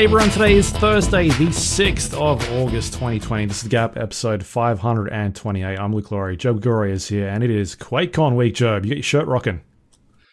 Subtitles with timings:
[0.00, 3.44] Hey everyone, today is Thursday, the 6th of August 2020.
[3.44, 5.78] This is Gap episode 528.
[5.78, 6.38] I'm Luke Lawrie.
[6.38, 8.86] Joab Gore is here, and it is QuakeCon week, Joab.
[8.86, 9.60] You get your shirt rocking.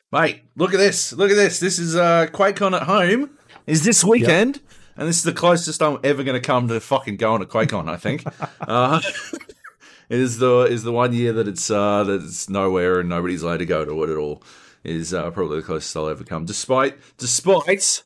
[0.09, 1.11] Mate, look at this.
[1.11, 1.59] Look at this.
[1.59, 3.31] This is uh, QuakeCon at home.
[3.66, 4.61] Is this weekend.
[4.95, 7.89] And this is the closest I'm ever going to come to fucking going to QuakeCon,
[7.89, 8.23] I think.
[8.61, 9.02] uh,
[10.09, 13.44] it is the is the one year that it's uh, that it's nowhere and nobody's
[13.44, 14.41] allowed to go to it at all.
[14.86, 16.45] Is uh, probably the closest I'll ever come.
[16.45, 18.03] Despite despite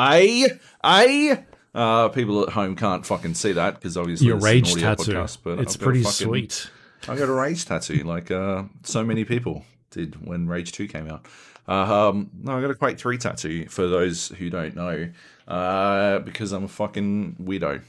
[0.00, 0.50] I
[0.82, 4.70] I uh, people at home can't fucking see that because obviously Your it's an rage
[4.72, 5.12] audio tattoo.
[5.12, 6.70] podcast, but it's I've pretty fucking- sweet.
[7.08, 11.08] I got a Rage tattoo, like uh, so many people did when Rage 2 came
[11.08, 11.24] out.
[11.68, 15.08] Uh, um, no, I got a Quake 3 tattoo, for those who don't know,
[15.46, 17.82] uh, because I'm a fucking weirdo.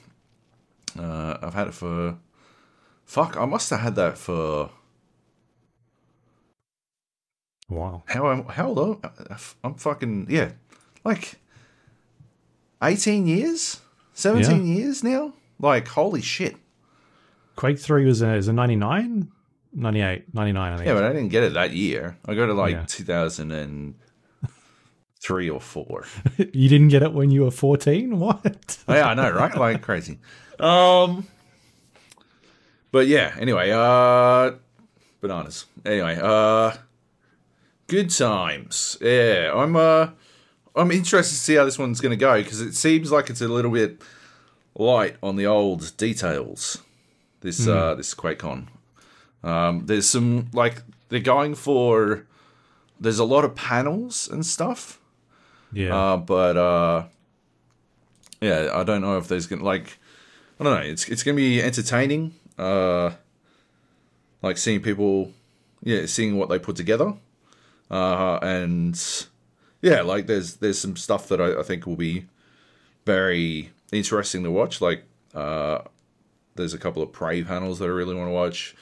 [0.98, 2.18] Uh, I've had it for.
[3.06, 4.70] Fuck, I must have had that for.
[7.68, 8.04] Wow.
[8.08, 9.04] How, how long?
[9.64, 10.28] I'm fucking.
[10.30, 10.52] Yeah.
[11.04, 11.40] Like.
[12.82, 13.80] 18 years?
[14.14, 15.34] 17 years now?
[15.60, 16.56] Like, holy shit.
[17.56, 19.32] Quake 3 was a, is a 99?
[19.74, 20.88] 98, 99, I think.
[20.88, 22.18] Yeah, but I didn't get it that year.
[22.26, 22.86] I got it like Yeah.
[22.88, 26.06] 2003 or 4.
[26.54, 28.18] you didn't get it when you were 14?
[28.20, 28.78] What?
[28.88, 29.54] Oh, yeah, I know, right?
[29.56, 30.20] Like crazy.
[30.60, 31.28] Um
[32.92, 34.52] But yeah, anyway, uh
[35.22, 35.66] bananas.
[35.86, 36.74] Anyway, uh
[37.88, 38.98] good times.
[39.02, 40.10] Yeah, I'm uh
[40.76, 43.42] I'm interested to see how this one's going to go because it seems like it's
[43.42, 44.02] a little bit
[44.76, 46.82] light on the old details.
[47.42, 48.68] This uh this QuakeCon.
[49.44, 52.26] Um there's some like they're going for
[53.00, 55.00] there's a lot of panels and stuff.
[55.72, 55.96] Yeah.
[55.96, 57.04] Uh, but uh,
[58.42, 59.98] yeah, I don't know if there's gonna like
[60.60, 60.82] I don't know.
[60.82, 62.34] It's it's gonna be entertaining.
[62.58, 63.12] Uh,
[64.42, 65.32] like seeing people,
[65.84, 67.14] yeah, seeing what they put together,
[67.90, 69.02] uh, and
[69.82, 72.26] yeah, like there's there's some stuff that I, I think will be
[73.06, 74.82] very interesting to watch.
[74.82, 75.04] Like
[75.34, 75.80] uh,
[76.56, 78.76] there's a couple of prey panels that I really want to watch.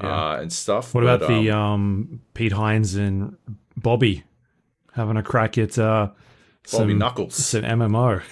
[0.00, 0.94] Uh, and stuff.
[0.94, 3.36] what about but, the um, um, Pete Hines and
[3.76, 4.24] Bobby
[4.94, 6.06] having a crack at uh,
[6.72, 7.34] Bobby some, Knuckles?
[7.34, 8.22] some MMO?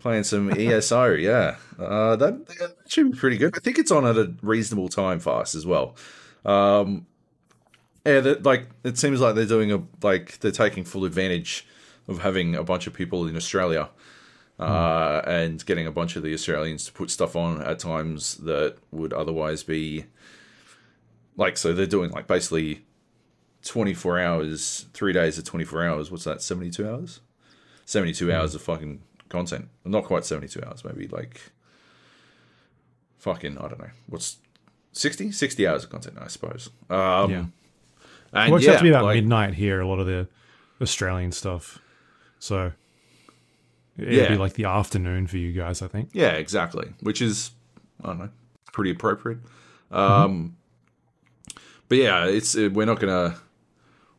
[0.00, 1.56] playing some ESO, yeah.
[1.78, 3.54] Uh, that, that should be pretty good.
[3.56, 5.96] I think it's on at a reasonable time fast as well.
[6.44, 7.06] Um,
[8.08, 11.66] yeah, like it seems like they're doing a like they're taking full advantage
[12.06, 13.88] of having a bunch of people in Australia.
[14.58, 18.74] Uh, and getting a bunch of the Australians to put stuff on at times that
[18.90, 20.04] would otherwise be
[21.36, 22.84] like so they're doing like basically
[23.62, 26.10] 24 hours, three days of 24 hours.
[26.10, 26.42] What's that?
[26.42, 27.20] 72 hours?
[27.84, 29.68] 72 hours of fucking content.
[29.84, 31.40] Not quite 72 hours, maybe like
[33.18, 33.90] fucking, I don't know.
[34.08, 34.38] What's
[34.92, 35.30] 60?
[35.32, 36.70] 60 hours of content, I suppose.
[36.90, 37.44] Um, Yeah.
[38.32, 40.28] And It works yeah, out to be about like- midnight here, a lot of the
[40.80, 41.78] Australian stuff.
[42.38, 42.72] So
[43.96, 44.28] it'd Yeah.
[44.28, 46.10] be like the afternoon for you guys, I think.
[46.12, 46.92] Yeah, exactly.
[47.00, 47.50] Which is,
[48.02, 48.28] I don't know,
[48.72, 49.38] pretty appropriate.
[49.90, 50.56] Um,
[51.88, 53.36] But yeah, it's uh, we're not gonna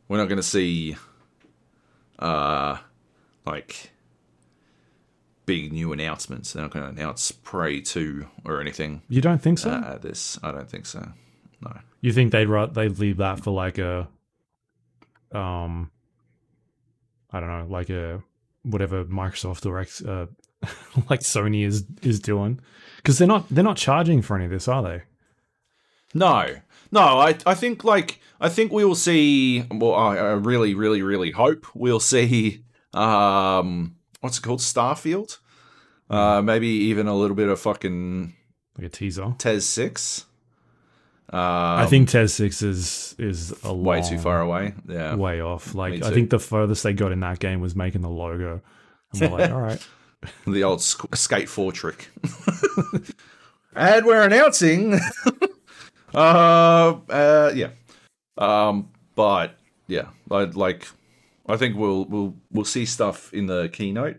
[0.08, 0.96] we're not gonna see
[2.18, 2.78] uh
[3.46, 3.92] like
[5.46, 6.52] big new announcements.
[6.52, 9.70] They're not gonna announce Prey two or anything You don't think so?
[9.70, 10.36] uh, this.
[10.42, 11.12] I don't think so.
[11.62, 11.78] No.
[12.00, 14.08] you think they'd they'd leave that for like a
[15.32, 15.90] um
[17.30, 18.22] I don't know, like a
[18.62, 20.26] whatever Microsoft or X, uh,
[21.10, 22.60] like Sony is is doing
[22.96, 25.02] because they're not they're not charging for any of this, are they?
[26.14, 26.46] No,
[26.90, 27.20] no.
[27.20, 29.64] I I think like I think we will see.
[29.70, 32.64] Well, I, I really, really, really hope we'll see.
[32.94, 34.60] Um, what's it called?
[34.60, 35.38] Starfield.
[36.08, 38.34] Uh, maybe even a little bit of fucking
[38.76, 39.34] Like a teaser.
[39.38, 40.24] TES six.
[41.32, 44.74] Uh, I think TES Six is is a way too far away.
[44.88, 45.14] Yeah.
[45.14, 45.74] way off.
[45.74, 48.60] Like I think the furthest they got in that game was making the logo.
[49.12, 49.86] And we're like, all right,
[50.46, 52.10] The old sk- skate four trick.
[53.74, 54.98] and we're announcing.
[56.14, 56.18] uh,
[57.08, 57.70] uh, yeah.
[58.36, 59.56] Um, but
[59.86, 60.86] yeah, I, like
[61.46, 64.16] I think we'll we'll we'll see stuff in the keynote.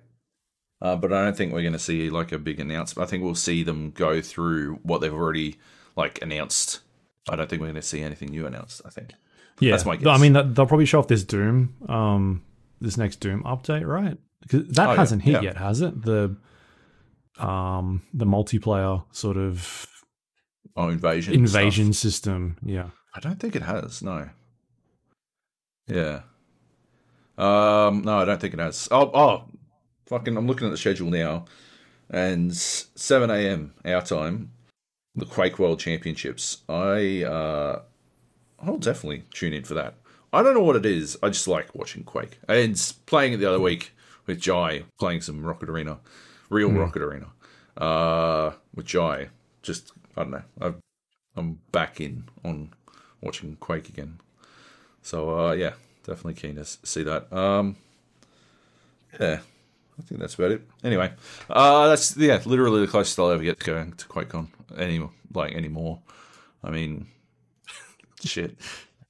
[0.82, 3.08] Uh, but I don't think we're going to see like a big announcement.
[3.08, 5.58] I think we'll see them go through what they've already
[5.96, 6.80] like announced.
[7.30, 8.82] I don't think we're going to see anything new announced.
[8.86, 9.14] I think.
[9.60, 9.72] yeah.
[9.72, 10.08] That's my guess.
[10.08, 12.44] I mean, they'll probably show off this Doom, um,
[12.80, 14.18] this next Doom update, right?
[14.42, 15.42] Because that Oh, hasn't hit yeah.
[15.42, 16.02] yet, has it?
[16.04, 16.36] The
[17.40, 19.88] um the multiplayer sort of
[20.76, 21.34] Oh, invasion.
[21.34, 21.62] and stuff.
[21.62, 22.58] invasion system.
[22.64, 22.90] Yeah.
[23.16, 24.02] I don't think it has.
[24.02, 24.30] No.
[25.88, 26.22] Yeah.
[27.38, 28.04] Um.
[28.04, 28.88] No, I don't think it has.
[28.92, 29.12] Oh.
[29.14, 29.44] Oh.
[30.08, 30.36] Fucking.
[30.38, 31.46] I'm looking at the schedule now,
[32.10, 33.74] and 7 a.m.
[33.86, 34.52] our time,
[35.16, 36.60] the Quake World Championships.
[36.70, 37.24] I.
[37.24, 37.82] uh
[38.64, 39.96] I'll definitely tune in for that.
[40.32, 41.18] I don't know what it is.
[41.24, 43.92] I just like watching Quake and playing it the other week
[44.28, 45.98] with Jai, playing some Rocket Arena
[46.50, 46.78] Real Hmm.
[46.78, 47.28] Rocket Arena,
[47.78, 49.30] uh, which I
[49.64, 50.44] just I don't know.
[50.62, 50.76] I've,
[51.36, 52.70] I'm back in on
[53.20, 54.20] watching Quake again.
[55.02, 55.74] So uh, yeah,
[56.06, 57.34] definitely keen to see that.
[57.34, 57.78] Um,
[59.20, 59.40] yeah,
[60.02, 60.62] I think that's about it.
[60.84, 61.14] Anyway,
[61.50, 65.02] uh, that's yeah, literally the closest I'll ever get to going to QuakeCon any
[65.34, 66.00] like anymore.
[66.64, 67.08] I mean,
[68.24, 68.58] shit.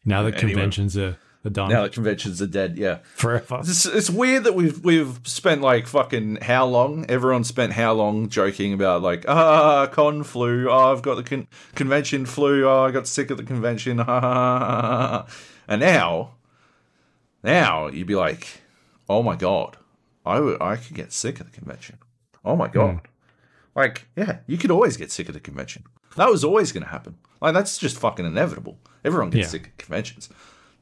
[0.03, 0.51] Now that Anyway.
[0.53, 2.99] conventions are, are done Now that conventions are dead, yeah.
[3.15, 3.59] forever.
[3.61, 7.05] It's, it's weird that we've we've spent like fucking how long?
[7.07, 10.69] Everyone spent how long joking about like ah con flu.
[10.69, 12.67] Oh, I've got the con- convention flu.
[12.67, 13.99] Oh, I got sick of the convention.
[15.67, 16.31] and now,
[17.43, 18.61] now you'd be like,
[19.09, 19.77] oh my god,
[20.25, 21.97] I would I could get sick at the convention.
[22.45, 23.01] Oh my god,
[23.75, 25.83] like yeah, you could always get sick at the convention.
[26.18, 27.15] That was always going to happen.
[27.41, 28.77] Like that's just fucking inevitable.
[29.06, 29.51] Everyone gets Yeah.
[29.51, 30.29] sick at conventions.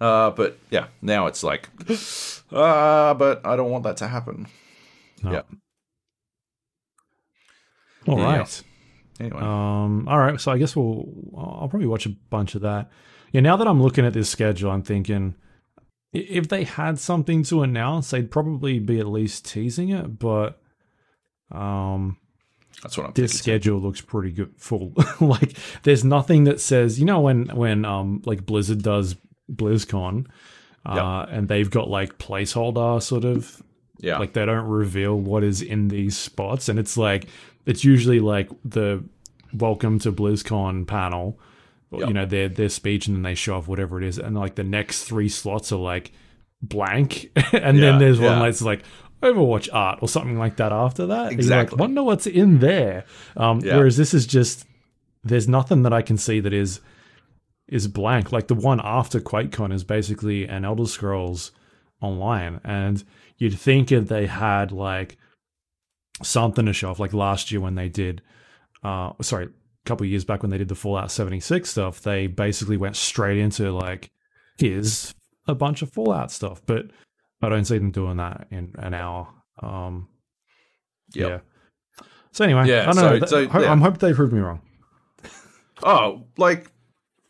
[0.02, 1.70] Uh, but yeah, now it's like,
[2.52, 4.48] ah, but I don't want that to happen.
[5.24, 5.32] No.
[5.34, 5.42] Yeah.
[8.08, 8.38] All Yeah.
[8.38, 8.64] right.
[9.20, 10.40] Anyway, Um, all right.
[10.40, 11.06] So I guess we'll.
[11.38, 12.90] I'll probably watch a bunch of that.
[13.34, 13.42] Yeah.
[13.42, 15.36] Now that I'm looking at this schedule, I'm thinking
[16.12, 20.20] if they had something to announce, they'd probably be at least teasing it.
[20.20, 20.62] But
[21.52, 22.18] um,
[22.82, 24.54] that's what I'm this schedule looks pretty good.
[24.58, 24.94] Full.
[25.20, 29.16] like, there's nothing that says you know when when um like Blizzard does
[29.52, 30.28] BlizzCon,
[30.86, 33.62] uh, and they've got like placeholder sort of
[34.00, 37.28] Yeah, like they don't reveal what is in these spots and it's like
[37.66, 39.04] it's usually like the
[39.54, 41.40] welcome to blizzcon panel
[41.92, 42.08] Yep.
[42.08, 44.54] you know their their speech and then they show off whatever it is and like
[44.56, 46.12] the next three slots are like
[46.62, 48.44] blank and Yeah, then there's one yeah.
[48.46, 48.84] that's like
[49.24, 51.76] overwatch art or something like that after that Exactly.
[51.76, 53.06] like, wonder what's in there
[53.38, 53.78] um Yeah.
[53.78, 54.66] whereas this is just
[55.24, 56.80] there's nothing that i can see that is
[57.68, 61.52] is blank like the one after quakecon is basically an elder scrolls
[62.02, 63.04] online and
[63.38, 65.18] you'd think if they had like
[66.22, 68.22] something to show off like last year when they did
[68.84, 69.50] uh sorry
[69.90, 73.38] couple of years back when they did the fallout 76 stuff they basically went straight
[73.38, 74.10] into like
[74.58, 75.14] here's
[75.48, 76.86] a bunch of fallout stuff but
[77.42, 79.28] i don't see them doing that in an hour
[79.62, 80.08] um
[81.14, 81.30] Yep.
[81.30, 82.00] yeah
[82.32, 83.72] so anyway Yeah, i don't so- know so, Ho- yeah.
[83.72, 84.62] i'm hoping they prove me wrong
[85.84, 86.70] Oh, like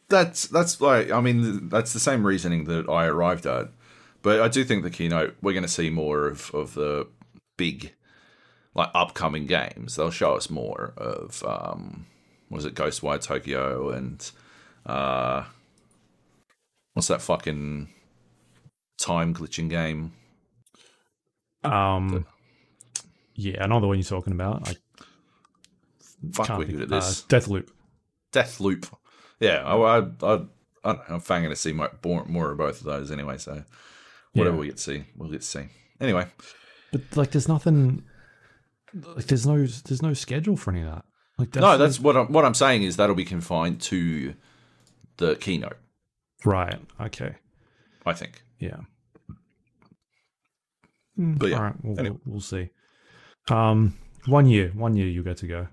[0.10, 3.70] that's that's like I mean that's the same reasoning that I arrived at,
[4.24, 7.08] but I do think the keynote we're going to see more of of the
[7.58, 7.94] big
[8.74, 9.96] like upcoming games.
[9.96, 12.08] They'll show us more of um,
[12.50, 14.30] was it Ghostwire Tokyo and
[14.86, 15.44] uh,
[16.94, 17.90] what's that fucking
[19.00, 20.14] time glitching game?
[21.66, 22.26] um
[23.36, 24.76] yeah i know the one you're talking about i
[26.34, 27.24] Fuck, we're good at this.
[27.24, 27.70] uh, deathloop
[28.32, 28.86] Death Loop.
[29.40, 30.46] Yeah, I, I, I, I don't
[30.86, 31.16] know.
[31.16, 33.38] I'm fanging to see more, more, more of both of those anyway.
[33.38, 33.64] So
[34.34, 34.60] whatever Yeah.
[34.60, 35.66] we get to see, we'll get to see.
[36.00, 36.28] Anyway,
[36.92, 38.04] But like, there's nothing.
[38.94, 41.06] Like, there's no, there's no schedule for any of that.
[41.40, 44.36] Like, no, that's what I'm, what I'm saying is that'll be confined to
[45.18, 45.78] the keynote.
[46.46, 46.80] right.
[47.02, 47.36] Okay.
[48.06, 48.42] I think.
[48.60, 48.78] Yeah.
[51.18, 51.76] Mm, But yeah, all right.
[51.84, 52.18] We'll, anyway.
[52.26, 52.70] we'll, we'll see.
[53.50, 55.68] Um, one year, one year you get to go.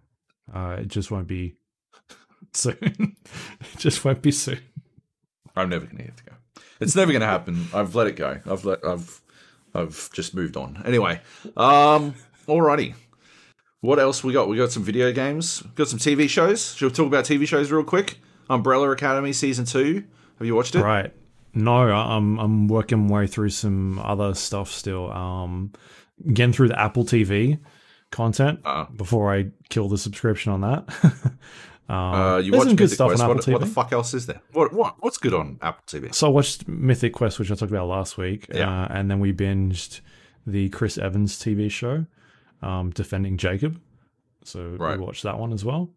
[0.53, 1.57] Uh, it just won't be
[2.53, 3.17] soon.
[3.61, 4.61] it just won't be soon.
[5.57, 6.33] I'm never going to get to go.
[6.81, 7.67] It's never going to happen.
[7.75, 8.39] I've let it go.
[8.47, 8.85] I've let.
[8.85, 9.21] I've.
[9.75, 10.83] I've just moved on.
[10.87, 11.21] Anyway,
[11.57, 12.15] um,
[12.47, 12.95] alrighty.
[13.87, 14.49] What else we got?
[14.49, 15.63] We got some video games.
[15.77, 16.75] Got some TV shows.
[16.75, 18.19] Should we talk about TV shows real quick?
[18.51, 20.03] Umbrella Academy season two.
[20.39, 20.83] Have you watched it?
[20.83, 21.13] Right.
[21.55, 25.11] No, I'm I'm working my way through some other stuff still.
[25.13, 25.73] Um,
[26.33, 27.59] getting through the Apple TV
[28.11, 30.85] content Uh, before I kill the subscription on that.
[31.89, 33.23] um, Uh, you there's watch some good Mythic stuff Quest.
[33.23, 33.53] on Apple What, TV.
[33.53, 34.41] what the fuck else is there?
[34.53, 36.13] What what what's good on Apple TV?
[36.15, 38.69] So I watched Mythic Quest, which I talked about last week, Yeah.
[38.83, 40.01] uh, and then we binged
[40.47, 42.07] the Chris Evans TV show,
[42.63, 43.81] um, Defending Jacob.
[44.45, 44.99] So Right.
[44.99, 45.91] we watched that one as well.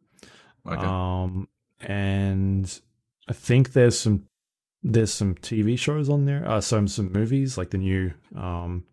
[0.68, 0.86] Okay.
[0.86, 1.48] Um,
[1.82, 2.80] and
[3.28, 4.26] I think there's some
[4.82, 8.86] there's some TV shows on there, uh, some some movies like the new um,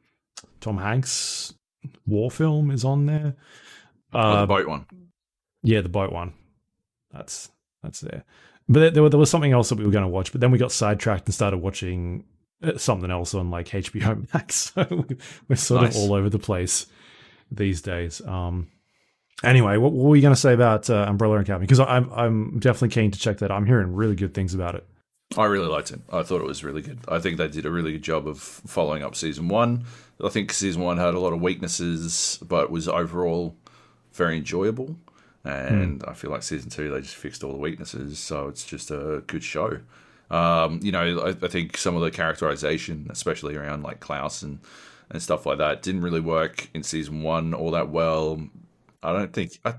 [0.60, 1.54] Tom Hanks
[2.06, 3.36] war film is on there.
[4.12, 4.86] oh, Uh, the boat one.
[5.62, 6.32] yeah, the boat one.
[7.12, 7.50] That's
[7.82, 8.24] that's there.
[8.68, 10.40] But there, there, was- there was something else that we were going to watch, but
[10.40, 12.24] then we got sidetracked and started watching
[12.62, 14.72] uh, something else on like HBO Max.
[14.76, 15.06] So
[15.48, 15.96] we're sort Nice.
[15.96, 16.86] of all over the place
[17.50, 18.20] these days.
[18.26, 18.68] Um.
[19.44, 21.66] Anyway, what, what were you going to say about uh, Umbrella Academy?
[21.66, 23.50] Because I'm I'm definitely keen to check that.
[23.50, 24.86] I'm hearing really good things about it.
[25.36, 26.00] I really liked it.
[26.10, 27.00] I thought it was really good.
[27.08, 29.84] I think they did a really good job of following up season one.
[30.24, 33.56] I think season one had a lot of weaknesses, but was overall
[34.12, 34.96] very enjoyable.
[35.44, 38.18] And I feel like season two, they just fixed all the weaknesses.
[38.18, 39.80] So it's just a good show.
[40.30, 44.58] Um, you know, I, I think some of the characterization, especially around like Klaus and
[45.10, 45.82] and stuff like that.
[45.82, 48.40] Didn't really work in season one all that well.
[49.02, 49.74] I don't think I,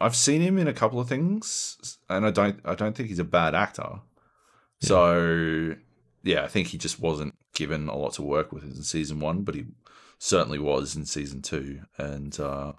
[0.00, 3.18] I've seen him in a couple of things, and I don't I don't think he's
[3.18, 4.00] a bad actor.
[4.80, 5.74] So
[6.22, 9.42] yeah, I think he just wasn't given a lot to work with in season one,
[9.42, 9.66] but he
[10.18, 12.72] certainly was in season two, and uh,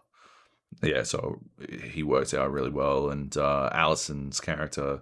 [0.82, 1.40] yeah, so
[1.84, 5.02] he worked out really well, and uh, Allison's character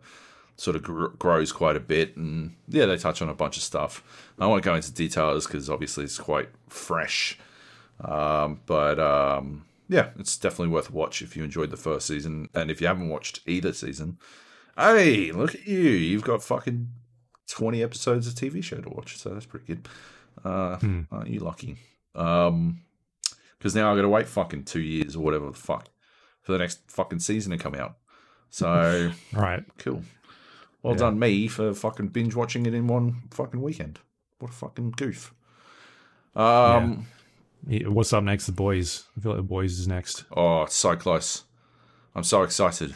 [0.57, 3.63] sort of gr- grows quite a bit, and yeah, they touch on a bunch of
[3.63, 4.03] stuff.
[4.39, 7.37] I won't go into details because obviously it's quite fresh,
[8.03, 12.49] um, but um, yeah, it's definitely worth a watch if you enjoyed the first season,
[12.53, 14.17] and if you haven't watched either season,
[14.77, 16.89] hey, look at you, you've got fucking
[17.47, 19.87] twenty episodes of TV show to watch, so that's pretty good.
[20.43, 21.01] Uh, Hmm.
[21.11, 21.77] Aren't you lucky?
[22.13, 22.81] Um,
[23.57, 25.89] because now I got to wait fucking two years or whatever the fuck
[26.43, 27.97] for the next fucking season to come out.
[28.51, 29.63] So Right.
[29.79, 30.03] cool.
[30.83, 30.99] Well Yeah.
[30.99, 33.99] done, me, for fucking binge watching it in one fucking weekend.
[34.39, 35.33] What a fucking goof.
[36.35, 37.07] Um,
[37.67, 38.45] Yeah, What's up next?
[38.45, 39.05] The boys.
[39.17, 40.25] I feel like the boys is next.
[40.35, 41.43] oh, it's so close.
[42.15, 42.95] I'm so excited.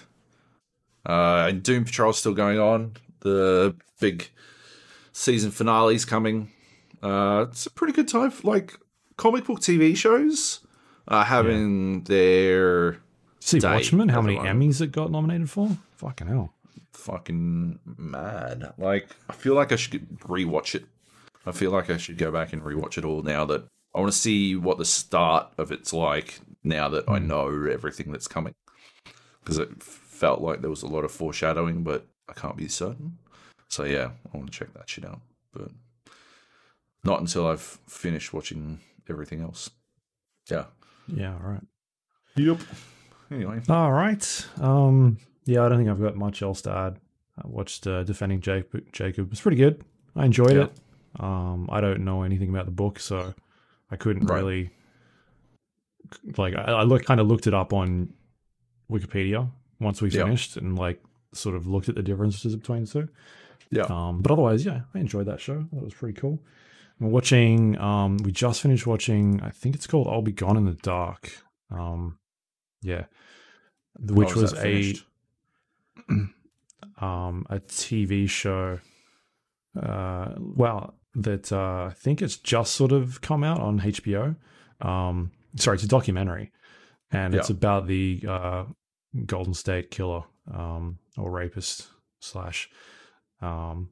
[1.05, 2.93] Uh, and Doom Patrol's still going on.
[3.21, 4.29] The big
[5.11, 6.51] season finale's coming.
[7.01, 8.29] Uh, it's a pretty good time.
[8.31, 8.77] For, like
[9.17, 10.59] comic book TV shows
[11.07, 12.99] are having their
[13.39, 14.09] See Watchmen.
[14.09, 14.37] How many.
[14.37, 15.69] Emmys it got nominated for?
[15.97, 16.53] Fucking hell.
[16.93, 18.73] Fucking mad.
[18.77, 20.85] Like, I feel like I should rewatch it.
[21.45, 24.11] I feel like I should go back and rewatch it all now that I want
[24.11, 28.53] to see what the start of it's like now that I know everything that's coming.
[29.39, 33.17] Because it felt like there was a lot of foreshadowing, but I can't be certain.
[33.69, 35.21] So, yeah, I want to check that shit out.
[35.51, 35.69] But
[37.03, 39.71] not until I've finished watching everything else.
[40.49, 40.65] Yeah.
[41.07, 41.33] Yeah.
[41.33, 41.63] All right.
[42.35, 42.59] Yep.
[43.31, 43.61] Anyway.
[43.67, 44.47] All right.
[44.59, 45.17] Um.
[45.45, 45.63] Yeah.
[45.65, 46.99] I don't think I've got much else to add.
[47.43, 48.83] I watched uh, Defending Jacob.
[48.91, 49.31] Jacob.
[49.31, 49.83] It's pretty good.
[50.15, 50.63] I enjoyed Yeah.
[50.65, 50.79] it.
[51.19, 51.67] Um.
[51.71, 53.33] I don't know anything about the book, so
[53.89, 54.37] I couldn't Right.
[54.37, 54.69] really.
[56.37, 58.13] Like I, I look kind of looked it up on
[58.91, 60.23] Wikipedia once we Yeah.
[60.25, 61.01] finished and like
[61.33, 63.09] sort of looked at the differences between the two.
[63.69, 63.83] Yeah.
[63.83, 65.65] Um, but otherwise, yeah, I enjoyed that show.
[65.71, 66.43] That was pretty cool.
[66.99, 67.77] We're watching.
[67.79, 69.41] Um, we just finished watching.
[69.41, 71.31] I think it's called "I'll Be Gone in the Dark."
[71.69, 72.17] Um,
[72.81, 73.05] yeah,
[73.99, 75.05] which Oh, was a finished?
[76.99, 78.79] um a TV show.
[79.81, 84.35] Uh, well, that uh, I think it's just sort of come out on HBO.
[84.81, 86.51] Um, sorry, it's a documentary,
[87.11, 88.65] and it's about the uh,
[89.25, 91.87] Golden State Killer um, or rapist
[92.19, 92.69] slash,
[93.41, 93.89] um,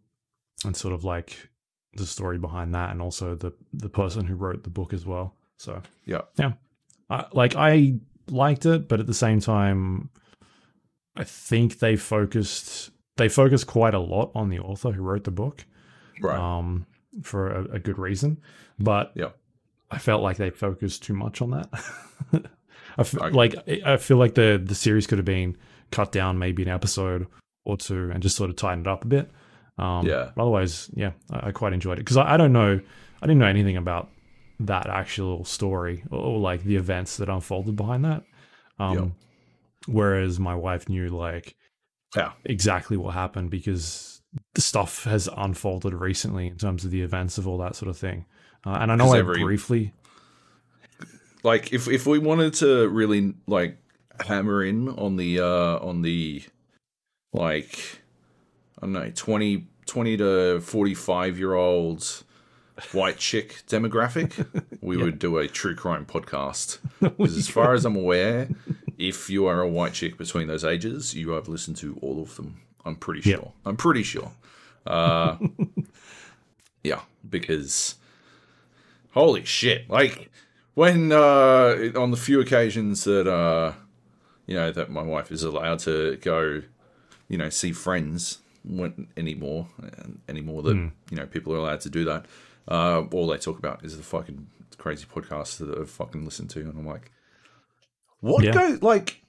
[0.66, 1.50] and sort of like
[1.94, 5.36] the story behind that, and also the the person who wrote the book as well.
[5.58, 6.22] So Yeah.
[6.38, 6.54] yeah,
[7.10, 7.96] I, like I
[8.30, 10.10] liked it, but at the same time,
[11.20, 15.32] I think they focused they focused quite a lot on the author who wrote the
[15.32, 15.66] book
[16.22, 16.40] Right.
[16.40, 16.86] um,
[17.22, 18.40] for a, a good reason.
[18.80, 19.32] But Yeah.
[19.92, 21.70] I felt like they focused too much on that.
[22.98, 23.30] I f- Okay.
[23.32, 25.58] like I feel like the the series could have been
[25.92, 27.28] cut down maybe an episode
[27.66, 29.30] or two and just sort of tightened it up a bit.
[29.78, 30.32] Um, Yeah.
[30.38, 32.80] Otherwise, yeah, I, I quite enjoyed it because I, I don't know,
[33.22, 34.10] I didn't know anything about
[34.62, 38.24] that actual story or, or, like the events that unfolded behind that.
[38.78, 39.06] Um, Yeah.
[39.90, 41.56] Whereas my wife knew like
[42.16, 42.32] yeah.
[42.46, 44.22] exactly what happened because
[44.54, 47.98] the stuff has unfolded recently in terms of the events of all that sort of
[47.98, 48.26] thing.
[48.66, 49.94] Uh, and I know I every- briefly,
[51.44, 53.78] like if if we wanted to really like
[54.26, 56.44] hammer in on the uh on the
[57.32, 58.02] like
[58.78, 62.24] I don't know 20, 20 to 45 year old
[62.92, 64.46] white chick demographic
[64.82, 68.50] we would do a true crime podcast because as far as I'm aware
[69.00, 72.36] if you are a white chick between those ages you have listened to all of
[72.36, 73.32] them I'm pretty sure.
[73.32, 73.52] Yep.
[73.66, 74.32] I'm pretty sure.
[74.88, 75.38] Uh
[76.84, 77.96] yeah because
[79.12, 80.32] holy shit like
[80.74, 83.74] when uh on the few occasions that uh
[84.48, 86.62] you know that my wife is allowed to go
[87.28, 88.40] you know see friends
[89.18, 89.68] anymore
[90.30, 92.26] anymore that you know people are allowed to do that
[92.70, 96.62] uh all they talk about is the fucking crazy podcasts that i've fucking listened to
[96.62, 97.12] and i'm like
[98.22, 98.52] what Yeah.
[98.52, 99.22] go like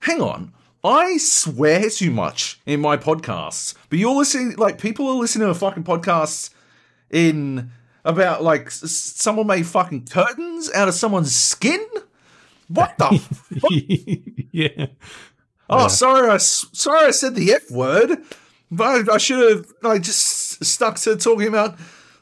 [0.00, 0.52] hang on
[0.84, 5.54] I swear too much in my podcasts, but you're listening like people are listening to
[5.54, 6.50] fucking podcasts
[7.10, 7.70] in
[8.04, 11.84] about like someone made fucking curtains out of someone's skin.
[12.68, 13.06] What the?
[13.60, 14.86] f- yeah,
[15.68, 18.18] oh, sorry, I sorry I said the f word,
[18.70, 21.76] but I, I should have I just stuck to talking about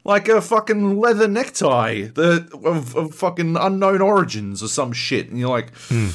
[0.07, 5.39] like a fucking leather necktie the of, of fucking unknown origins or some shit, and
[5.39, 6.09] you're like, hmm.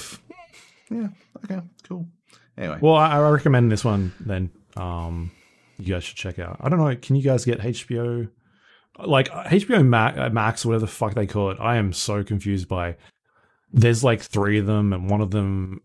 [0.89, 1.07] yeah,
[1.43, 2.07] okay, cool.
[2.57, 4.50] Anyway, Well, I, I recommend this one then.
[4.75, 5.31] Um,
[5.77, 6.57] you guys should check out.
[6.62, 6.95] I don't know.
[6.95, 8.29] Can you guys get HBO
[9.00, 11.57] like uh, HBO uh, Max, whatever the fuck they call it.
[11.60, 12.95] I am so confused by.
[13.74, 15.81] There's like three of them, and one of them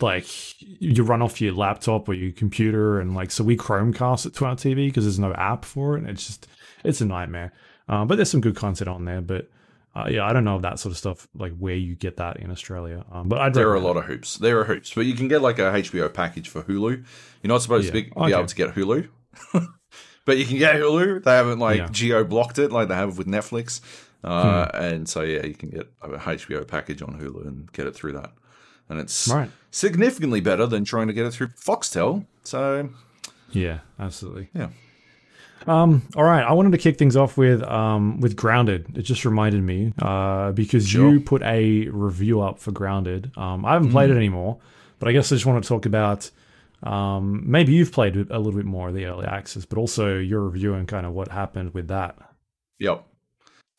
[0.00, 0.26] like
[0.60, 4.44] you run off your laptop or your computer and like so we chromecast it to
[4.44, 6.48] our tv because there's no app for it and it's just
[6.84, 7.52] it's a nightmare
[7.88, 9.50] um, but there's some good content on there but
[9.94, 12.38] uh, yeah i don't know of that sort of stuff like where you get that
[12.38, 15.06] in australia um, but i there are a lot of hoops there are hoops but
[15.06, 17.04] you can get like a hbo package for hulu
[17.42, 18.02] you're not supposed yeah.
[18.02, 18.32] to be, okay.
[18.32, 19.08] able to get hulu
[20.24, 21.88] but you can get hulu they haven't like yeah.
[21.90, 23.80] geo blocked it like they have with netflix
[24.24, 24.82] uh, hmm.
[24.82, 28.12] and so yeah you can get a hbo package on hulu and get it through
[28.12, 28.32] that
[28.92, 29.50] and it's right.
[29.70, 32.26] significantly better than trying to get it through Foxtel.
[32.44, 32.90] So,
[33.50, 34.50] yeah, absolutely.
[34.54, 34.68] Yeah.
[35.66, 38.96] Um, all right, I wanted to kick things off with um, with Grounded.
[38.96, 41.12] It just reminded me uh, because sure.
[41.12, 43.32] you put a review up for Grounded.
[43.36, 43.92] Um, I haven't mm.
[43.92, 44.58] played it anymore,
[44.98, 46.30] but I guess I just want to talk about
[46.82, 50.40] um, maybe you've played a little bit more of the early access, but also your
[50.40, 52.16] review and kind of what happened with that.
[52.78, 53.04] Yep.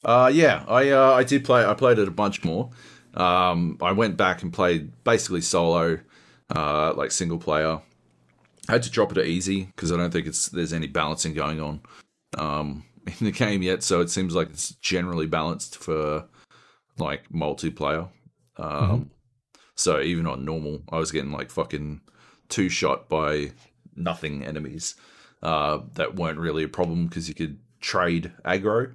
[0.05, 1.65] Uh, yeah, I uh, I did play.
[1.65, 2.69] I played it a bunch more.
[3.13, 5.99] Um, I went back and played basically solo,
[6.53, 7.81] uh, like single player.
[8.69, 11.33] I had to drop it to easy because I don't think it's there's any balancing
[11.33, 11.81] going on
[12.37, 13.83] um, in the game yet.
[13.83, 16.25] So it seems like it's generally balanced for
[16.97, 18.09] like multiplayer.
[18.57, 19.03] Um, mm-hmm.
[19.75, 22.01] So even on normal, I was getting like fucking
[22.49, 23.51] two shot by
[23.95, 24.95] nothing enemies
[25.41, 28.93] uh, that weren't really a problem because you could trade aggro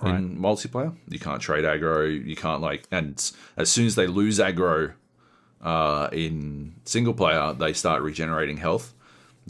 [0.00, 0.14] right.
[0.14, 0.96] in multiplayer.
[1.08, 2.24] You can't trade aggro.
[2.24, 4.94] You can't like, and as soon as they lose aggro
[5.64, 8.94] uh, in single player, they start regenerating health.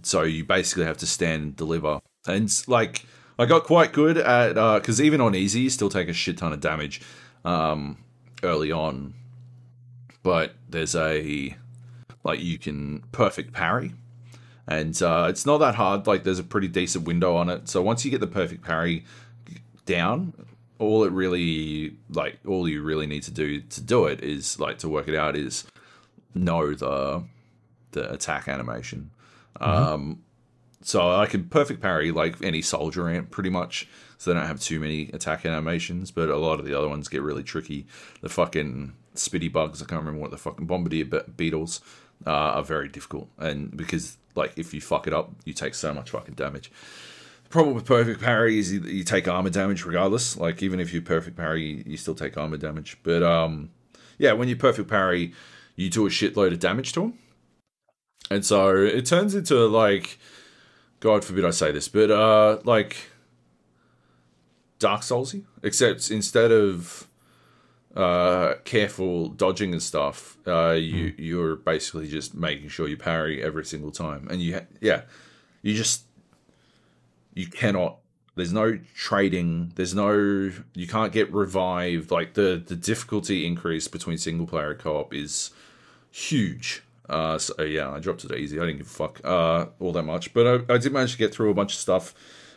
[0.03, 2.01] So you basically have to stand and deliver.
[2.27, 3.05] And like,
[3.39, 6.39] I got quite good at because uh, even on easy, you still take a shit
[6.39, 7.03] ton of damage
[7.45, 7.99] um,
[8.43, 9.15] early on.
[10.23, 11.57] But there's a
[12.23, 13.93] like you can perfect parry
[14.67, 16.07] and uh, it's not that hard.
[16.07, 17.69] Like there's a pretty decent window on it.
[17.69, 19.05] So once you get the perfect parry,
[19.85, 20.33] down
[20.79, 24.79] all it really like all you really need to do to do it is like
[24.79, 25.65] to work it out is
[26.35, 27.25] know the
[27.93, 29.11] the attack animation
[29.61, 29.71] mm-hmm.
[29.71, 30.23] um
[30.83, 34.61] so i can perfect parry like any soldier ant pretty much so they don't have
[34.61, 37.87] too many attack animations but a lot of the other ones get really tricky
[38.21, 41.81] the fucking spitty bugs i can't remember what the fucking bombardier beetles
[42.27, 45.93] uh, are very difficult and because like if you fuck it up you take so
[45.93, 46.71] much fucking damage
[47.45, 50.37] The problem with perfect parry is you, you, take armor damage regardless.
[50.37, 52.99] Like even if you perfect parry, you still take armor damage.
[53.03, 53.71] But um,
[54.19, 55.35] yeah, when you perfect parry,
[55.77, 57.19] you do a shitload of damage to him,
[58.31, 60.19] and so it turns into like,
[61.01, 63.09] God forbid I say this, but uh, like
[64.79, 67.09] Dark Soulsy, except instead of
[67.97, 71.15] uh, careful dodging and stuff, uh, you mm.
[71.19, 75.03] you're basically just making sure you parry every single time, and you ha- yeah,
[75.63, 76.05] you just
[77.35, 77.99] you cannot
[78.37, 82.11] there's no trading there's no you can't get revived.
[82.11, 85.51] Like the the difficulty increase between single player co-op is
[86.15, 86.83] huge.
[87.09, 88.59] Uh so yeah i dropped it easy.
[88.59, 90.33] I didn't give a fuck uh all that much.
[90.33, 92.15] But i, I did manage to get through a bunch of stuff.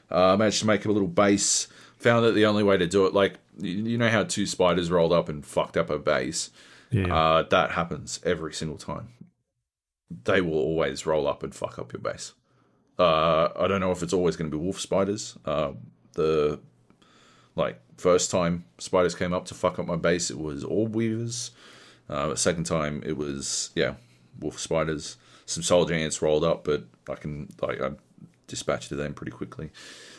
[0.10, 1.67] Uh managed to make a little base.
[1.98, 5.12] Found that the only way to do it like you know how two spiders rolled
[5.12, 6.52] up and fucked up a base?
[6.91, 7.13] Yeah.
[7.13, 9.10] uh that happens every single time.
[10.24, 12.34] They will always roll up and fuck up your base.
[12.98, 15.38] Uh, I don't know if it's always going to be wolf spiders.
[15.46, 15.74] Uh,
[16.13, 16.60] the
[17.56, 21.52] like first time spiders came up to fuck up my base, it was orb weavers.
[22.10, 23.96] Uh, second time, it was yeah,
[24.39, 25.17] wolf spiders.
[25.46, 27.91] Some soldier ants rolled up, but I can like I
[28.48, 29.72] dispatched them pretty quickly.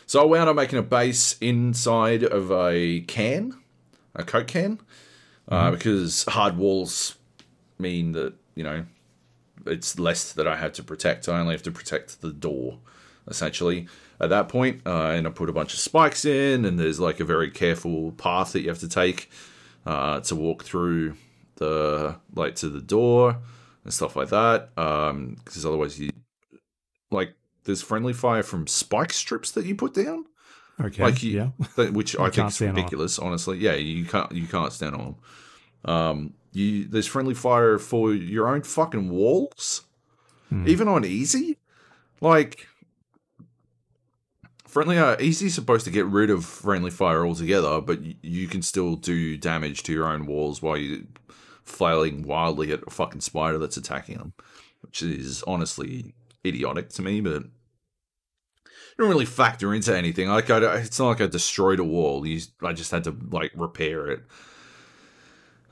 [0.07, 3.55] So I wound up making a base inside of a can,
[4.15, 4.81] a coke can,
[5.49, 5.75] uh, mm-hmm.
[5.75, 7.17] because hard walls
[7.79, 8.85] mean that you know
[9.67, 11.29] it's less that I had to protect.
[11.29, 12.79] I only have to protect the door,
[13.27, 13.87] essentially.
[14.21, 17.21] At that point, uh, and I put a bunch of spikes in, and there's like
[17.21, 19.31] a very careful path that you have to take
[19.87, 21.15] uh, to walk through
[21.59, 23.39] the like to the door
[23.85, 24.75] and stuff like that.
[24.75, 26.11] Because um, otherwise, you
[27.11, 30.25] like there's friendly fire from spike strips that you put down.
[30.81, 31.03] Okay.
[31.03, 31.87] Like you, yeah.
[31.91, 33.19] which I think is ridiculous.
[33.19, 35.17] Honestly, yeah, you can't you can't stand on them.
[35.85, 39.83] Um, you there's friendly fire for your own fucking walls,
[40.49, 40.69] hmm.
[40.69, 41.59] even on easy.
[42.21, 42.67] Like
[44.67, 48.63] friendly uh, easy supposed to get rid of friendly fire altogether, but y- you can
[48.63, 51.07] still do damage to your own walls while you
[51.69, 54.33] flailing wildly at a fucking spider that's attacking them,
[54.81, 57.45] which is honestly idiotic to me, but
[58.99, 60.29] don't really factor into anything.
[60.29, 62.27] Like, I, it's not like I destroyed a wall.
[62.27, 64.23] You, I just had to like repair it.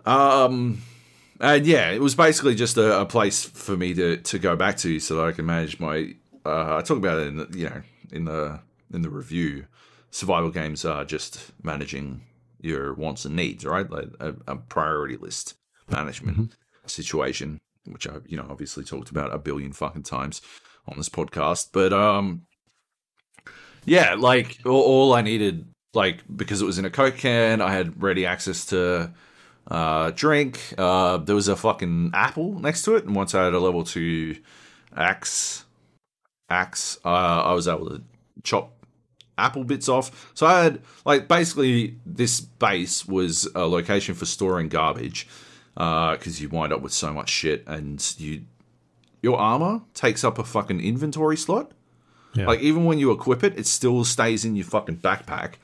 [0.04, 0.82] Um,
[1.40, 4.76] and yeah, it was basically just a, a, place for me to, to go back
[4.78, 6.14] to so that I can manage my.
[6.44, 7.82] Uh, I talk about it in the, you know
[8.12, 8.60] in the
[8.94, 9.66] in the review,
[10.12, 12.20] survival games are just managing
[12.60, 13.90] your wants and needs, right?
[13.90, 15.54] Like a, a priority list
[15.90, 16.50] management Mhm.
[16.86, 20.40] situation, which I've you know obviously talked about a billion fucking times
[20.88, 21.68] on this podcast.
[21.72, 22.42] But um,
[23.84, 27.72] yeah, like all, all I needed, like because it was in a coke can, I
[27.72, 29.12] had ready access to
[29.70, 30.74] uh drink.
[30.78, 33.84] Uh, there was a fucking apple next to it, and once I had a level
[33.84, 34.36] two
[34.96, 35.64] axe,
[36.48, 37.08] axe, uh,
[37.44, 38.02] I was able to
[38.42, 38.72] chop
[39.38, 40.30] apple bits off.
[40.34, 45.28] So I had like basically this base was a location for storing garbage
[45.76, 48.42] Uh, because you wind up with so much shit and you
[49.22, 51.72] your armor takes up a fucking inventory slot.
[52.34, 52.46] Yeah.
[52.46, 55.54] Like even when you equip it, it still stays in your fucking backpack.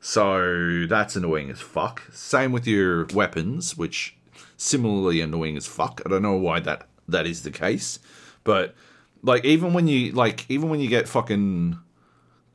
[0.00, 2.02] So that's annoying as fuck.
[2.12, 4.16] Same with your weapons, which
[4.56, 6.02] similarly annoying as fuck.
[6.04, 7.98] I don't know why that that is the case,
[8.44, 8.74] but
[9.22, 11.78] like even when you like even when you get fucking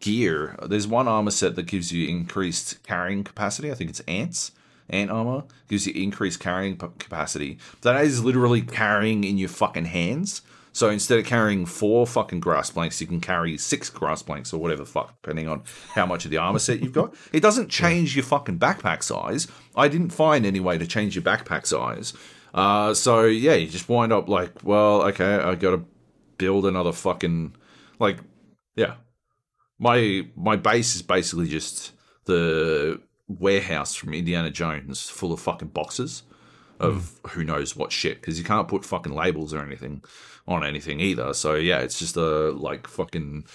[0.02, 3.72] gear, there's one armor set that gives you increased carrying capacity.
[3.72, 4.52] I think it's ants.
[4.90, 7.58] Ant armor gives you increased carrying capacity.
[7.82, 10.42] That is literally carrying in your fucking hands.
[10.72, 14.60] So instead of carrying four fucking grass blanks, you can carry six grass blanks or
[14.60, 15.64] whatever the fuck, depending on
[15.96, 17.16] how much of the armor set you've got.
[17.34, 19.48] It doesn't change your fucking backpack size.
[19.76, 22.14] I didn't find any way to change your backpack size.
[22.54, 25.84] Uh, so yeah, you just wind up like, well, okay, I got to
[26.38, 27.56] build another fucking
[28.00, 28.20] like,
[28.76, 28.96] yeah.
[29.80, 31.92] My my base is basically just
[32.26, 36.24] the warehouse from Indiana Jones, full of fucking boxes
[36.80, 40.04] of who knows what shit because you can't put fucking labels or anything
[40.48, 41.34] on anything either.
[41.34, 43.46] So yeah, it's just a like fucking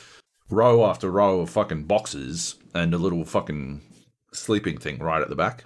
[0.51, 3.81] row after row of fucking boxes and a little fucking
[4.33, 5.65] sleeping thing right at the back.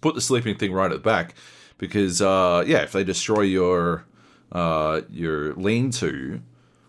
[0.00, 1.34] Put the sleeping thing right at the back
[1.78, 4.06] because uh yeah, if they destroy your
[4.52, 6.40] uh your lean to,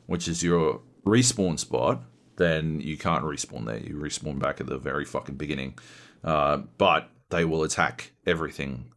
[0.05, 2.03] which is your respawn spot,
[2.37, 3.79] then you can't respawn there.
[3.79, 5.77] You respawn back at the very fucking beginning.
[6.25, 8.91] Uh, but they will attack everything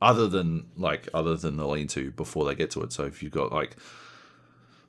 [0.00, 2.92] other than like other than the lean to before they get to it.
[2.92, 3.76] So if you've got like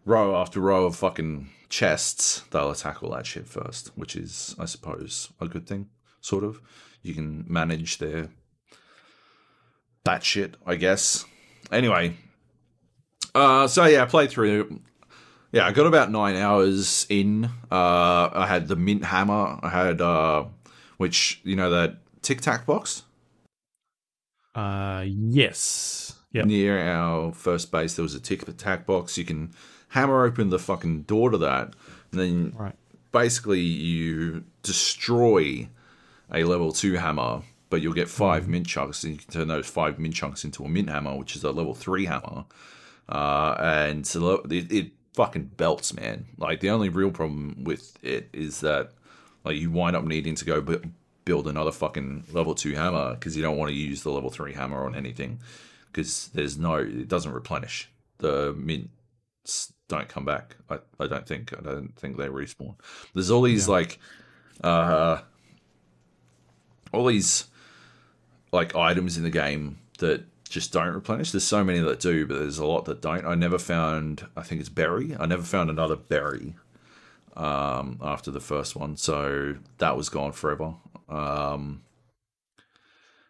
[0.06, 4.66] row after row of fucking chests, they'll attack all that shit first, which is I
[4.66, 5.90] suppose a good thing,
[6.22, 6.62] sort of.
[7.02, 8.30] You can manage their
[10.06, 11.26] that shit, I guess.
[11.72, 12.18] Anyway.
[13.34, 14.80] Uh so yeah, I played through
[15.52, 17.46] yeah, I got about nine hours in.
[17.72, 20.46] Uh I had the mint hammer, I had uh
[20.98, 23.04] which, you know, that tic tac box?
[24.56, 26.20] Uh, yes.
[26.32, 26.46] Yep.
[26.48, 29.52] near our first base there was a tic tac box you can
[29.90, 31.76] hammer open the fucking door to that
[32.12, 32.74] and then Right.
[33.12, 35.70] basically you destroy
[36.34, 39.68] a level 2 hammer but you'll get 5 mint chunks and you can turn those
[39.68, 42.46] 5 mint chunks into a mint hammer which is a level 3 hammer
[43.10, 48.28] uh, and so it, it fucking belts man like the only real problem with it
[48.34, 48.90] is that
[49.44, 50.82] like you wind up needing to go bu-
[51.26, 54.54] build another fucking level 2 hammer because you don't want to use the level 3
[54.54, 55.40] hammer on anything
[55.92, 57.90] because there's no it doesn't replenish.
[58.18, 62.76] The mints don't come back I, I don't think i don't think they respawn.
[63.14, 64.00] There's all these like
[64.64, 65.22] uh
[66.92, 67.46] all these
[68.52, 71.32] like items in the game that just don't replenish.
[71.32, 73.26] There's so many that do but there's a lot that don't.
[73.26, 75.16] I never found i think it's berry.
[75.20, 76.56] I never found another berry
[77.36, 78.98] um after the first one.
[78.98, 80.76] So that was gone forever.
[81.10, 81.84] Um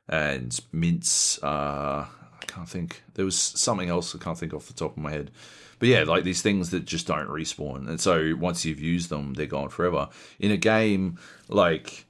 [0.10, 4.74] and mints uh i can't think there was something else i can't think off the
[4.74, 5.32] top of my head.
[5.80, 7.88] But yeah like these things that just don't respawn.
[7.88, 10.10] And so once you've used them they're gone forever.
[10.40, 12.06] In a game like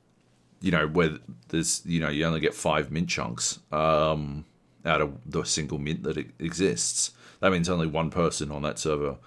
[0.64, 1.18] you know where
[1.50, 4.46] there's you know you only get five mint chunks um
[4.86, 9.18] out of the single mint that exists that means only one person on that server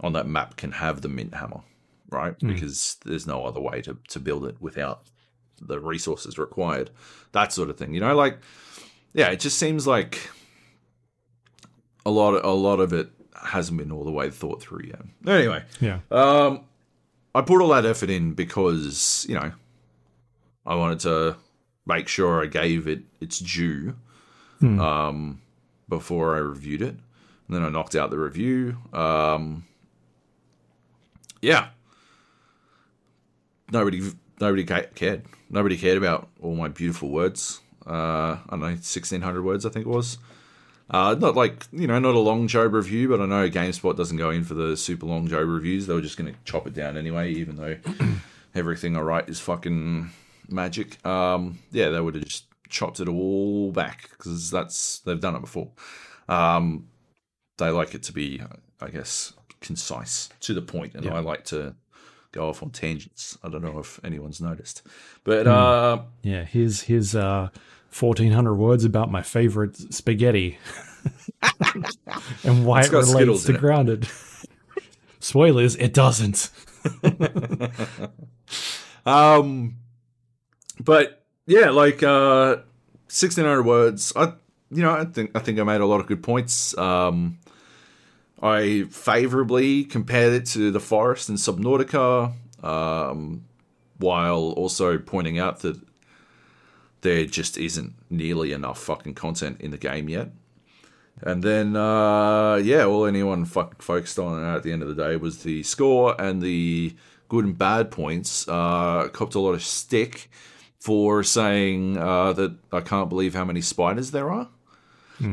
[0.00, 1.60] on that map can have the mint hammer
[2.10, 2.38] right?
[2.38, 5.02] Because there's no other way to, to build it without
[5.60, 6.90] the resources required
[7.32, 8.14] that sort of thing you know?
[8.16, 8.38] Like
[9.12, 10.30] yeah it just seems like
[12.06, 13.10] a lot of, a lot of it
[13.42, 15.02] hasn't been all the way thought through yet.
[15.26, 15.98] Anyway Yeah.
[16.10, 16.62] um
[17.34, 19.52] i put all that effort in because you know
[20.66, 21.36] i wanted to
[21.86, 23.94] make sure i gave it its due
[24.60, 24.80] Hmm.
[24.80, 25.42] um
[25.88, 26.94] before i reviewed it.
[27.46, 29.64] And then i knocked out the review um
[31.42, 31.68] yeah
[33.72, 34.02] nobody
[34.40, 35.24] nobody cared.
[35.48, 37.60] Nobody cared about all my beautiful words.
[37.86, 40.18] Uh, I don't know, sixteen hundred words, I think it was.
[40.90, 44.16] Uh, not like you know, not a long Joab review, but I know GameSpot doesn't
[44.16, 45.86] go in for the super long Joab reviews.
[45.86, 47.76] They were just going to chop it down anyway, even though
[48.54, 50.10] everything I write is fucking
[50.48, 51.04] magic.
[51.06, 55.40] Um, yeah, they would have just chopped it all back because that's they've done it
[55.40, 55.70] before.
[56.28, 56.88] Um,
[57.58, 58.42] they like it to be,
[58.80, 61.14] I guess, concise to the point, and Yeah.
[61.14, 61.76] I like to
[62.32, 63.36] go off on tangents.
[63.42, 64.82] I don't know if anyone's noticed,
[65.24, 67.48] but uh, Yeah, here's here's uh,
[67.88, 70.58] fourteen hundred words about my favorite spaghetti
[72.44, 73.60] and why It's it relates Skittles to in it.
[73.60, 74.08] grounded.
[75.20, 76.50] Spoilers, it doesn't.
[79.06, 79.76] Um,
[80.78, 82.56] but yeah, like uh,
[83.08, 84.12] sixteen hundred words.
[84.14, 84.34] I,
[84.70, 86.76] you know, I think I think I made a lot of good points.
[86.76, 87.38] Um,
[88.42, 93.44] I favorably compared it to the Forest and Subnautica, um,
[93.98, 95.78] while also pointing out that
[97.02, 100.30] there just isn't nearly enough fucking content in the game yet.
[101.22, 105.16] And then, uh, yeah, all anyone fucking focused on at the end of the day
[105.16, 106.96] was the score and the
[107.28, 108.48] good and bad points.
[108.48, 110.30] Uh, copped a lot of stick
[110.78, 114.48] for saying uh, that I can't believe how many spiders there are,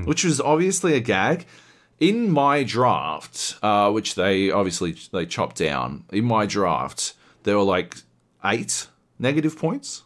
[0.05, 1.45] which was obviously a gag.
[1.99, 7.63] In my draft, uh, which they obviously they chopped down, in my draft there were
[7.63, 7.97] like
[8.43, 8.87] eight
[9.19, 10.03] negative points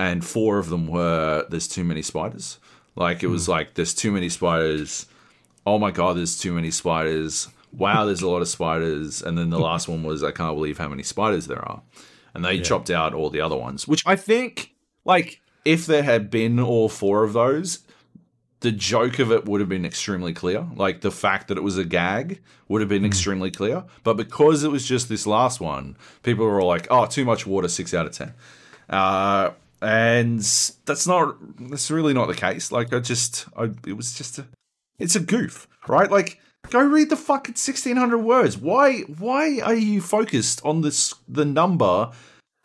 [0.00, 2.58] and four of them were there's too many spiders.
[2.96, 5.04] Like it was like there's too many spiders.
[5.66, 7.48] Oh my god, there's too many spiders.
[7.70, 9.20] Wow, there's a lot of spiders.
[9.20, 11.82] And then the last one was I can't believe how many spiders there are.
[12.32, 16.30] And they chopped out all the other ones, which I think like if there had
[16.30, 17.80] been all four of those,
[18.60, 20.66] the joke of it would have been extremely clear.
[20.76, 23.84] Like the fact that it was a gag would have been extremely clear.
[24.04, 27.46] But because it was just this last one, people were all like, "Oh, too much
[27.46, 28.34] water, six out of 10.
[28.88, 29.50] Uh,
[29.82, 30.40] and
[30.84, 31.36] that's not.
[31.70, 32.70] That's really not the case.
[32.70, 34.46] Like I just, I, it was just a.
[34.98, 36.10] It's a goof, right?
[36.10, 38.58] Like go read the fucking sixteen hundred words.
[38.58, 39.00] Why?
[39.02, 42.10] Why are you focused on this the number?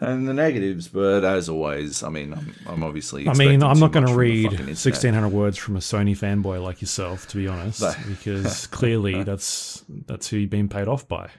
[0.02, 3.30] And the negatives, but as always, I mean, I'm, I'm obviously.
[3.30, 7.28] I mean, I'm not going to read 1600 words from a Sony fanboy like yourself,
[7.30, 11.30] to be honest, because clearly that's that's who you've been paid off by.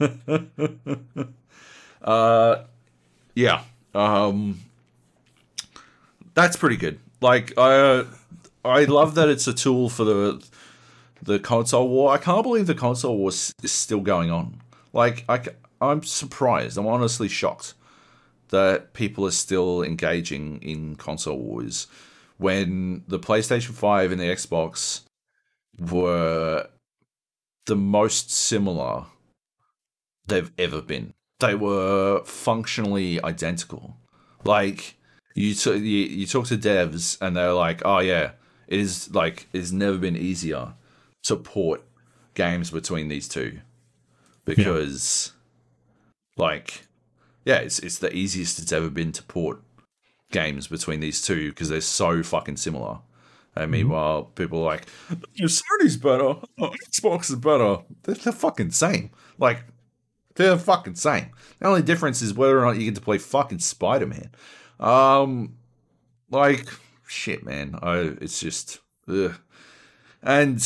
[2.04, 2.64] Uh,
[3.34, 3.62] yeah.
[3.94, 4.60] Um,
[6.34, 7.00] that's pretty good.
[7.20, 8.04] Like I, uh,
[8.64, 10.46] I love that it's a tool for the
[11.22, 12.12] the console war.
[12.12, 14.60] I can't believe the console war is still going on.
[14.92, 15.40] Like I,
[15.80, 16.78] am surprised.
[16.78, 17.74] I'm honestly shocked
[18.48, 21.86] that people are still engaging in console wars
[22.36, 25.02] when the PlayStation Five and the Xbox
[25.78, 26.68] were
[27.66, 29.06] the most similar
[30.26, 31.14] they've ever been.
[31.40, 33.96] They were functionally identical.
[34.44, 34.96] Like
[35.34, 38.32] you, t- you, you talk to devs and they're like, "Oh yeah,
[38.68, 40.74] it is like it's never been easier
[41.24, 41.82] to port
[42.34, 43.60] games between these two
[44.44, 45.32] because,
[46.36, 46.86] like,
[47.44, 49.62] yeah, it's it's the easiest it's ever been to port
[50.30, 52.98] games between these two because they're so fucking similar."
[53.56, 54.86] And meanwhile, people are like,
[55.40, 57.78] Sony's better, oh, Xbox is better.
[58.02, 59.10] They're the fucking same.
[59.38, 59.64] Like,
[60.34, 61.30] they're fucking same.
[61.60, 64.30] The only difference is whether or not you get to play fucking Spider Man.
[64.80, 65.56] Um,
[66.30, 66.66] like
[67.06, 67.78] shit, man.
[67.80, 69.34] I it's just, ugh.
[70.22, 70.58] and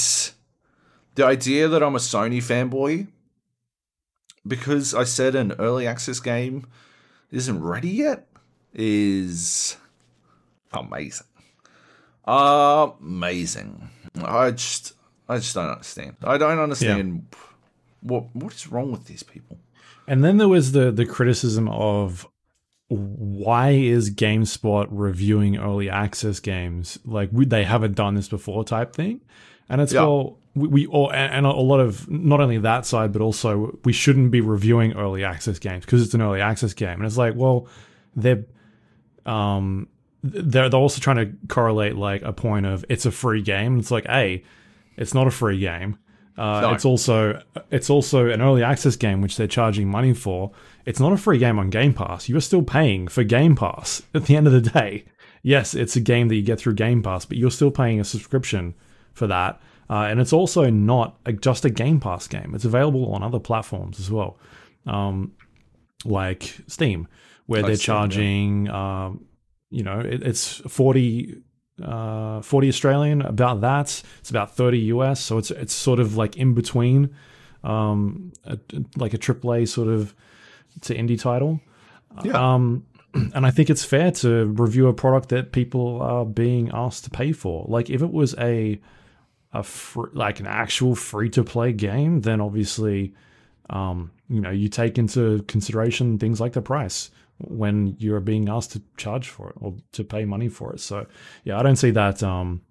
[1.15, 3.09] the idea that I'm a Sony fanboy
[4.49, 6.67] because I said an early access game
[7.31, 8.27] isn't ready yet
[8.75, 9.77] is
[10.73, 11.27] amazing.
[12.27, 13.89] Amazing.
[14.23, 14.95] I just,
[15.29, 16.17] I just don't understand.
[16.23, 17.27] I don't understand
[18.01, 19.59] what what is wrong with these people.
[20.07, 22.27] And then there was the the criticism of
[22.89, 28.95] why is GameSpot reviewing early access games like we, they haven't done this before type
[28.95, 29.21] thing,
[29.69, 30.03] and it's Yeah.
[30.03, 33.93] well we, we all and a lot of not only that side but also we
[33.93, 37.35] shouldn't be reviewing early access games because it's an early access game, and it's like
[37.37, 37.67] well
[38.17, 38.45] they're
[39.27, 39.89] um
[40.23, 43.79] they're they're also trying to correlate like a point of it's a free game.
[43.79, 44.43] It's like hey,
[44.97, 45.99] it's not a free game.
[46.37, 46.73] Uh, No.
[46.73, 50.53] It's also it's also an early access game which they're charging money for.
[50.87, 52.29] It's not a free game on Game Pass.
[52.29, 55.05] You're still paying for Game Pass at the end of the day.
[55.43, 58.05] Yes, it's a game that you get through Game Pass, but you're still paying a
[58.05, 58.75] subscription
[59.13, 59.61] for that.
[59.91, 62.55] Uh, and it's also not a, just a Game Pass game.
[62.55, 64.39] It's available on other platforms as well,
[64.87, 65.33] um,
[66.05, 67.09] like Steam,
[67.47, 67.99] where Like they're Steam, yeah.
[68.01, 68.69] charging.
[68.71, 69.25] Um,
[69.71, 71.43] you know, it, it's forty
[71.83, 74.03] uh, 40 Australian, about that.
[74.19, 75.21] It's about 30 US.
[75.21, 77.15] So it's it's sort of like in between,
[77.65, 78.59] um, a,
[78.97, 80.15] like a AAA sort of
[80.83, 81.61] to indie title.
[82.25, 82.55] Yeah.
[82.55, 87.05] Um, and I think it's fair to review a product that people are being asked
[87.05, 87.65] to pay for.
[87.69, 88.81] Like if it was a
[89.53, 93.15] a fr- like an actual free to play game, then obviously,
[93.71, 98.73] um, you know, you take into consideration things like the price when you're being asked
[98.73, 100.81] to charge for it or to pay money for it.
[100.81, 101.07] So
[101.45, 102.63] yeah, I don't see that um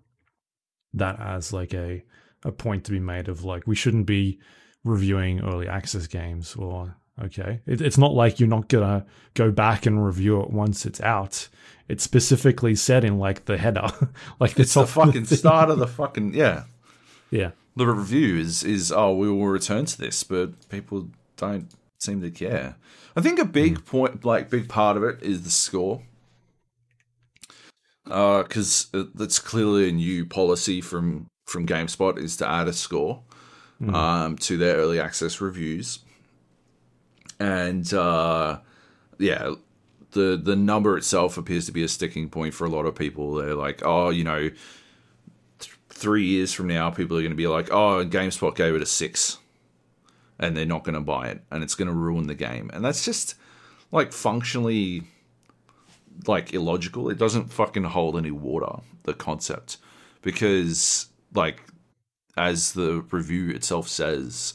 [0.94, 2.04] that as like a
[2.44, 4.40] a point to be made of like we shouldn't be
[4.84, 9.86] reviewing early access games or Okay, it, it's not like you're not gonna go back
[9.86, 11.48] and review it once it's out.
[11.88, 13.88] It's specifically said in like the header,
[14.40, 15.38] like It's the fucking thing.
[15.38, 16.64] start of the fucking yeah.
[17.30, 21.70] Yeah, The review is is oh we will return to this, but people don't
[22.00, 22.76] seem to care.
[23.16, 26.04] I think a big point, like big part of it, is the score.
[28.06, 33.24] Because it's clearly a new policy from from GameSpot is to add a score
[33.94, 36.00] um, to their early access reviews,
[37.40, 38.60] and uh,
[39.20, 39.56] yeah,
[40.12, 43.36] the the number itself appears to be a sticking point for a lot of people.
[43.36, 44.50] They're like, oh, you know,
[45.60, 48.82] th- three years from now, people are going to be like, oh, GameSpot gave it
[48.82, 49.38] a six,
[50.40, 52.84] and they're not going to buy it, and it's going to ruin the game, and
[52.84, 53.36] that's just
[53.92, 55.04] like functionally
[56.26, 57.10] like illogical.
[57.10, 58.82] It doesn't fucking hold any water.
[59.04, 59.78] The concept,
[60.22, 61.64] because like
[62.36, 64.54] as the review itself says,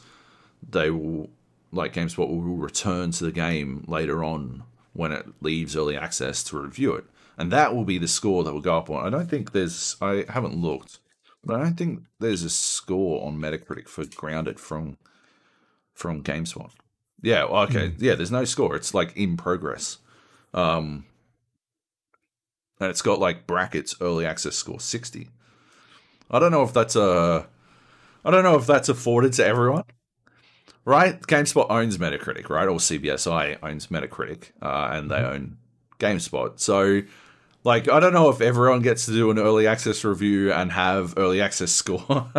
[0.66, 1.30] they will
[1.72, 6.61] like GameSpot will return to the game later on when it leaves early access to
[6.61, 7.05] review it,
[7.37, 9.07] and that will be the score that will go up on.
[9.07, 9.96] I don't think there's.
[10.00, 10.98] I haven't looked,
[11.44, 14.98] but I don't think there's a score on Metacritic for Grounded from
[15.94, 16.70] from GameSpot.
[17.22, 18.14] Yeah, okay, yeah.
[18.14, 18.76] There's no score.
[18.76, 19.98] It's like in progress.
[20.52, 21.07] Um,
[22.83, 25.28] and it's got like brackets early access score 60.
[26.31, 27.46] I don't know if that's a
[28.24, 29.85] I don't know if that's afforded to everyone.
[30.85, 31.21] Right?
[31.21, 32.66] GameSpot owns Metacritic, right?
[32.66, 35.59] Or CBSI owns Metacritic, uh, and they own
[36.01, 36.59] GameSpot.
[36.59, 37.03] So
[37.64, 41.14] like I don't know if everyone gets to do an early access review and have
[41.16, 42.33] early access score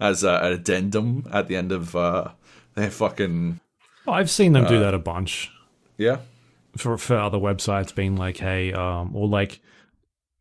[0.00, 2.30] as a, an addendum at the end of uh,
[2.74, 3.60] their fucking
[4.06, 5.50] I've seen them do that a bunch
[5.96, 6.18] yeah.
[6.76, 9.60] for for other websites, being like, hey, um, or like.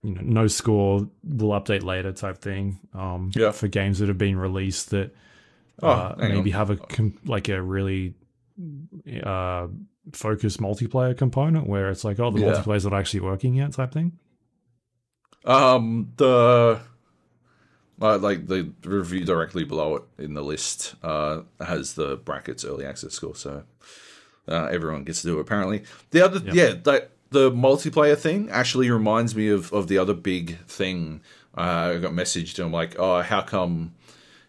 [0.05, 2.77] You know, no score will update later type thing.
[2.93, 3.51] Um, Yeah.
[3.51, 5.15] for games that have been released that
[5.81, 6.57] Oh, uh, maybe on.
[6.59, 8.13] have a com- like a really
[9.23, 9.67] uh,
[10.11, 12.51] focused multiplayer component where it's like, oh, the Yeah.
[12.53, 14.13] multiplayer's not actually working yet, type thing.
[15.45, 16.79] Um, the
[18.01, 22.85] uh, like the review directly below it in the list uh, has the brackets early
[22.85, 23.63] access score, so
[24.47, 25.41] uh, everyone gets to do it.
[25.41, 30.13] Apparently, the other yeah, that the multiplayer thing actually reminds me of of the other
[30.13, 31.21] big thing.
[31.57, 33.93] Uh, I got messaged and I'm like, oh, how come,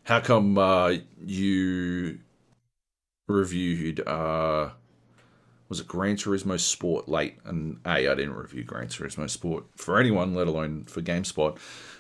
[0.04, 2.18] how come uh, you
[3.28, 4.70] reviewed uh
[5.70, 7.38] was it Gran Turismo Sport late?
[7.46, 11.56] And A, I didn't review Gran Turismo Sport for anyone, let alone for GameSpot.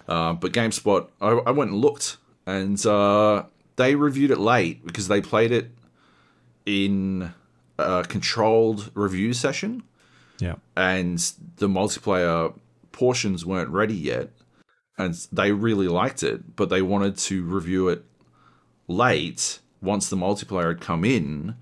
[0.06, 3.44] Uh, but GameSpot, I, I went and looked, and uh,
[3.76, 5.70] they reviewed it late because they played it
[6.66, 7.32] in
[7.78, 9.82] a controlled review session,
[10.38, 10.56] Yeah.
[10.76, 11.18] and
[11.56, 12.54] the multiplayer
[12.92, 14.28] portions weren't ready yet.
[14.96, 18.04] And they really liked it, but they wanted to review it
[18.86, 21.56] late once the multiplayer had come in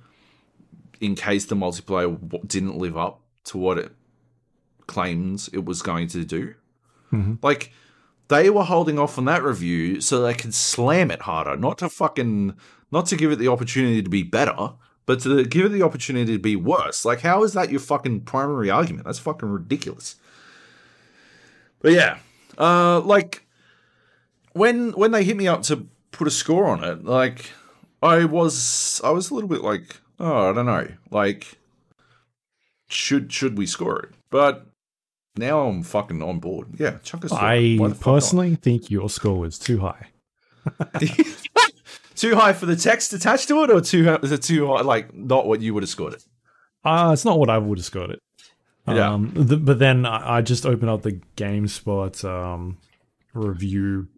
[1.00, 3.92] in case the multiplayer w- didn't live up to what it
[4.86, 6.54] claims it was going to do.
[7.12, 7.34] Mm-hmm.
[7.42, 7.72] Like
[8.28, 11.88] they were holding off on that review so they could slam it harder, not to
[11.88, 12.54] fucking
[12.90, 14.72] not to give it the opportunity to be better,
[15.06, 17.04] but to give it the opportunity to be worse.
[17.04, 19.06] Like how is that your fucking primary argument?
[19.06, 20.16] That's fucking ridiculous.
[21.80, 22.18] But yeah,
[22.62, 23.44] uh, like
[24.52, 27.50] when when they hit me up to put a score on it, like
[28.02, 31.58] I was I was a little bit like, oh, I don't know, like
[32.88, 34.10] should should we score it?
[34.30, 34.66] But
[35.36, 36.68] now I'm fucking on board.
[36.78, 37.38] Yeah, chuck score.
[37.38, 40.08] I personally think your score was too high.
[42.14, 44.82] too high for the text attached to it, or too is it too high?
[44.82, 46.24] Like not what you would have scored it.
[46.84, 48.18] Uh, it's not what I would have scored it.
[48.86, 49.12] Yeah.
[49.12, 52.78] Um, the, but then I, I just opened up the GameSpot um,
[53.32, 54.08] review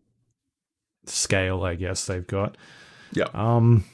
[1.06, 2.56] scale, I guess they've got.
[3.12, 3.28] Yeah.
[3.34, 3.84] Um,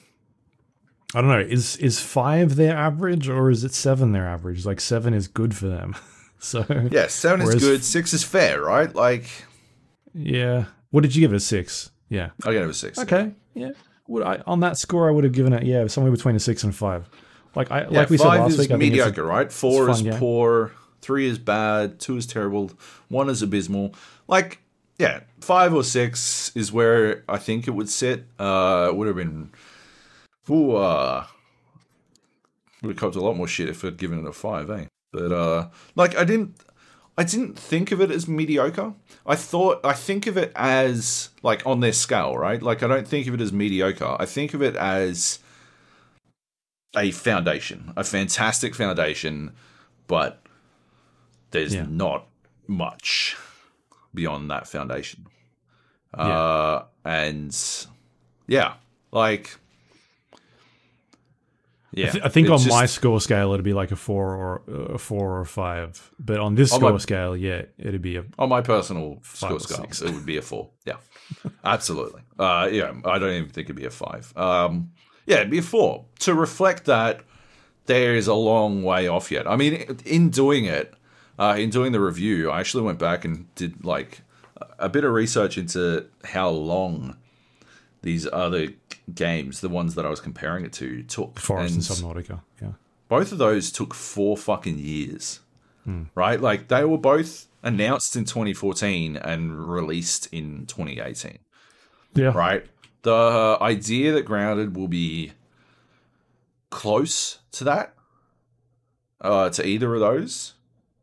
[1.15, 1.41] I don't know.
[1.41, 4.65] Is is five their average or is it seven their average?
[4.65, 5.97] Like seven is good for them.
[6.39, 7.85] so Yeah, seven is good.
[7.85, 8.95] Six is fair, right?
[8.95, 9.29] Like
[10.15, 10.67] yeah.
[10.91, 11.37] What did you give it?
[11.37, 11.91] A six.
[12.09, 12.31] Yeah.
[12.45, 12.99] I gave it a six.
[12.99, 13.33] Okay.
[13.55, 13.71] Yeah.
[14.07, 16.63] Would I on that score I would have given it yeah somewhere between a six
[16.63, 17.09] and a five.
[17.55, 18.71] Like I Yeah, like we said five last is week.
[18.71, 19.53] I think it's a- mediocre, right?
[19.53, 20.19] Four is yeah.
[20.19, 20.73] poor.
[21.01, 21.99] Three is bad.
[21.99, 22.73] Two is terrible.
[23.09, 23.95] One is abysmal.
[24.29, 24.61] Like,
[24.99, 28.27] yeah, five or six is where I think it would sit.
[28.39, 29.51] Uh, it would have been.
[30.51, 31.25] Ooh, uh,
[32.83, 34.87] would have copped a lot more shit if I'd given it a five, eh?
[35.13, 36.57] But uh, like, I didn't.
[37.19, 38.95] I didn't think of it as mediocre.
[39.27, 42.63] I thought I think of it as like on their scale, right?
[42.63, 44.17] Like I don't think of it as mediocre.
[44.19, 45.39] I think of it as
[46.97, 49.53] a foundation, a fantastic foundation,
[50.07, 50.43] but
[51.53, 51.87] there's Yeah.
[51.89, 52.27] not
[52.67, 53.37] much
[54.15, 55.27] beyond that foundation.
[56.17, 56.27] Yeah.
[56.29, 57.57] Uh, and
[58.47, 58.75] yeah,
[59.13, 59.57] like
[61.93, 64.63] Yeah, I, th- I think on my score scale it'd be like a four or
[64.95, 68.17] a four or a five, but on this On score my- scale, yeah, it'd be
[68.17, 70.71] a on my personal score scale, it would be a four.
[70.87, 70.97] Yeah,
[71.65, 72.23] absolutely.
[72.39, 74.33] Uh, yeah, I don't even think it'd be a five.
[74.37, 74.93] Um,
[75.31, 77.21] yeah, it'd be a four to reflect that
[77.87, 79.47] there is a long way off yet.
[79.49, 79.75] I mean,
[80.05, 80.93] in doing it,
[81.39, 84.23] uh, in doing the review, I actually went back and did like
[84.79, 87.17] a bit of research into how long
[88.03, 88.69] these other
[89.15, 91.39] games, the ones that I was comparing it to, took.
[91.39, 92.41] Forest and And- Subnautica.
[92.61, 92.73] Yeah,
[93.09, 95.41] both of those took four fucking years,
[96.15, 96.41] right?
[96.41, 101.39] Like they were both announced in 2014 and released in 2018,
[102.15, 102.65] yeah, right?
[103.03, 105.33] The idea that Grounded will be
[106.71, 107.95] close to that,
[109.21, 110.55] uh, to either of those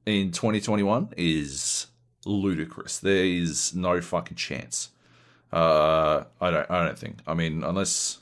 [0.05, 1.87] in 2021 is
[2.25, 2.99] ludicrous.
[2.99, 4.89] There is no fucking chance.
[5.51, 6.69] Uh, I don't.
[6.69, 7.19] I don't think.
[7.25, 8.19] I mean, unless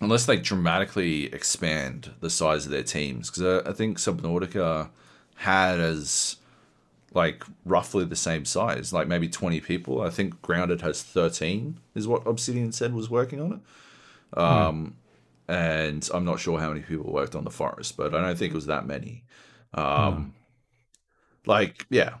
[0.00, 4.88] unless they dramatically expand the size of their teams, because I, I think Subnautica
[5.36, 6.36] had as
[7.14, 10.02] like roughly the same size, like maybe twenty people.
[10.02, 14.38] I think Grounded has thirteen, is what Obsidian said was working on it.
[14.38, 14.96] Um,
[15.48, 18.52] and I'm not sure how many people worked on the forest, but I don't think
[18.52, 19.24] it was that many.
[19.74, 20.34] Um,
[21.46, 22.14] like yeah,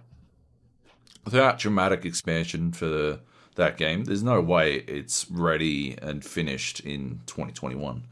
[1.24, 3.20] without dramatic expansion for the,
[3.56, 8.04] that game, there's no way it's ready and finished in 2021.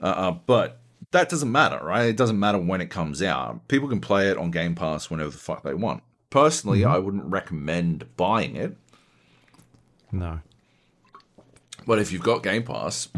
[0.00, 0.80] Uh, uh, but
[1.14, 2.06] that doesn't matter, right?
[2.06, 3.66] It doesn't matter when it comes out.
[3.68, 6.02] People can play it on Game Pass whenever the fuck they want.
[6.28, 8.76] Personally, I wouldn't recommend buying it,
[10.10, 10.40] no,
[11.86, 13.08] but if you've got Game Pass,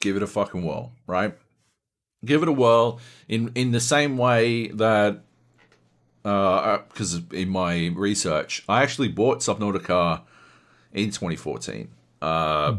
[0.00, 1.36] give it a fucking whirl, right?
[2.24, 5.22] Give it a whirl in in the same way that
[6.24, 10.22] uh, because in my research, I actually bought Subnautica
[10.92, 11.88] in 2014.
[12.22, 12.76] Uh,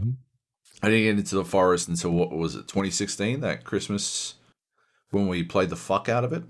[0.82, 3.42] I didn't get into the forest until what was it, 2016?
[3.42, 4.36] That Christmas
[5.12, 6.44] when we played the fuck out of it.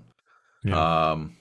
[0.64, 1.36] yeah, Um,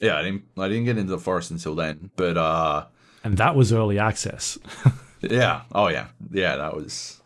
[0.00, 0.44] yeah, I didn't.
[0.58, 2.86] I didn't get into the forest until then, but uh,
[3.24, 4.58] and that was early access.
[5.22, 5.62] Yeah.
[5.72, 6.08] Oh yeah.
[6.32, 7.20] Yeah, that was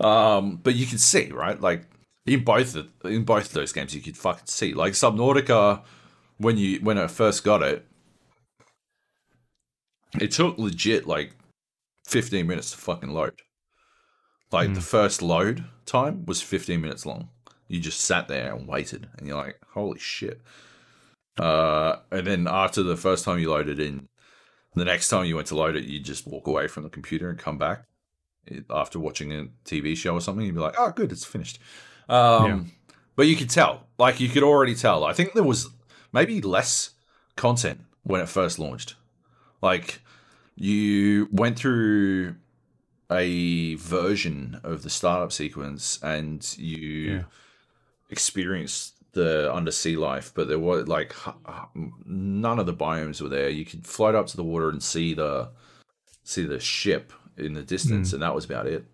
[0.00, 1.60] um but you can see, right?
[1.60, 1.84] Like
[2.24, 4.72] in both of, in both of those games you could fucking see.
[4.72, 5.82] Like Subnautica
[6.38, 7.86] when you when I first got it
[10.18, 11.32] it took legit like
[12.06, 13.34] 15 minutes to fucking load.
[14.50, 17.28] Like the first load time was 15 minutes long.
[17.68, 20.40] You just sat there and waited and you're like, "Holy shit."
[21.38, 24.08] Uh and then after the first time you loaded in
[24.74, 27.28] the next time you went to load it, you just walk away from the computer
[27.30, 27.84] and come back
[28.46, 30.44] It- after watching a TV show or something.
[30.46, 31.58] You'd be like, "Oh, good, it's finished."
[32.08, 32.60] Um, Yeah.
[33.16, 35.02] But you could tell, like you could already tell.
[35.04, 35.68] I think there was
[36.12, 36.90] maybe less
[37.34, 38.94] content when it first launched.
[39.62, 40.00] Like
[40.54, 42.36] you went through
[43.10, 46.78] a version of the startup sequence and you
[47.16, 47.22] Yeah.
[48.10, 51.14] Experienced the undersea life, but there were like
[52.04, 53.48] none of the biomes were there.
[53.48, 55.50] You could float up to the water and see the
[56.22, 58.84] see the ship in the distance, and that was about it.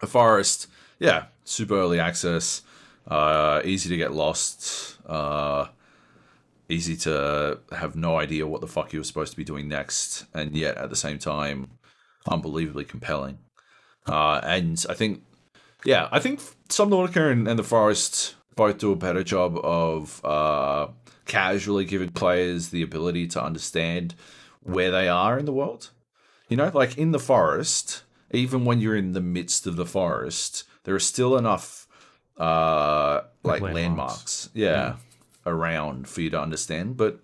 [0.00, 2.62] A forest, yeah, super early access,
[3.08, 5.66] uh, easy to get lost, uh,
[6.68, 10.24] easy to have no idea what the fuck you were supposed to be doing next,
[10.32, 11.70] and yet at the same time,
[12.28, 13.38] unbelievably compelling.
[14.06, 15.22] Uh, and I think,
[15.84, 20.88] yeah, I think Subnautica and, and the Forest both do a better job of uh,
[21.26, 24.14] casually giving players the ability to understand
[24.62, 25.90] where they are in the world.
[26.48, 28.02] You know, like in the forest,
[28.32, 31.86] even when you're in the midst of the forest, there are still enough
[32.36, 34.50] uh, like Like landmarks, landmarks.
[34.54, 34.96] yeah,
[35.46, 36.96] around for you to understand.
[36.96, 37.20] But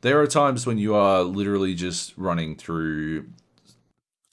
[0.00, 3.26] there are times when you are literally just running through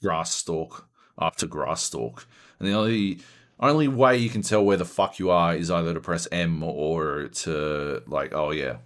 [0.02, 0.88] grass stalk
[1.20, 2.28] after grass stalk,
[2.60, 3.20] and the only
[3.60, 6.62] only way you can tell where the fuck you are is either to press M
[6.64, 8.78] or to like, oh yeah,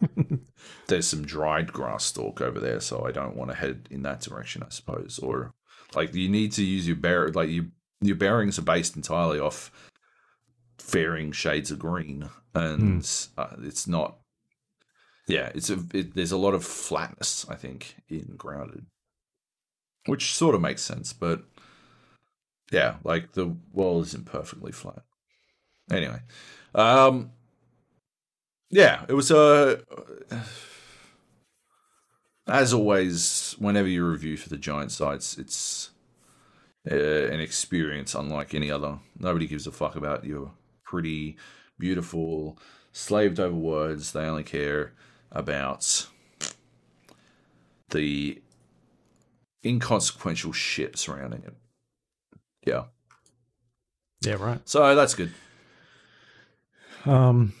[0.86, 4.20] there's some dried grass stalk over there, so I don't want to head in that
[4.20, 5.18] direction, I suppose.
[5.18, 5.54] Or
[5.94, 7.70] like you need to use your bear like you
[8.00, 9.72] your bearings are based entirely off
[10.80, 14.18] varying shades of green, and uh, it's not.
[15.26, 18.86] Yeah, it's a it, there's a lot of flatness, I think, in grounded,
[20.06, 21.42] which sort of makes sense, but
[22.70, 25.02] yeah, like the world isn't perfectly flat.
[25.90, 26.20] Anyway,
[26.74, 27.30] um,
[28.70, 29.80] yeah, it was a.
[32.46, 35.90] as always, whenever you review for the giant sites, it's
[36.90, 38.98] uh, an experience unlike any other.
[39.18, 40.52] Nobody gives a fuck about your
[40.84, 41.36] pretty,
[41.78, 42.58] beautiful,
[42.92, 44.12] slaved over words.
[44.12, 44.92] They only care
[45.30, 46.06] about
[47.90, 48.40] the
[49.64, 51.54] inconsequential shit surrounding it.
[52.68, 52.84] Yeah.
[54.22, 54.60] Yeah, right.
[54.68, 55.32] So that's good.
[57.06, 57.52] Um,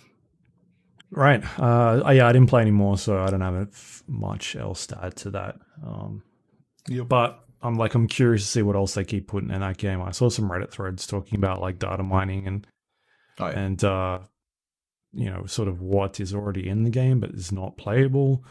[1.10, 1.42] right.
[1.58, 5.30] Uh, yeah, I didn't play anymore, so I don't have much else to add to
[5.30, 5.56] that.
[5.84, 6.22] Um,
[6.88, 7.08] Yep.
[7.08, 10.00] but I'm like, I'm curious to see what else they keep putting in that game.
[10.02, 12.66] I saw some Reddit threads talking about like data mining and
[13.40, 13.58] Oh, yeah.
[13.60, 14.18] and uh,
[15.12, 18.44] you know, sort of what is already in the game but is not playable.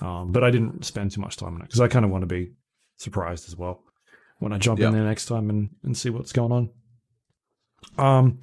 [0.00, 2.22] Um, but I didn't spend too much time on it because I kind of want
[2.22, 2.52] to be
[2.98, 3.82] surprised as well
[4.38, 4.88] when I jump Yeah.
[4.88, 6.70] in there next time and, and see what's going on.
[7.98, 8.40] Um,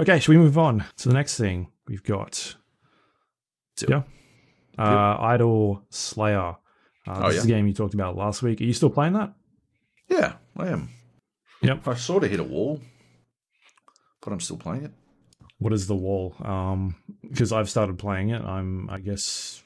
[0.00, 2.56] okay, should we move on to the next thing we've got?
[3.76, 4.02] Do Yeah.
[4.78, 6.56] Uh, Idle Slayer.
[7.06, 8.60] Uh, Oh, this is a game you talked about last week.
[8.60, 9.32] Are you still playing that?
[10.08, 10.90] Yeah, I am.
[11.62, 11.88] Yep.
[11.88, 12.80] I sort of hit a wall,
[14.22, 14.92] but I'm still playing it.
[15.58, 16.34] What is the wall?
[16.42, 16.96] Um,
[17.28, 18.42] because I've started playing it.
[18.42, 19.62] I'm, I guess,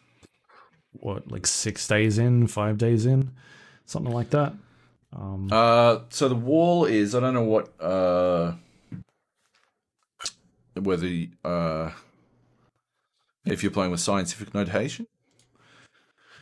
[0.93, 3.33] what like six days in, five days in,
[3.87, 4.55] something like that.
[5.13, 8.55] Um, Uh, so the wall is I don't know what uh
[10.75, 11.09] whether
[11.45, 11.91] uh
[13.45, 15.07] if you're playing with scientific notation.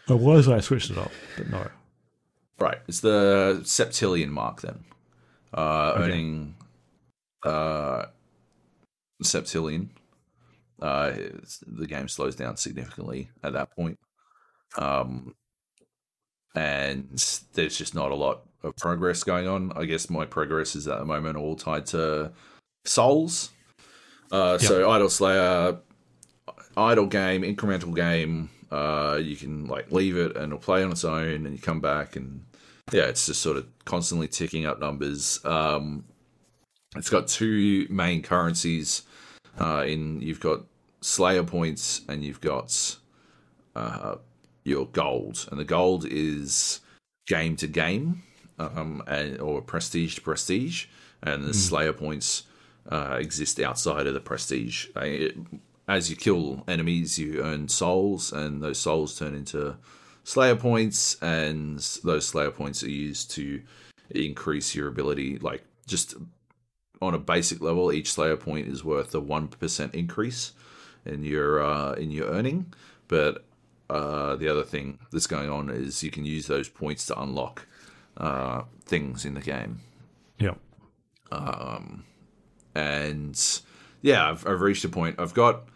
[0.08, 1.66] it was I switched it up, but no.
[2.58, 4.84] Right, it's the septillion mark then.
[5.54, 6.02] Uh, Okay.
[6.04, 6.56] earning
[7.44, 8.06] uh
[9.22, 9.88] septillion.
[10.80, 11.12] Uh,
[11.66, 13.98] the game slows down significantly at that point.
[14.76, 15.34] Um,
[16.54, 17.08] and
[17.54, 19.72] there's just not a lot of progress going on.
[19.76, 22.32] I guess my progress is at the moment all tied to
[22.84, 23.50] souls.
[24.30, 25.78] Uh, so Idle Slayer,
[26.76, 28.50] idle game, incremental game.
[28.70, 31.80] Uh, you can like leave it and it'll play on its own, and you come
[31.80, 32.44] back and
[32.92, 35.40] yeah, it's just sort of constantly ticking up numbers.
[35.44, 36.04] Um,
[36.96, 39.02] it's got two main currencies.
[39.58, 40.60] Uh, in you've got
[41.00, 42.96] Slayer points and you've got
[43.74, 44.16] uh,
[44.64, 46.80] your gold, and the gold is
[47.26, 48.22] game to game,
[48.58, 50.86] um, and or prestige to prestige,
[51.22, 52.44] and the Slayer points
[52.90, 54.86] uh, exist outside of the prestige.
[54.96, 55.36] Uh, it-
[55.86, 59.74] as you kill enemies, you earn souls, and those souls turn into
[60.22, 63.62] Slayer points, and those Slayer points are used to
[64.10, 65.38] increase your ability.
[65.38, 66.14] Like just
[67.00, 70.52] on a basic level, each Slayer point is worth a one percent increase
[71.06, 72.74] in your uh, in your earning.
[73.08, 73.46] But
[73.88, 77.66] uh, the other thing that's going on is you can use those points to unlock
[78.18, 79.80] uh, things in the game.
[80.38, 80.54] Yeah.
[82.74, 83.60] and
[84.02, 85.16] yeah, I've, I've reached a point.
[85.18, 85.68] I've got,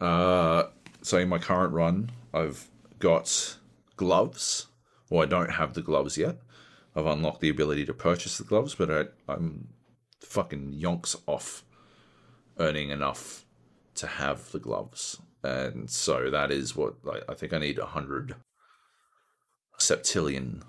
[0.00, 0.64] uh,
[1.02, 3.58] so in my current run, I've got
[3.96, 4.66] gloves.
[5.10, 6.38] Well, I don't have the gloves yet.
[6.94, 9.68] I've unlocked the ability to purchase the gloves, but I, I'm
[10.20, 11.64] fucking yonks off
[12.58, 13.44] earning enough
[13.94, 17.86] to have the gloves, and so that is what like, I think I need a
[17.86, 18.34] hundred
[19.78, 20.62] septillion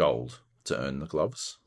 [0.00, 1.58] gold to earn the gloves,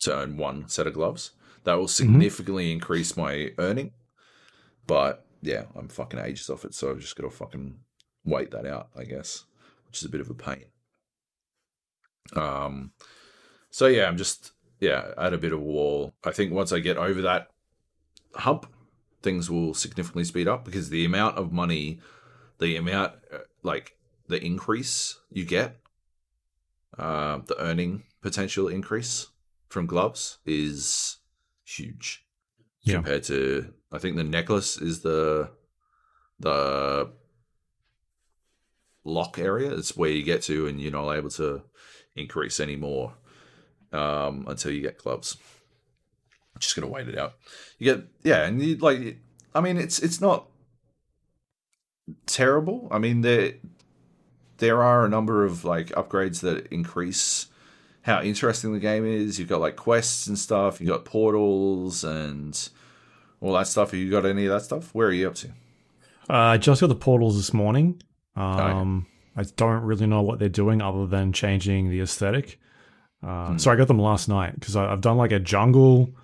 [0.00, 1.30] to earn one set of gloves.
[1.64, 3.92] That will significantly increase my earning.
[4.86, 7.78] But yeah, I'm fucking ages off it, so I've just got to fucking
[8.24, 9.44] wait that out, I guess,
[9.86, 10.66] which is a bit of a pain.
[12.36, 12.92] Um,
[13.70, 16.12] so yeah, I'm just yeah at a bit of a wall.
[16.24, 17.48] I think once I get over that
[18.34, 18.66] hump,
[19.22, 22.00] things will significantly speed up because the amount of money,
[22.58, 23.96] the amount uh, like
[24.28, 25.81] the increase you get,
[26.98, 29.28] uh, the earning potential increase
[29.68, 31.18] from gloves is
[31.64, 32.24] huge
[32.82, 32.96] Yeah.
[32.96, 35.50] compared to I think the necklace is the
[36.38, 37.10] the
[39.04, 39.72] lock area.
[39.74, 41.62] It's where you get to and you're not able to
[42.14, 43.14] increase anymore
[43.92, 45.36] um, until you get gloves.
[46.58, 47.34] Just gonna wait it out.
[47.78, 49.18] You get yeah, and you like
[49.54, 50.46] I mean it's it's not
[52.26, 52.88] terrible.
[52.90, 53.54] I mean there
[54.62, 57.46] there are a number of like upgrades that increase
[58.02, 59.38] how interesting the game is.
[59.38, 60.80] You've got like quests and stuff.
[60.80, 62.68] You've got portals and
[63.40, 63.90] all that stuff.
[63.90, 64.94] Have you got any of that stuff?
[64.94, 65.48] Where are you up to?
[66.30, 68.00] Uh, I just got the portals this morning.
[68.36, 69.06] Um,
[69.36, 72.58] I don't really know what they're doing other than changing the aesthetic.
[73.22, 73.58] Uh, Hmm.
[73.58, 76.14] So I got them last night because I've done like a jungle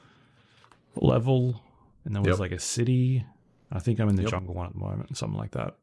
[0.97, 1.63] level,
[2.05, 2.39] and there was Yep.
[2.39, 3.25] like a city.
[3.71, 4.31] I think I'm in the Yep.
[4.31, 5.77] jungle one at the moment, something like that.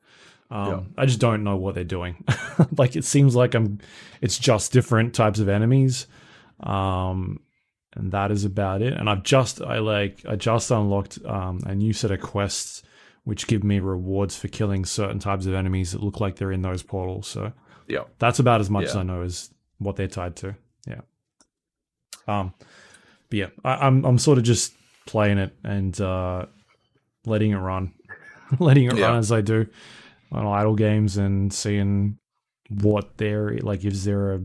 [0.56, 0.80] Um, Yeah.
[0.98, 2.24] I just don't know what they're doing.
[2.78, 3.80] like it seems like I'm.
[4.22, 6.08] It's just different types of enemies,
[6.62, 7.40] um,
[7.96, 8.94] and that is about it.
[8.94, 12.84] And I've just I like I just unlocked um, a new set of quests
[13.26, 16.62] which give me rewards for killing certain types of enemies that look like they're in
[16.62, 17.28] those portals.
[17.28, 17.52] So
[17.88, 18.04] Yeah.
[18.20, 19.50] that's about as much as I know as
[19.80, 20.56] what they're tied to.
[20.88, 21.02] Yeah.
[22.28, 22.54] Um,
[23.30, 24.74] but yeah, I, I'm I'm sort of just
[25.08, 26.46] playing it and uh,
[27.26, 27.94] letting it run,
[28.60, 29.08] letting it Yeah.
[29.08, 29.68] run as I do
[30.32, 32.18] on idle games and seeing
[32.70, 33.86] what there like.
[33.86, 34.42] Is there a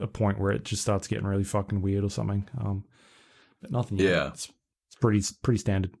[0.00, 2.48] a point where it just starts getting really fucking weird or something?
[2.58, 2.84] Um,
[3.60, 3.98] But nothing.
[3.98, 4.28] Yeah.
[4.28, 4.50] it's,
[4.88, 5.92] it's pretty pretty standard.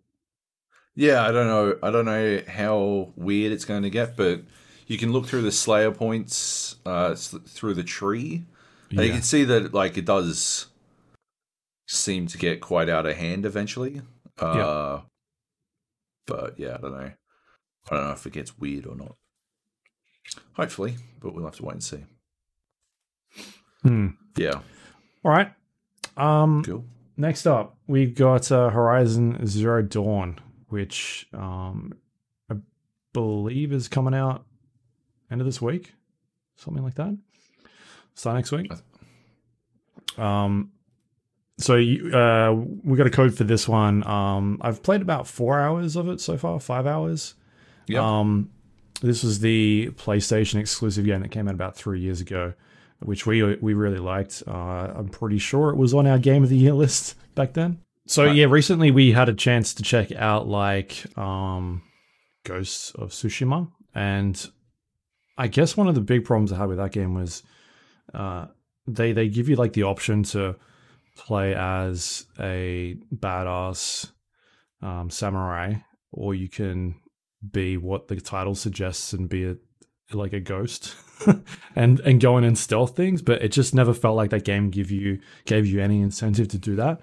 [0.96, 1.76] Yeah, I don't know.
[1.82, 4.42] I don't know how weird it's going to get, but
[4.86, 8.44] you can look through the Slayer points uh, through the tree,
[8.90, 10.66] and you can see that like it does
[11.88, 14.02] seem to get quite out of hand eventually.
[14.38, 15.00] Uh,
[16.26, 17.12] But yeah, I don't know.
[17.90, 19.16] I don't know if it gets weird or not.
[20.54, 22.04] Hopefully, but we'll have to wait and see.
[23.82, 24.08] Hmm.
[24.36, 24.60] Yeah,
[25.24, 25.52] All right.
[26.16, 26.84] Um, cool.
[27.16, 31.92] Next up, we've got uh, Horizon Zero Dawn, which um,
[32.50, 32.56] I
[33.12, 34.44] believe is coming out
[35.30, 35.92] end of this week,
[36.56, 37.16] something like that.
[38.14, 38.72] Start next week.
[40.16, 40.72] Um,
[41.58, 44.04] so you, uh, we got a code for this one.
[44.06, 47.34] Um, I've played about four hours of it so far, five hours.
[47.86, 48.02] Yep.
[48.02, 48.50] Um,
[49.00, 52.54] this was the PlayStation exclusive game that came out about three years ago,
[53.00, 54.42] which we we really liked.
[54.46, 54.50] Uh,
[54.94, 57.80] I'm pretty sure it was on our Game of the Year list back then.
[58.06, 58.36] So Right.
[58.36, 61.82] yeah, recently we had a chance to check out like um,
[62.44, 64.50] Ghosts of Tsushima, and
[65.38, 67.42] I guess one of the big problems I had with that game was
[68.12, 68.46] uh,
[68.86, 70.56] they they give you like the option to
[71.16, 74.10] play as a badass
[74.82, 75.74] um, samurai,
[76.12, 76.96] or you can
[77.52, 79.56] be what the title suggests and be a
[80.12, 80.94] like a ghost
[81.76, 84.70] and and go in and stealth things but it just never felt like that game
[84.70, 87.00] give you gave you any incentive to do that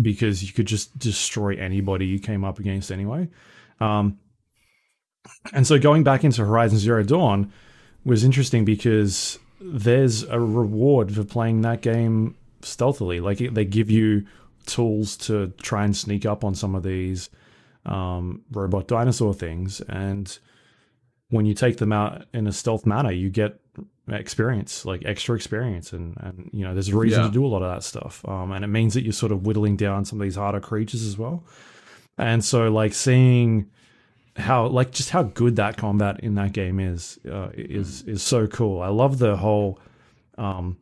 [0.00, 3.28] because you could just destroy anybody you came up against anyway.
[3.80, 4.18] Um
[5.52, 7.52] and so going back into horizon zero dawn
[8.04, 13.20] was interesting because there's a reward for playing that game stealthily.
[13.20, 14.26] Like they give you
[14.66, 17.30] tools to try and sneak up on some of these
[17.88, 19.80] um, robot dinosaur things.
[19.88, 20.38] And
[21.30, 23.60] when you take them out in a stealth manner, you get
[24.10, 25.92] experience, like extra experience.
[25.92, 27.26] And, and you know, there's a reason Yeah.
[27.26, 28.24] to do a lot of that stuff.
[28.26, 31.04] Um, and it means that you're sort of whittling down some of these harder creatures
[31.04, 31.44] as well.
[32.16, 33.70] And so, like, seeing
[34.36, 38.46] how, like, just how good that combat in that game is, uh, is, is so
[38.46, 38.80] cool.
[38.82, 39.78] I love the whole,
[40.36, 40.78] um,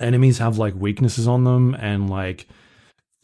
[0.00, 2.46] enemies have like weaknesses on them and like,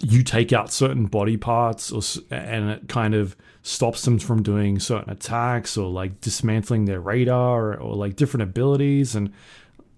[0.00, 4.78] you take out certain body parts or and it kind of stops them from doing
[4.78, 9.32] certain attacks or like dismantling their radar or, or like different abilities and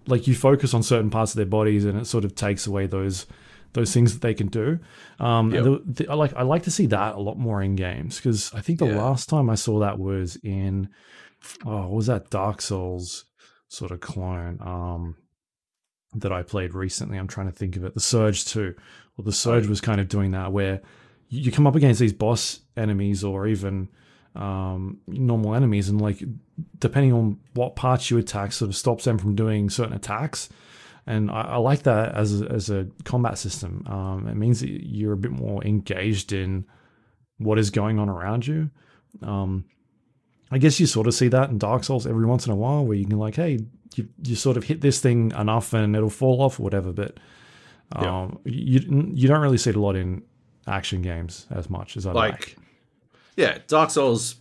[0.07, 2.87] like you focus on certain parts of their bodies and it sort of takes away
[2.87, 3.27] those
[3.73, 4.79] those things that they can do
[5.19, 5.63] um Yep.
[5.63, 8.51] the, the, I like I like to see that a lot more in games because
[8.55, 8.97] I think the Yeah.
[8.97, 10.89] last time I saw that was in
[11.63, 13.25] oh what was that Dark Souls
[13.67, 15.15] sort of clone um
[16.13, 17.17] that I played recently.
[17.17, 17.93] I'm trying to think of it.
[17.93, 18.75] The Surge 2.
[19.17, 20.81] Well, the Surge was kind of doing that where
[21.29, 23.89] you come up against these boss enemies or even
[24.35, 26.23] um, normal enemies, and like
[26.79, 30.49] depending on what parts you attack, sort of stops them from doing certain attacks.
[31.07, 33.85] And I, I like that as a, as a combat system.
[33.87, 36.65] Um, it means that you're a bit more engaged in
[37.37, 38.69] what is going on around you.
[39.21, 39.65] Um,
[40.51, 42.85] I guess you sort of see that in Dark Souls every once in a while,
[42.85, 43.59] where you can like, hey,
[43.95, 46.91] you, you sort of hit this thing enough and it'll fall off or whatever.
[46.93, 47.17] But
[47.99, 48.21] Yeah.
[48.21, 50.23] um, you you don't really see it a lot in
[50.67, 52.31] action games as much as I like.
[52.33, 52.57] Like,
[53.37, 54.35] yeah, Dark Souls.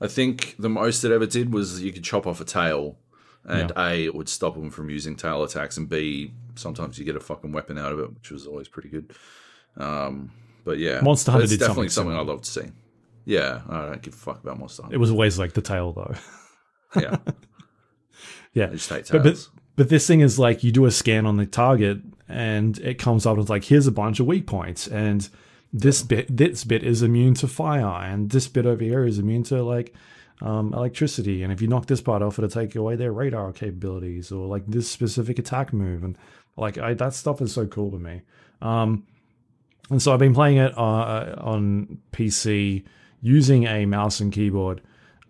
[0.00, 2.96] I think the most it ever did was you could chop off a tail,
[3.44, 7.16] and a it would stop them from using tail attacks, and b sometimes you get
[7.16, 9.12] a fucking weapon out of it, which was always pretty good.
[9.76, 10.30] Um,
[10.64, 12.70] but yeah, Monster Hunter it's did definitely something something I'd love to see.
[13.24, 16.14] Yeah, I don't give a fuck about Monster It was always like the tail though.
[17.00, 17.16] Yeah,
[18.52, 21.24] yeah, they just take But- but- But this thing is like you do a scan
[21.24, 22.00] on the target
[22.32, 25.28] and it comes up with like here's a bunch of weak points and
[25.72, 29.42] this bit this bit is immune to fire and this bit over here is immune
[29.42, 29.94] to like
[30.42, 34.32] um, electricity and if you knock this part off it'll take away their radar capabilities
[34.32, 36.18] or like this specific attack move and
[36.56, 38.22] like I, that stuff is so cool to me.
[38.60, 39.06] Um,
[39.90, 42.84] and so I've been playing it uh, on PC
[43.20, 44.80] using a mouse and keyboard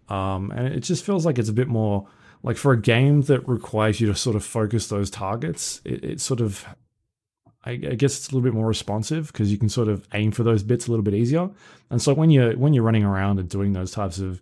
[0.09, 2.09] um, and it just feels like it's a bit more
[2.43, 6.21] like for a game that requires you to sort of focus those targets it, it
[6.21, 6.67] sort of
[7.65, 10.43] I, guess it's a little bit more responsive because you can sort of aim for
[10.43, 11.49] those bits a little bit easier.
[11.91, 14.41] And so when you're when you're running around and doing those types of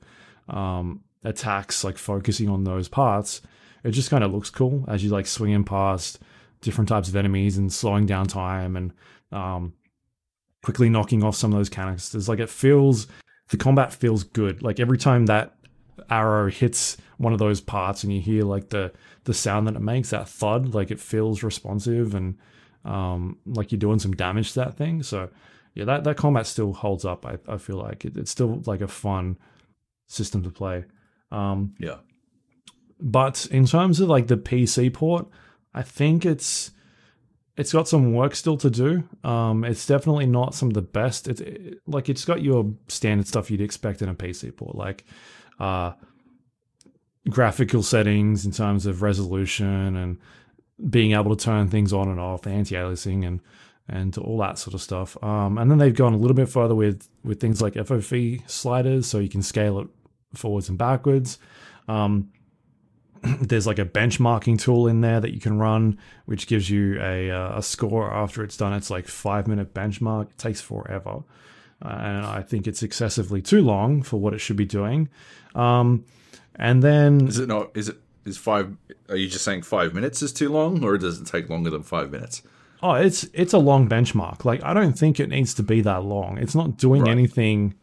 [0.49, 3.43] um, attacks like focusing on those parts
[3.85, 6.19] it just kind of looks cool as you like swinging past
[6.61, 8.93] different types of enemies and slowing down time and
[9.33, 9.73] um,
[10.63, 12.29] quickly knocking off some of those canisters.
[12.29, 13.07] Like it feels
[13.49, 14.63] the combat feels good.
[14.63, 15.55] Like every time that
[16.09, 18.93] arrow hits one of those parts and you hear like the
[19.25, 22.39] the sound that it makes that thud like it feels responsive and
[22.85, 25.29] um like you're doing some damage to that thing so
[25.75, 28.81] yeah that that combat still holds up i, I feel like it, it's still like
[28.81, 29.37] a fun
[30.07, 30.85] system to play
[31.31, 31.97] um yeah,
[33.01, 35.27] but in terms of like the PC port,
[35.75, 36.71] I think it's
[37.57, 39.05] it's got some work still to do.
[39.25, 41.29] Um, it's definitely not some of the best.
[41.29, 45.05] It's it, like it's got your standard stuff you'd expect in a PC port, like
[45.59, 45.93] uh,
[47.29, 50.19] graphical settings in terms of resolution and
[50.89, 53.41] being able to turn things on and off, anti-aliasing and
[53.89, 55.17] and all that sort of stuff.
[55.23, 59.07] Um, and then they've gone a little bit further with with things like FOV sliders,
[59.07, 59.89] so you can scale it
[60.35, 61.39] forwards and backwards.
[61.89, 62.31] Um,
[63.23, 67.31] there's like a benchmarking tool in there that you can run, which gives you a,
[67.31, 68.73] uh, a score after it's done.
[68.73, 70.31] It's like five minute benchmark.
[70.31, 71.25] It takes forever,
[71.85, 75.09] uh, and I think it's excessively too long for what it should be doing.
[75.55, 76.05] Um,
[76.55, 77.71] and then Is it not?
[77.75, 77.97] Is it?
[78.25, 78.77] Is five?
[79.09, 81.83] Are you just saying five minutes is too long, or does it take longer than
[81.83, 82.43] five minutes?
[82.83, 84.45] oh, it's it's a long benchmark.
[84.45, 86.39] Like I don't think it needs to be that long.
[86.39, 87.11] It's not doing Right.
[87.11, 87.75] anything.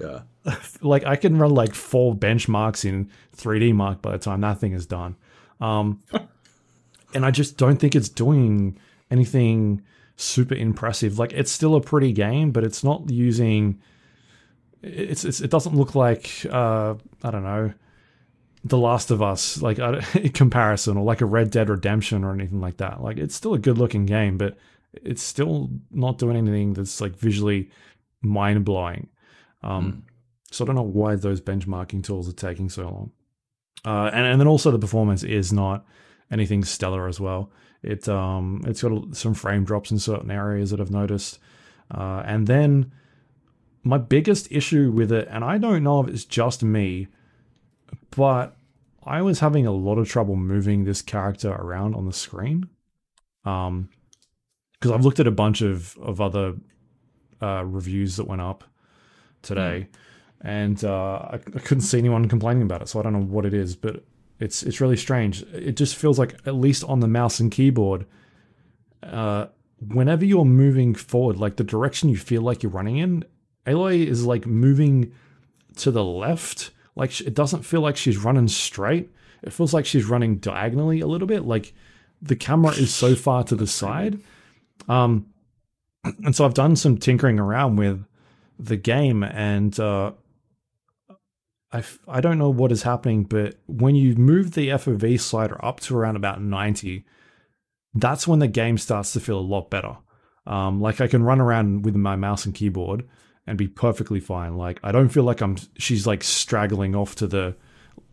[0.00, 0.20] Yeah.
[0.82, 4.72] like I can run like four benchmarks in 3D Mark by the time that thing
[4.72, 5.16] is done.
[5.60, 6.02] Um,
[7.14, 8.78] and I just don't think it's doing
[9.10, 9.82] anything
[10.16, 11.18] super impressive.
[11.18, 13.80] Like it's still a pretty game, but it's not using.
[14.82, 17.72] It's, it's it doesn't look like uh, I don't know,
[18.68, 19.78] The Last of Us like
[20.14, 23.02] in comparison, or like a Red Dead Redemption or anything like that.
[23.02, 24.56] Like it's still a good looking game, but
[24.92, 27.70] it's still not doing anything that's like visually
[28.22, 29.08] mind blowing.
[29.62, 30.04] Um,
[30.50, 33.10] So I don't know why those benchmarking tools are taking so long.
[33.84, 35.84] Uh, and and then also the performance is not
[36.30, 37.50] anything stellar as well.
[37.82, 41.38] It um it's got a- some frame drops in certain areas that I've noticed.
[41.90, 42.90] Uh, and then
[43.84, 47.06] my biggest issue with it, and I don't know if it's just me,
[48.10, 48.56] but
[49.04, 52.68] I was having a lot of trouble moving this character around on the screen.
[53.44, 53.88] Um,
[54.72, 56.54] because I've looked at a bunch of of other
[57.40, 58.64] uh, reviews that went up
[59.42, 59.88] today,
[60.40, 62.88] and uh, I, I couldn't see anyone complaining about it.
[62.88, 64.04] So I don't know what it is, but
[64.38, 65.42] it's it's really strange.
[65.52, 68.06] It just feels like at least on the mouse and keyboard,
[69.02, 69.46] uh,
[69.78, 73.24] whenever you're moving forward, like the direction you feel like you're running in,
[73.66, 75.12] Aloy is like moving
[75.76, 76.70] to the left.
[76.96, 79.10] Like it doesn't feel like she's running straight.
[79.42, 81.44] It feels like she's running diagonally a little bit.
[81.44, 81.74] Like
[82.20, 84.18] the camera is so far to the side.
[84.88, 85.26] Um,
[86.24, 88.04] and so I've done some tinkering around with
[88.58, 90.12] the game, and uh,
[91.72, 95.62] I f- I don't know what is happening, but when you move the FOV slider
[95.64, 97.04] up to around about ninety,
[97.92, 99.96] that's when the game starts to feel a lot better.
[100.46, 103.04] Um, like I can run around with my mouse and keyboard
[103.46, 104.56] and be perfectly fine.
[104.56, 107.54] Like I don't feel like I'm she's like straggling off to the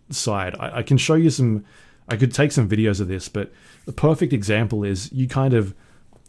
[0.10, 0.56] side.
[0.60, 1.66] I, I can show you some.
[2.08, 3.52] I could take some videos of this, but
[3.86, 5.74] the perfect example is you kind of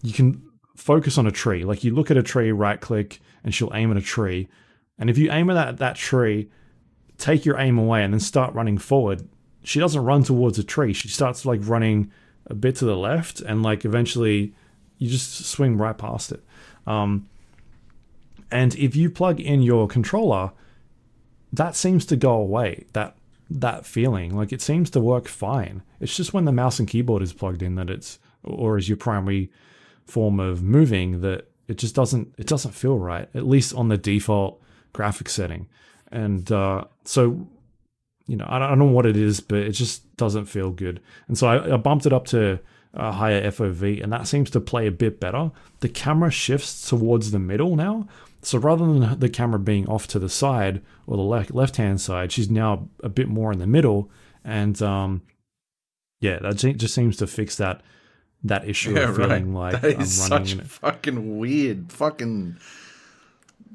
[0.02, 0.42] you can
[0.76, 1.64] focus on a tree.
[1.64, 4.48] Like you look at a tree, right click, and she'll aim at a tree.
[4.98, 6.48] And if you aim at that, that tree,
[7.18, 9.28] take your aim away and then start running forward,
[9.64, 10.92] she doesn't run towards a tree.
[10.92, 12.12] She starts like running
[12.46, 14.54] a bit to the left, and like eventually
[14.98, 16.44] you just swing right past it.
[16.86, 17.28] Um,
[18.50, 20.52] and if you plug in your controller,
[21.52, 22.86] that seems to go away.
[22.92, 23.16] That
[23.50, 25.82] that feeling, like it seems to work fine.
[26.00, 28.96] It's just when the mouse and keyboard is plugged in that it's, or is your
[28.96, 29.50] primary
[30.06, 33.28] form of moving that it just doesn't it doesn't feel right.
[33.34, 34.60] At least on the default
[34.92, 35.68] graphic setting,
[36.10, 37.46] and uh, so
[38.26, 41.00] you know I don't, know what it is, but it just doesn't feel good.
[41.28, 42.60] And so I, I bumped it up to
[42.94, 45.50] a higher FOV, and that seems to play a bit better.
[45.80, 48.06] The camera shifts towards the middle now.
[48.44, 52.00] So rather than the camera being off to the side or the left left hand
[52.00, 54.10] side, she's now a bit more in the middle,
[54.44, 55.22] and um,
[56.20, 57.82] yeah, that just seems to fix that
[58.42, 59.28] that issue Yeah, of right.
[59.28, 62.56] feeling like that is I'm running such fucking weird, fucking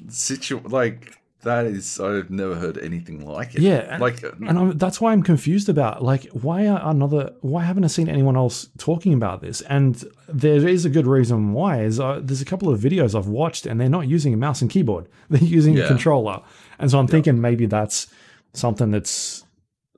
[0.08, 0.60] situ.
[0.64, 2.00] Like that is.
[2.00, 3.62] I've never heard anything like it.
[3.62, 7.64] Yeah, and- like and I'm, that's why I'm confused about like why are another why
[7.64, 9.62] haven't I seen anyone else talking about this?
[9.62, 11.82] And there is a good reason why.
[11.84, 14.62] Is uh, there's a couple of videos I've watched and they're not using a mouse
[14.62, 16.42] and keyboard; they're using a controller.
[16.78, 18.08] And so I'm thinking maybe that's
[18.54, 19.46] something that's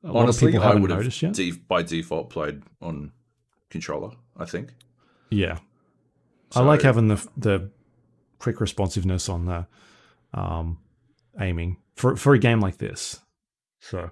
[0.04, 3.12] a lot of honestly, people I would have de- by default played on
[3.70, 4.12] controller.
[4.38, 4.74] I think.
[5.30, 5.60] yeah,
[6.56, 7.70] I like having the the
[8.40, 9.68] quick responsiveness on the
[10.34, 10.80] um,
[11.42, 13.20] aiming for for a game like this.
[13.80, 14.12] So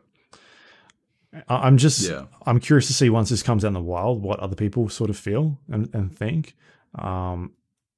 [1.47, 2.25] I- I'm just Yeah.
[2.45, 5.09] I'm curious to see once this comes out in the wild what other people sort
[5.09, 6.55] of feel and, and think.
[6.95, 7.51] Um,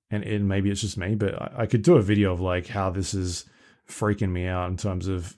[0.09, 2.67] and, and maybe it's just me, but I, I could do a video of like
[2.67, 3.45] how this is
[3.87, 5.37] freaking me out in terms of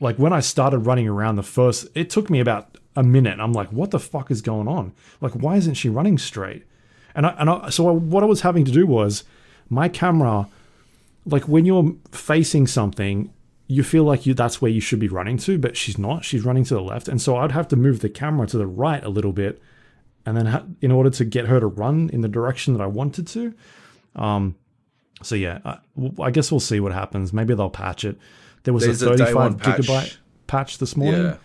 [0.00, 3.38] like when I started running around the first, it took me about a minute.
[3.38, 4.92] I'm like, what the fuck is going on?
[5.20, 6.64] Like, why isn't she running straight?
[7.14, 9.24] And I, and I, so what I was having to do was
[9.70, 10.48] my camera,
[11.26, 13.32] like when you're facing something,
[13.66, 16.24] you feel like you that's where you should be running to, but she's not.
[16.24, 18.66] She's running to the left, and so I'd have to move the camera to the
[18.66, 19.60] right a little bit
[20.24, 22.86] and then ha- in order to get her to run in the direction that I
[22.86, 23.54] wanted to.
[24.14, 24.56] Um,
[25.22, 25.78] so yeah, I,
[26.20, 27.32] I guess we'll see what happens.
[27.32, 28.18] Maybe they'll patch it.
[28.64, 29.80] There was There's a a 35 one patch.
[29.80, 30.16] gigabyte
[30.46, 31.36] patch this morning, Yeah.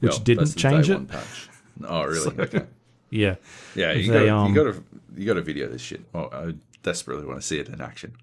[0.00, 1.08] which didn't change it.
[1.08, 1.48] patch.
[1.86, 2.38] Oh, really?
[2.38, 2.64] okay.
[3.10, 3.34] Yeah,
[3.74, 4.84] Yeah, you They, got um, you got to
[5.16, 6.02] you got to video this shit.
[6.14, 8.14] Oh, I desperately want to see it in action.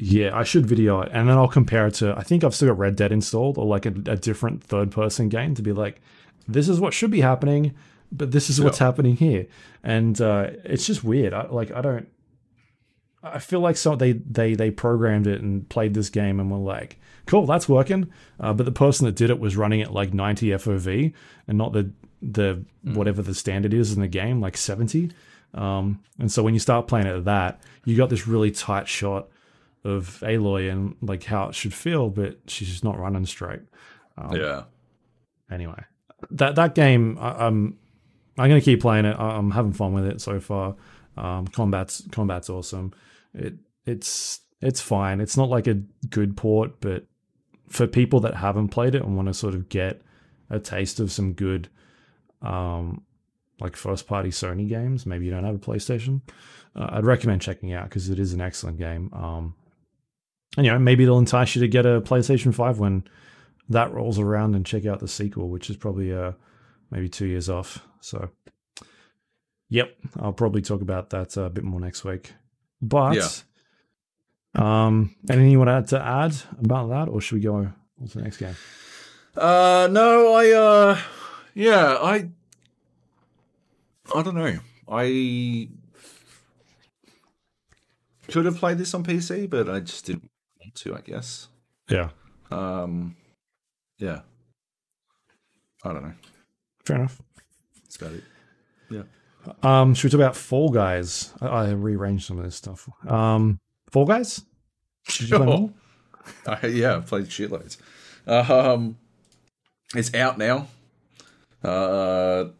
[0.00, 0.36] Yeah.
[0.36, 2.14] I should video it, and then I'll compare it to.
[2.16, 5.54] I think I've still got Red Dead installed, or like a, a different third-person game
[5.54, 6.00] to be like,
[6.48, 7.74] this is what should be happening,
[8.10, 8.86] but this is what's Yeah.
[8.86, 9.46] happening here,
[9.84, 11.32] and uh, it's just weird.
[11.34, 12.08] I, like I don't.
[13.22, 16.56] I feel like so they they they programmed it and played this game and were
[16.56, 18.10] like, cool, that's working.
[18.40, 21.12] Uh, but the person that did it was running it like 90 FOV
[21.46, 21.90] and not the
[22.22, 25.10] the whatever the standard is in the game, like 70.
[25.52, 28.88] Um, and so when you start playing it at that, you got this really tight
[28.88, 29.28] shot
[29.84, 33.60] of Aloy and like how it should feel, but she's just not running straight.
[34.18, 34.62] Um, yeah.
[35.50, 35.82] Anyway,
[36.32, 37.78] that that game, I, I'm
[38.38, 39.16] I'm gonna keep playing it.
[39.18, 40.76] I- I'm having fun with it so far.
[41.16, 42.92] Um, combat's combat's awesome.
[43.34, 43.54] It
[43.86, 45.20] it's it's fine.
[45.20, 45.74] It's not like a
[46.10, 47.06] good port, but
[47.68, 50.02] for people that haven't played it and want to sort of get
[50.50, 51.68] a taste of some good,
[52.42, 53.02] um,
[53.60, 56.20] like first party Sony games, maybe you don't have a PlayStation.
[56.74, 59.10] Uh, I'd recommend checking out because it is an excellent game.
[59.12, 59.54] Um,
[60.56, 63.04] and you know maybe it'll entice you to get a PlayStation Five when
[63.68, 66.32] that rolls around and check out the sequel, which is probably uh
[66.90, 67.86] maybe two years off.
[68.00, 68.30] So,
[69.68, 72.32] yep, I'll probably talk about that uh, a bit more next week.
[72.82, 73.44] But,
[74.56, 74.86] Yeah.
[74.88, 77.74] um, anything you want to add about that, or should we go on
[78.08, 78.56] to the next game?
[79.36, 80.98] Uh, no, I, uh,
[81.54, 82.28] yeah, I,
[84.14, 84.58] I don't know.
[84.88, 85.68] I
[88.28, 90.29] could have played this on PC, but I just didn't
[90.82, 91.48] to, I guess.
[91.88, 92.10] Yeah,
[92.50, 93.16] Um,
[93.98, 94.20] yeah.
[95.84, 96.12] I don't know.
[96.84, 97.20] fair enough.
[97.82, 98.24] That's about it.
[98.90, 99.02] Yeah.
[99.62, 101.32] Um, should we talk about Fall Guys?
[101.40, 102.88] I, I rearranged some of this stuff.
[103.08, 103.58] Um,
[103.90, 104.44] Fall Guys.
[105.08, 105.70] Did you play Sure.
[106.62, 107.78] I, yeah, I've played shitloads.
[108.26, 108.98] Um,
[109.94, 110.68] it's out now.
[111.64, 112.50] Uh,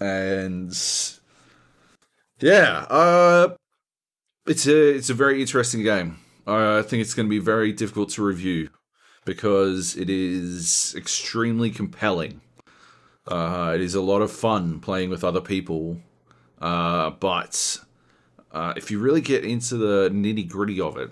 [0.00, 0.72] and
[2.40, 3.54] yeah, uh,
[4.46, 6.18] it's a it's a very interesting game.
[6.46, 8.70] I think it's going to be very difficult to review
[9.24, 12.40] because it is extremely compelling.
[13.26, 15.98] Uh, it is a lot of fun playing with other people,
[16.60, 17.78] uh, but
[18.52, 21.10] uh, if you really get into the nitty gritty of it,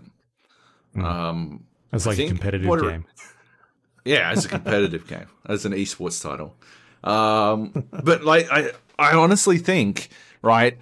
[0.97, 3.07] um, It's like a competitive what- game.
[4.05, 6.55] yeah, as a competitive game, as an esports title.
[7.03, 10.11] Um, but like, I, I honestly think,
[10.43, 10.77] right,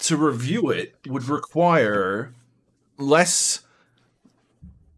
[0.00, 2.34] to review it would require
[2.98, 3.60] less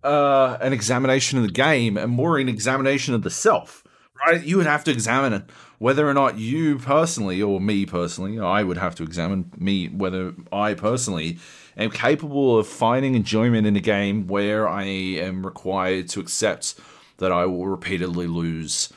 [0.02, 3.82] uh, an examination of the game and more an examination of the self.
[4.26, 5.44] Right, you would have to examine
[5.78, 10.32] whether or not you personally, or me personally, I would have to examine me whether
[10.50, 11.38] I personally
[11.76, 16.76] am capable of finding enjoyment in a game where I am required to accept
[17.18, 18.90] that I will repeatedly lose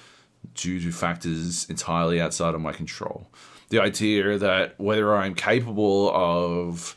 [0.56, 3.28] due to factors entirely outside of my control.
[3.70, 6.96] The idea that whether I'm capable of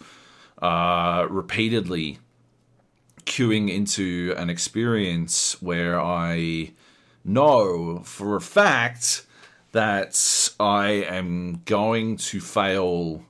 [0.60, 2.18] uh, repeatedly
[3.26, 6.72] queuing into an experience where I
[7.24, 9.26] know for a fact
[9.72, 13.24] that I am going to fail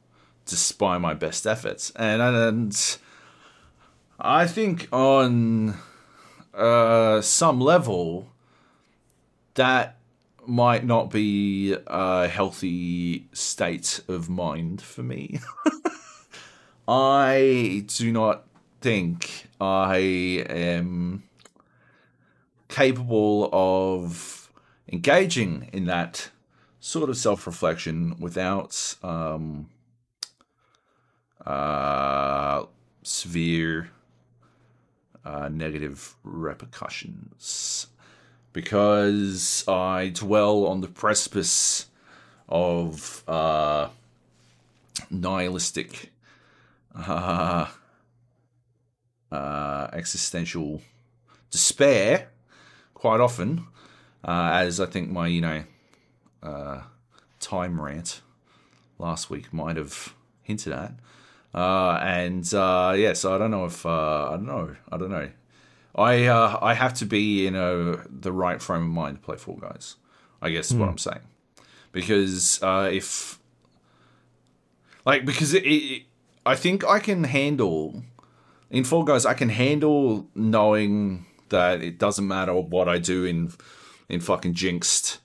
[0.46, 1.92] despite my best efforts.
[1.96, 2.98] And, and
[4.18, 5.76] I think on
[6.52, 8.28] uh, some level,
[9.54, 9.98] that
[10.46, 15.38] might not be a healthy state of mind for me.
[16.88, 18.44] I do not
[18.80, 19.96] think I
[20.48, 21.22] am
[22.66, 24.50] capable of
[24.88, 26.30] engaging in that
[26.80, 29.68] sort of self reflection without um,
[31.46, 32.64] uh,
[33.04, 33.90] severe
[35.24, 37.86] uh, negative repercussions.
[38.52, 41.86] Because I dwell on the precipice
[42.48, 43.88] of uh,
[45.08, 46.10] nihilistic,
[46.94, 47.68] uh,
[49.32, 50.82] uh, existential
[51.50, 52.28] despair
[52.94, 53.66] quite often,
[54.24, 55.64] uh, as I think my you know
[56.42, 56.82] uh,
[57.40, 58.20] time rant
[58.98, 60.92] last week might have hinted at.
[61.54, 64.76] Uh, and uh, yeah, so I don't know if uh, I don't know.
[64.90, 65.30] I don't know.
[65.94, 69.36] I uh, I have to be in a the right frame of mind to play
[69.36, 69.96] Fall Guys.
[70.40, 71.20] I guess is what I'm saying,
[71.92, 73.38] because uh, if
[75.04, 76.02] like because it, it,
[76.44, 78.02] I think I can handle
[78.72, 83.52] in Fall Guys I can handle knowing that it doesn't matter what I do in
[84.08, 85.20] in fucking Jinxed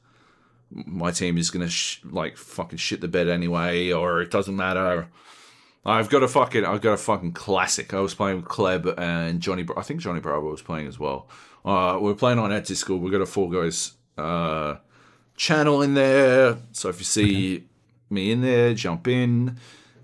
[0.70, 5.08] my team is gonna sh- like fucking shit the bed anyway, or it doesn't matter.
[5.86, 7.94] I've got a fucking, I've got a fucking classic.
[7.94, 9.66] I was playing with Kleb and Johnny.
[9.78, 11.30] I think Johnny Bravo was playing as well.
[11.64, 13.02] Uh, we are playing on at Discord.
[13.02, 14.76] We've got a Fall Guys uh,
[15.38, 16.58] channel in there.
[16.74, 17.68] So if you see
[18.10, 19.58] me in there, jump in.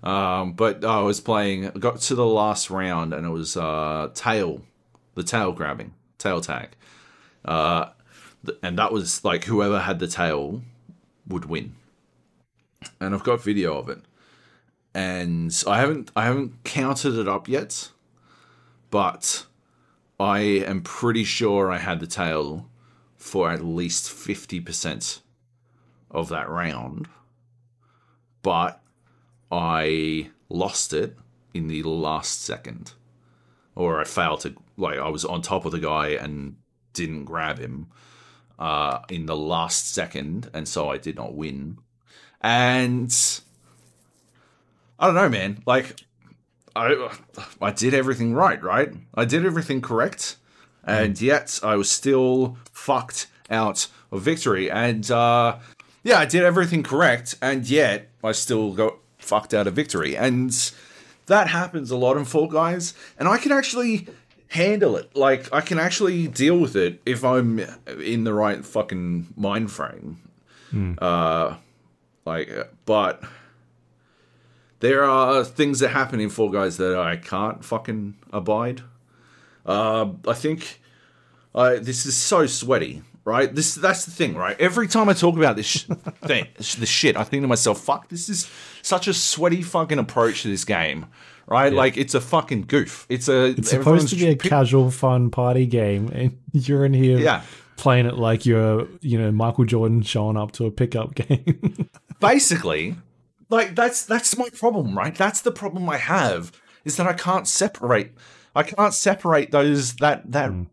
[0.04, 4.60] Um, but I was playing, got to the last round, and it was uh, tail,
[5.14, 6.76] the tail grabbing, tail tag.
[7.42, 7.88] Uh,
[8.62, 10.62] and that was like whoever had the tail
[11.26, 11.74] would win.
[13.00, 14.00] And I've got video of it.
[14.94, 17.88] And I haven't I haven't counted it up yet,
[18.90, 19.46] but
[20.20, 22.68] I am pretty sure I had the tail
[23.16, 25.20] for at least 50%
[26.10, 27.08] of that round.
[28.42, 28.80] But
[29.54, 31.16] I lost it
[31.54, 32.92] in the last second.
[33.76, 36.56] Or I failed to like I was on top of the guy and
[36.92, 37.86] didn't grab him
[38.58, 41.78] uh, in the last second, and so I did not win.
[42.40, 43.14] And
[44.98, 45.62] I don't know, man.
[45.66, 46.00] Like
[46.74, 47.10] I
[47.60, 48.92] I did everything right, right?
[49.14, 50.36] I did everything correct,
[50.84, 54.70] and yet I was still fucked out of victory.
[54.70, 55.58] And uh,
[56.02, 58.94] yeah, I did everything correct, and yet I still got
[59.24, 60.16] fucked out of victory.
[60.16, 60.52] And
[61.26, 64.06] that happens a lot in Fall Guys, and I can actually
[64.48, 65.16] handle it.
[65.16, 67.60] Like I can actually deal with it if I'm
[68.00, 70.20] in the right fucking mind frame.
[70.72, 70.98] Mm.
[71.00, 71.56] Uh,
[72.24, 72.50] like,
[72.84, 73.22] but
[74.80, 78.82] there are things that happen in Fall Guys that I can't fucking abide.
[79.64, 80.80] Uh, I think
[81.54, 83.54] uh, this is so sweaty, right?
[83.54, 84.58] This that's the thing, right?
[84.60, 85.84] Every time I talk about this sh-
[86.24, 88.50] thing, this shit, I think to myself, "Fuck, this is
[88.82, 91.06] such a sweaty fucking approach to this game."
[91.46, 91.72] right?
[91.72, 91.78] Yeah.
[91.78, 93.06] Like it's a fucking goof.
[93.08, 93.46] It's a.
[93.46, 97.42] It's supposed to be a casual, fun party game, and you're in here, yeah.
[97.76, 101.88] playing it like you're, you know, Michael Jordan showing up to a pickup game.
[102.20, 102.96] Basically,
[103.50, 105.14] like that's that's my problem, right?
[105.14, 106.52] That's the problem I have
[106.84, 108.12] is that I can't separate.
[108.54, 110.50] I can't separate those that that.
[110.50, 110.66] Mm.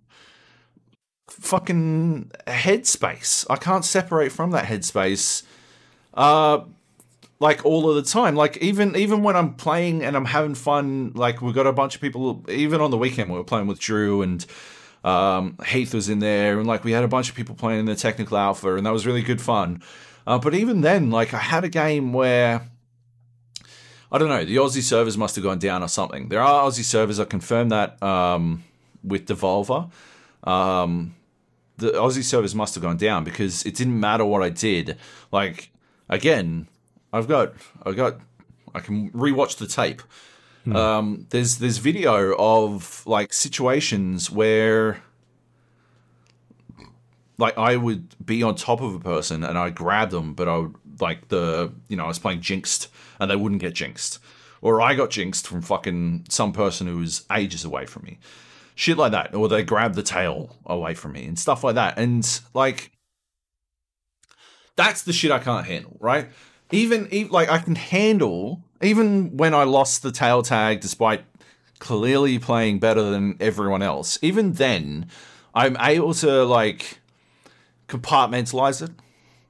[1.40, 3.46] Fucking headspace.
[3.50, 5.44] I can't separate from that headspace.
[6.14, 6.62] Uh,
[7.40, 8.36] like all of the time.
[8.36, 11.96] Like even even when I'm playing and I'm having fun, like we've got a bunch
[11.96, 12.46] of people.
[12.50, 14.46] Even on the weekend, we were playing with Drew and
[15.04, 17.86] um, Heath was in there, and like we had a bunch of people playing in
[17.88, 19.82] the technical alpha, and that was really good fun.
[20.28, 22.70] Uh, but even then, like I had a game where
[24.12, 26.30] I don't know, the Aussie servers must have gone down or something.
[26.30, 27.20] There are Aussie servers.
[27.20, 28.64] I confirmed that um,
[29.04, 29.90] with Devolver.
[30.44, 31.16] Um,
[31.82, 34.98] the Aussie servers must have gone down because it didn't matter what I did.
[35.32, 35.72] Like
[36.08, 36.68] again,
[37.12, 37.54] I've got
[37.84, 38.20] I've got
[38.74, 40.02] I can rewatch the tape.
[40.64, 40.76] Hmm.
[40.76, 45.02] Um, there's there's video of like situations where
[47.38, 50.58] like I would be on top of a person and I grab them, but I
[50.60, 54.20] would like the you know I was playing jinxed and they wouldn't get jinxed,
[54.62, 58.20] or I got jinxed from fucking some person who was ages away from me,
[58.82, 62.00] shit like that, or they grab the tail away from me and stuff like that,
[62.00, 62.92] and like
[64.76, 66.30] that's the shit I can't handle, right?
[66.72, 71.24] even, even like I can handle even when I lost the tail tag despite
[71.80, 74.18] clearly playing better than everyone else.
[74.22, 75.08] Even then,
[75.54, 77.00] I'm able to like
[77.88, 78.92] compartmentalize it.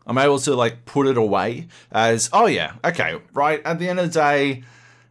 [0.06, 3.62] I'm able to like put it away as oh yeah, okay, right.
[3.64, 4.64] At the end of the day,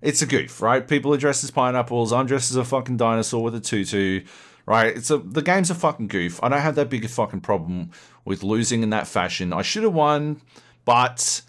[0.02, 0.86] it's a goof, right?
[0.86, 2.12] People are dressed as pineapples.
[2.12, 4.24] I'm dressed as a fucking dinosaur with a tutu,
[4.66, 4.96] right?
[4.96, 6.42] It's a the game's a fucking goof.
[6.42, 7.90] I don't have that big a fucking problem
[8.24, 9.52] with losing in that fashion.
[9.52, 10.40] I should have won,
[10.84, 11.42] but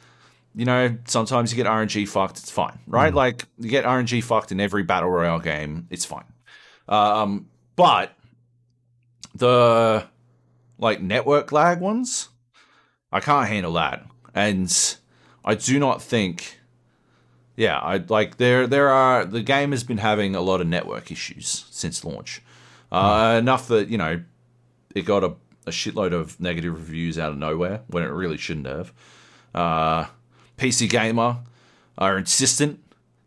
[0.54, 2.40] you know, sometimes you get RNG fucked.
[2.40, 3.14] It's fine, right?
[3.14, 3.16] Mm.
[3.16, 5.88] Like you get RNG fucked in every battle royale game.
[5.90, 6.26] It's fine.
[6.90, 8.14] Um, but
[9.34, 10.08] the
[10.78, 12.30] like network lag ones,
[13.12, 14.98] I can't handle that, and
[15.46, 16.58] I do not think.
[17.56, 18.66] Yeah, I like there.
[18.68, 22.42] There are the game has been having a lot of network issues since launch,
[22.92, 23.40] uh, mm.
[23.40, 24.22] enough that you know
[24.96, 25.34] it got a,
[25.68, 28.94] a shitload of negative reviews out of nowhere when it really shouldn't have.
[29.54, 30.06] Uh,
[30.58, 31.40] PC Gamer
[31.98, 32.80] are insistent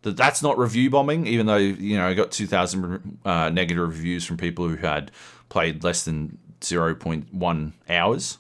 [0.03, 3.87] that that's not review bombing, even though you know I got two thousand uh, negative
[3.87, 5.11] reviews from people who had
[5.49, 8.39] played less than zero point one hours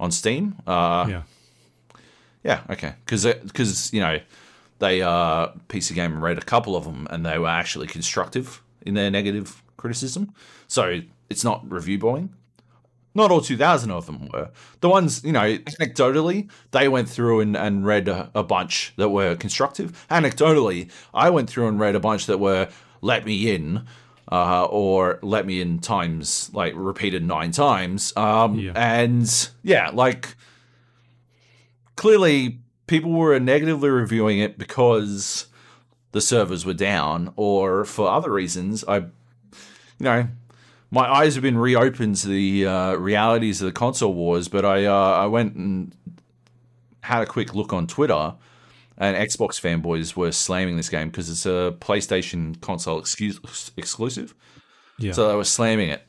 [0.00, 0.56] on Steam.
[0.66, 1.22] Uh, yeah,
[2.42, 4.18] yeah, okay, because because you know
[4.78, 8.94] they uh, PC Gamer read a couple of them and they were actually constructive in
[8.94, 10.32] their negative criticism,
[10.66, 11.00] so
[11.30, 12.34] it's not review bombing.
[13.16, 14.50] Not all 2,000 of them were.
[14.80, 19.10] The ones, you know, anecdotally, they went through and, and read a, a bunch that
[19.10, 20.04] were constructive.
[20.10, 22.68] Anecdotally, I went through and read a bunch that were
[23.00, 23.86] let me in.
[24.32, 28.12] Uh, or let me in times like repeated nine times.
[28.16, 28.72] Um, yeah.
[28.74, 30.34] And yeah, like
[31.94, 35.46] clearly people were negatively reviewing it because
[36.12, 38.84] the servers were down or for other reasons.
[38.86, 39.06] I, you
[40.00, 40.28] know,
[40.90, 44.84] my eyes have been reopened to the uh, realities of the console wars, but I
[44.84, 45.94] uh, I went and
[47.02, 48.34] had a quick look on Twitter,
[48.96, 54.34] and Xbox fanboys were slamming this game because it's a PlayStation console excuse- exclusive.
[54.98, 55.12] Yeah.
[55.12, 56.06] So they were slamming it.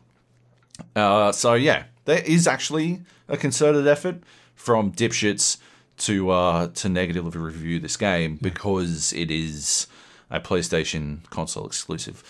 [0.95, 4.21] Uh, so yeah, there is actually a concerted effort
[4.53, 5.57] from dipshits
[5.97, 9.87] to uh, to negatively review this game because it is
[10.29, 12.23] a PlayStation console exclusive.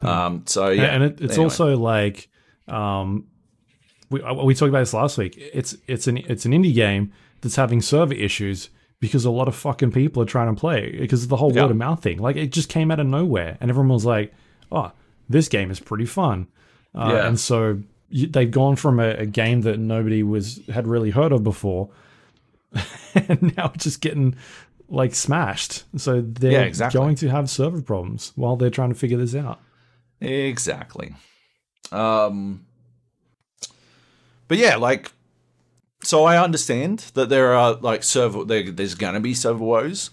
[0.00, 1.44] Um, so yeah, and it, it's anyway.
[1.44, 2.28] also like
[2.68, 3.26] um,
[4.10, 5.34] we uh, we talked about this last week.
[5.36, 9.54] It's it's an it's an indie game that's having server issues because a lot of
[9.54, 11.62] fucking people are trying to play it because of the whole Yeah.
[11.62, 12.18] word of mouth thing.
[12.18, 14.32] Like it just came out of nowhere, and everyone was like,
[14.70, 14.92] "Oh,
[15.28, 16.46] this game is pretty fun,"
[16.94, 17.26] uh, Yeah.
[17.26, 21.42] and so they've gone from a, a game that nobody was had really heard of
[21.44, 21.90] before,
[23.14, 24.34] and now it's just getting
[24.88, 25.84] like smashed.
[25.96, 26.98] So they're Yeah, exactly.
[26.98, 29.60] going to have server problems while they're trying to figure this out.
[30.20, 31.14] Exactly.
[31.92, 32.66] Um
[34.48, 35.12] But yeah, like
[36.04, 40.10] so I understand that there are like server there, there's gonna be server woes,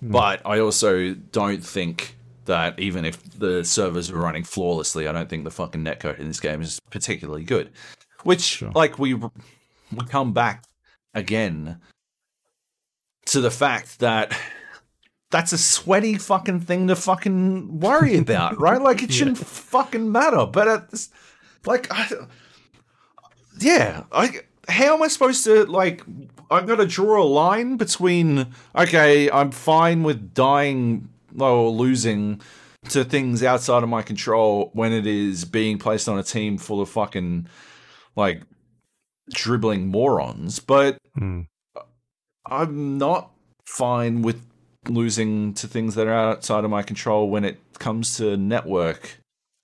[0.00, 5.28] but I also don't think that even if the servers are running flawlessly, I don't
[5.28, 7.70] think the fucking netcode in this game is particularly good.
[8.22, 9.30] Which like we we
[10.08, 10.64] come back
[11.14, 11.80] again
[13.26, 14.36] to the fact that
[15.30, 18.80] that's a sweaty fucking thing to fucking worry about, right?
[18.80, 20.46] Like it shouldn't fucking matter.
[20.46, 21.10] But at this,
[21.64, 22.08] like, I,
[23.58, 26.02] yeah, I how am I supposed to like?
[26.50, 31.08] I've got to draw a line between okay, I'm fine with dying
[31.38, 32.40] or losing
[32.90, 36.80] to things outside of my control when it is being placed on a team full
[36.80, 37.48] of fucking
[38.14, 38.42] like
[39.32, 41.42] dribbling morons, but Hmm.
[42.50, 43.30] I'm not
[43.64, 44.42] fine with
[44.88, 49.18] losing to things that are outside of my control when it comes to network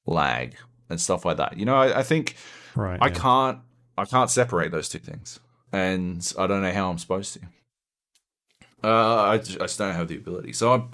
[0.07, 0.57] lag
[0.91, 1.57] and stuff like that.
[1.57, 2.37] You know, I, I think
[2.75, 2.99] Right.
[3.01, 3.15] I yeah.
[3.15, 3.59] can't
[3.99, 5.41] I can't separate those two things,
[5.73, 7.41] and I don't know how I'm supposed to.
[8.85, 10.91] Uh, I, just, I just don't have the ability, so I'm.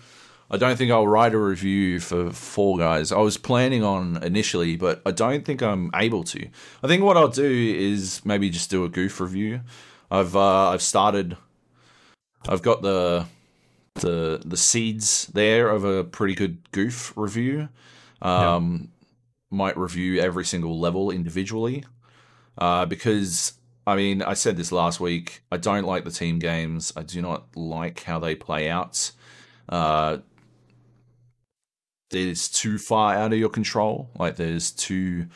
[0.51, 3.13] I don't think I'll write a review for Fall Guys.
[3.13, 6.49] I was planning on initially, but I don't think I'm able to.
[6.83, 9.61] I think what I'll do is maybe just do a goof review.
[10.11, 11.37] I've uh, I've started.
[12.47, 13.27] I've got the
[13.95, 17.69] the the seeds there of a pretty good goof review.
[18.23, 18.91] Um,
[19.51, 21.85] Might review every single level individually,
[22.59, 23.55] uh, because
[23.87, 25.43] I mean I said this last week.
[25.51, 26.93] I don't like the team games.
[26.97, 29.11] I do not like how they play out.
[29.69, 30.19] Uh,
[32.11, 34.11] there's too far out of your control.
[34.19, 35.27] Like there's too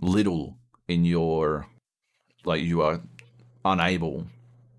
[0.00, 1.66] little in your
[2.44, 3.00] like you are
[3.64, 4.26] unable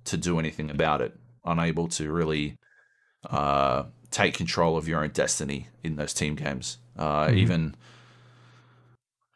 [0.10, 1.13] to do anything about it.
[1.46, 2.58] Unable to really
[3.29, 6.78] uh, take control of your own destiny in those team games.
[6.97, 7.33] Uh, Mhm.
[7.36, 7.75] Even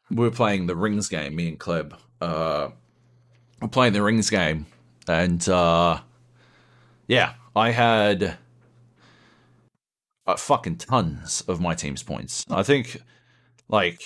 [0.09, 1.35] we were playing the rings game.
[1.35, 1.93] Me and Kleb.
[2.21, 2.69] Uh,
[3.61, 4.65] we're playing the rings game,
[5.07, 5.99] and uh,
[7.07, 8.37] yeah, I had
[10.27, 12.45] uh, fucking tons of my team's points.
[12.49, 13.01] I think,
[13.69, 14.01] like,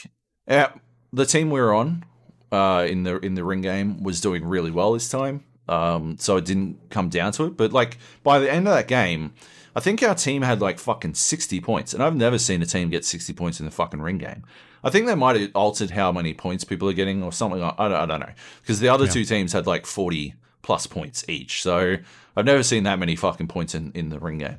[0.47, 0.71] yeah,
[1.13, 2.05] the team we were on
[2.51, 5.43] uh, in the in the ring game was doing really well this time.
[5.67, 7.57] Um, so it didn't come down to it.
[7.57, 9.33] But like by the end of that game,
[9.75, 12.89] I think our team had like fucking sixty points, and I've never seen a team
[12.89, 14.43] get sixty points in the fucking ring game.
[14.83, 17.61] I think they might have altered how many points people are getting, or something.
[17.61, 18.31] I don't, I don't know,
[18.61, 19.11] because the other Yeah.
[19.11, 21.61] two teams had like forty plus points each.
[21.61, 21.97] So
[22.35, 24.57] I've never seen that many fucking points in, in the ring game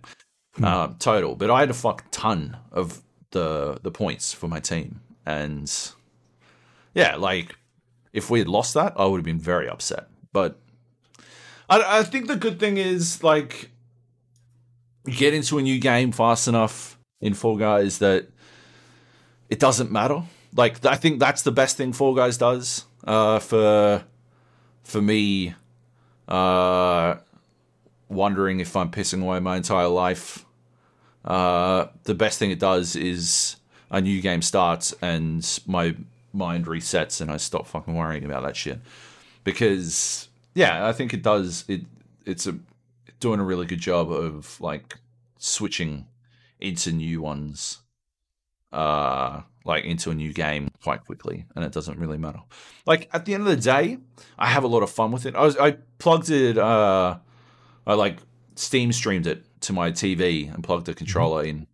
[0.63, 1.37] uh, total.
[1.37, 5.73] But I had a fuck ton of the the points for my team, and
[6.95, 7.57] yeah, like
[8.13, 10.09] if we had lost that, I would have been very upset.
[10.33, 10.59] But
[11.69, 13.71] I, I think the good thing is like
[15.07, 18.29] you get into a new game fast enough in Fall Guys that
[19.49, 20.23] it doesn't matter.
[20.55, 24.05] Like I think that's the best thing Fall Guys does uh, for
[24.85, 25.55] for me.
[26.27, 27.17] Uh,
[28.09, 30.45] wondering if I'm pissing away my entire life.
[31.25, 33.57] Uh, the best thing it does is
[33.91, 35.95] a new game starts and my
[36.33, 38.81] mind resets and I stop fucking worrying about that shit.
[39.45, 40.28] Because
[40.59, 41.65] yeah, I think it does.
[41.69, 41.83] It
[42.27, 42.59] it's a
[43.21, 44.97] doing a really good job of like
[45.39, 46.07] switching
[46.61, 47.79] into new ones,
[48.73, 52.41] uh, like into a new game quite quickly, and it doesn't really matter.
[52.87, 53.99] Like at the end of the day,
[54.39, 55.35] I have a lot of fun with it.
[55.35, 56.59] I was I plugged it.
[56.59, 57.19] Uh,
[57.87, 58.19] I like
[58.57, 61.57] Steam streamed it to my TV and plugged the controller in.
[61.57, 61.67] And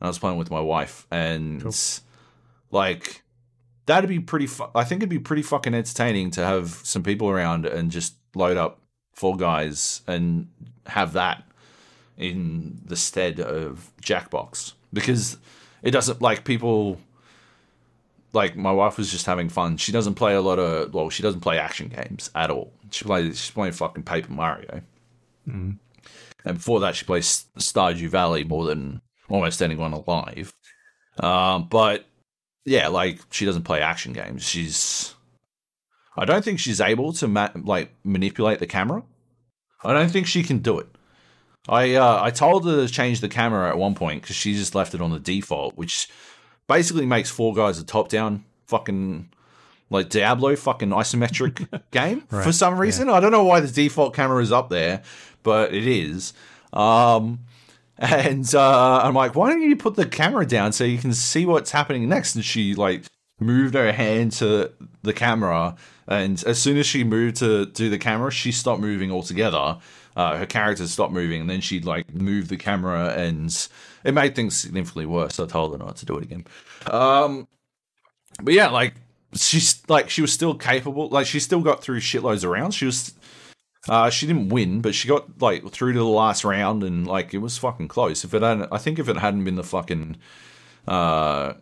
[0.00, 1.72] I was playing with my wife, and Cool.
[2.70, 3.22] like
[3.86, 4.46] that'd be pretty.
[4.46, 8.14] Fu- I think it'd be pretty fucking entertaining to have some people around and just
[8.34, 8.80] load up
[9.12, 10.48] Fall Guys and
[10.86, 11.44] have that
[12.16, 15.38] in the stead of Jackbox because
[15.82, 16.98] it doesn't like people
[18.32, 19.76] like my wife was just having fun.
[19.76, 22.72] She doesn't play a lot of well, she doesn't play action games at all.
[22.90, 24.82] She plays she's playing fucking Paper Mario.
[25.48, 25.78] Mm.
[26.44, 30.52] And before that, she plays Stardew Valley more than almost anyone alive.
[31.18, 32.06] Um, but
[32.64, 34.42] yeah, like she doesn't play action games.
[34.46, 35.14] She's
[36.16, 39.02] I don't think she's able to ma- like manipulate the camera.
[39.84, 40.86] I don't think she can do it.
[41.68, 44.74] I uh, I told her to change the camera at one point because she just
[44.74, 46.08] left it on the default, which
[46.68, 49.30] basically makes Fall Guys a top down fucking
[49.90, 53.08] like Diablo fucking isometric game Right, for some reason.
[53.08, 55.02] I don't know why the default camera is up there,
[55.42, 56.32] but it is.
[56.72, 57.40] Um,
[57.98, 61.46] and uh, I'm like, why don't you put the camera down so you can see
[61.46, 62.34] what's happening next?
[62.34, 63.04] And she like
[63.42, 67.98] moved her hand to the camera, and as soon as she moved to do the
[67.98, 69.78] camera, she stopped moving altogether.
[70.14, 73.68] Uh, her character stopped moving, and then she'd like move the camera, and
[74.04, 75.40] it made things significantly worse.
[75.40, 76.44] I told her not to do it again.
[76.86, 77.48] Um,
[78.42, 78.94] but yeah, like
[79.34, 81.08] she's like she was still capable.
[81.08, 82.74] Like she still got through shitloads of rounds.
[82.74, 83.14] She was
[83.88, 87.34] uh, she didn't win, but she got like through to the last round, and like
[87.34, 88.24] it was fucking close.
[88.24, 90.16] If it hadn't, I think if it hadn't been the fucking
[90.86, 91.54] uh,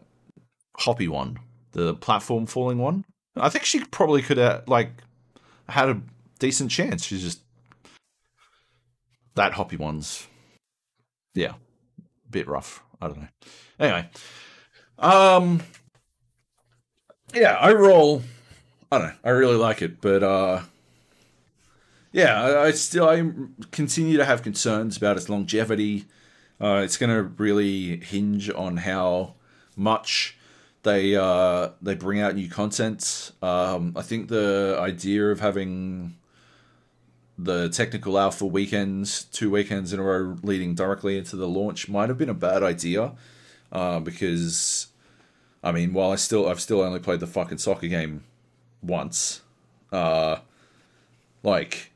[0.77, 1.39] hoppy one,
[1.72, 3.05] the platform falling one,
[3.36, 4.90] I think she probably could have like
[5.68, 6.01] had a
[6.38, 7.05] decent chance.
[7.05, 7.40] She's just
[9.34, 10.26] that hoppy one's,
[11.34, 11.55] yeah,
[12.30, 12.82] bit rough.
[13.01, 13.28] I don't know.
[13.78, 14.09] Anyway,
[14.98, 15.62] um,
[17.32, 18.22] yeah, overall,
[18.92, 19.14] I don't know.
[19.24, 20.62] I really like it, but uh
[22.12, 23.22] yeah, I, still I
[23.70, 26.06] continue to have concerns about its longevity.
[26.60, 29.34] Uh, it's going to really hinge on how
[29.76, 30.36] much
[30.82, 33.32] they uh, they bring out new content.
[33.43, 36.16] Um, I think the idea of having
[37.36, 42.09] the technical alpha weekends, two weekends in a row leading directly into the launch, might
[42.09, 43.12] have been a bad idea
[43.73, 44.89] uh, because,
[45.62, 48.24] I mean, while I still I've still only played the fucking soccer game
[48.82, 49.43] once,
[49.93, 50.39] uh,
[51.43, 51.93] like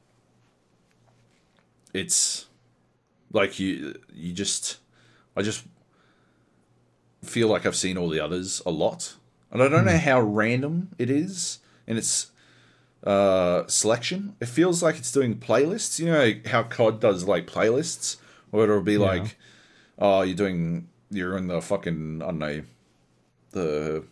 [1.95, 2.47] it's
[3.33, 4.79] like you you just
[5.37, 5.65] I just
[7.25, 9.15] feel like I've seen all the others a lot.
[9.51, 12.31] And I don't know how random it is in its
[13.05, 14.35] uh, selection.
[14.41, 15.99] It feels like it's doing playlists.
[15.99, 18.17] You know how COD does like playlists,
[18.53, 18.99] or it'll be Yeah.
[18.99, 19.37] like,
[19.99, 22.63] oh, you're doing you're in the fucking I don't know
[23.53, 24.05] the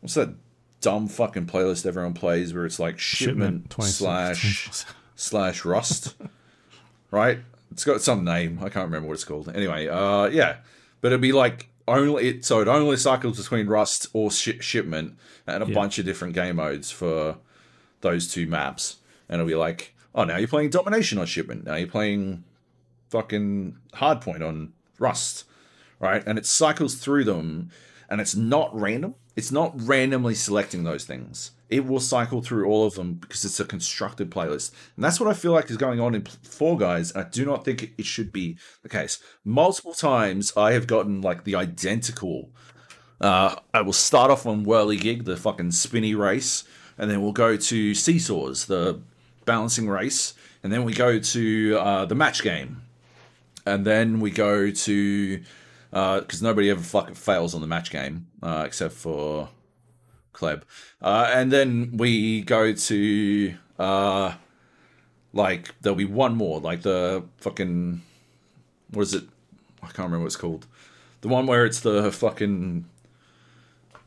[0.00, 0.34] what's that
[0.80, 4.84] dumb fucking playlist everyone plays where it's like shipment, 26 slash
[5.16, 6.14] slash rust,
[7.10, 7.38] right?
[7.70, 8.58] It's got some name.
[8.60, 9.48] I can't remember what it's called.
[9.54, 10.56] Anyway, uh, yeah,
[11.00, 12.44] but it'd be like only it.
[12.44, 15.16] So it only cycles between rust or shi shipment
[15.46, 15.74] and a Yeah.
[15.74, 17.38] bunch of different game modes for
[18.00, 18.96] those two maps,
[19.28, 21.64] and it'll be like, oh, now you're playing domination on shipment.
[21.64, 22.44] Now you're playing
[23.10, 25.44] fucking hardpoint on rust,
[26.00, 26.22] right?
[26.26, 27.70] And it cycles through them,
[28.08, 29.14] and it's not random.
[29.36, 31.52] It's not randomly selecting those things.
[31.68, 35.28] It will cycle through all of them because it's a constructed playlist, and that's what
[35.28, 37.14] I feel like is going on in Fall Guys.
[37.16, 39.18] I do not think it should be the case.
[39.44, 42.50] Multiple times I have gotten like the identical.
[43.20, 46.64] Uh, I will start off on Whirly Gig, the fucking spinny race,
[46.96, 49.00] and then we'll go to Seesaws, the
[49.44, 52.82] balancing race, and then we go to uh, the match game,
[53.66, 55.42] and then we go to
[55.94, 59.48] because nobody ever fucking fails on the match game uh, except for
[60.32, 60.62] Kleb,
[61.00, 64.34] uh, and then we go to uh,
[65.32, 68.02] like there'll be one more like the fucking
[68.90, 69.24] what is it?
[69.82, 70.66] I can't remember what it's called.
[71.20, 72.86] The one where it's the fucking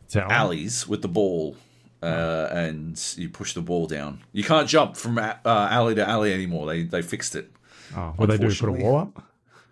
[0.10, 0.32] Tower?
[0.32, 1.56] alleys with the ball,
[2.04, 4.20] uh, and you push the ball down.
[4.34, 6.68] You can't jump from uh, alley to alley anymore.
[6.68, 7.50] They they fixed it.
[7.96, 8.54] Oh, what they do?
[8.54, 9.24] Put a wall up?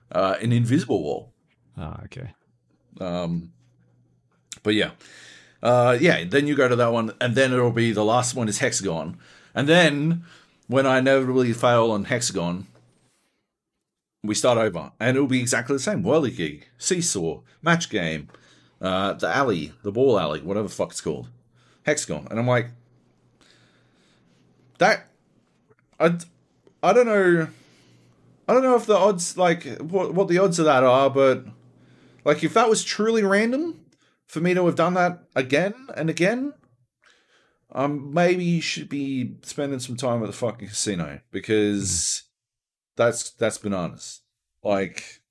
[0.09, 1.33] Uh, an invisible wall.
[1.77, 2.31] Ah, okay.
[2.99, 3.51] Um,
[4.63, 4.91] but yeah,
[5.61, 6.23] uh, yeah.
[6.23, 9.17] Then you go to that one, and then it'll be the last one is hexagon,
[9.53, 10.23] and then
[10.67, 12.67] when I inevitably fail on hexagon,
[14.23, 16.03] we start over, and it'll be exactly the same.
[16.03, 18.29] Whirly gig, seesaw, match game,
[18.81, 21.27] uh, the alley, the ball alley, whatever fuck it's called,
[21.85, 22.69] hexagon, and I'm like,
[24.77, 25.07] that,
[25.99, 26.17] I,
[26.81, 27.47] I don't know.
[28.47, 31.45] I don't know if the odds like what what the odds of that are, but
[32.25, 33.85] like if that was truly random
[34.27, 36.53] for me to have done that again and again,
[37.71, 42.23] um, maybe you should be spending some time at the fucking casino because
[42.97, 44.21] that's that's bananas.
[44.63, 45.21] Like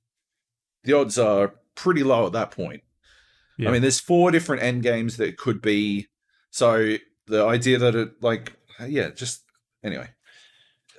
[0.85, 2.83] the odds are pretty low at that point.
[3.59, 3.69] Yeah.
[3.69, 6.09] I mean, there's four different end games that could be.
[6.51, 6.97] So
[7.27, 8.53] the idea that it like
[8.87, 9.43] yeah, just
[9.83, 10.11] anyway.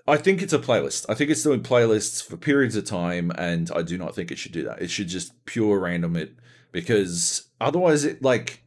[0.07, 1.05] I think it's a playlist.
[1.09, 4.37] I think it's doing playlists for periods of time, and I do not think it
[4.37, 4.81] should do that.
[4.81, 6.35] It should just pure random it
[6.71, 8.61] because otherwise, it like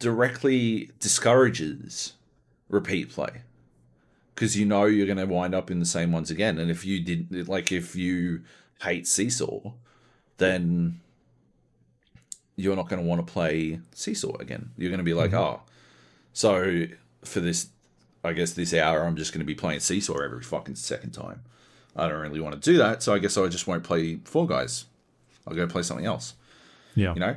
[0.00, 2.14] directly discourages
[2.68, 3.42] repeat play
[4.34, 6.58] because you know you're going to wind up in the same ones again.
[6.58, 8.42] And if you did, like, if you
[8.82, 9.72] hate Seesaw,
[10.38, 11.00] then
[12.56, 14.70] you're not going to want to play Seesaw again.
[14.78, 15.38] You're going to be like, Mhm.
[15.38, 15.60] oh,
[16.32, 16.86] so
[17.24, 17.68] for this,
[18.22, 21.42] I guess this hour, I'm just going to be playing Seesaw every fucking second time.
[21.96, 24.46] I don't really want to do that, so I guess I just won't play Fall
[24.46, 24.84] Guys.
[25.46, 26.34] I'll go play something else.
[26.94, 27.14] Yeah.
[27.14, 27.36] You know,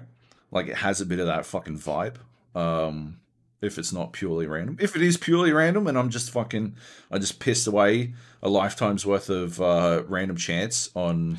[0.52, 2.16] like it has a bit of that fucking vibe.
[2.56, 3.20] Um,
[3.62, 6.76] if it's not purely random, if it is purely random, and I'm just fucking,
[7.10, 11.38] I just pissed away a lifetime's worth of uh, random chance on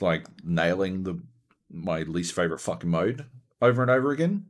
[0.00, 1.18] like nailing the
[1.70, 3.26] my least favorite fucking mode
[3.60, 4.46] over and over again.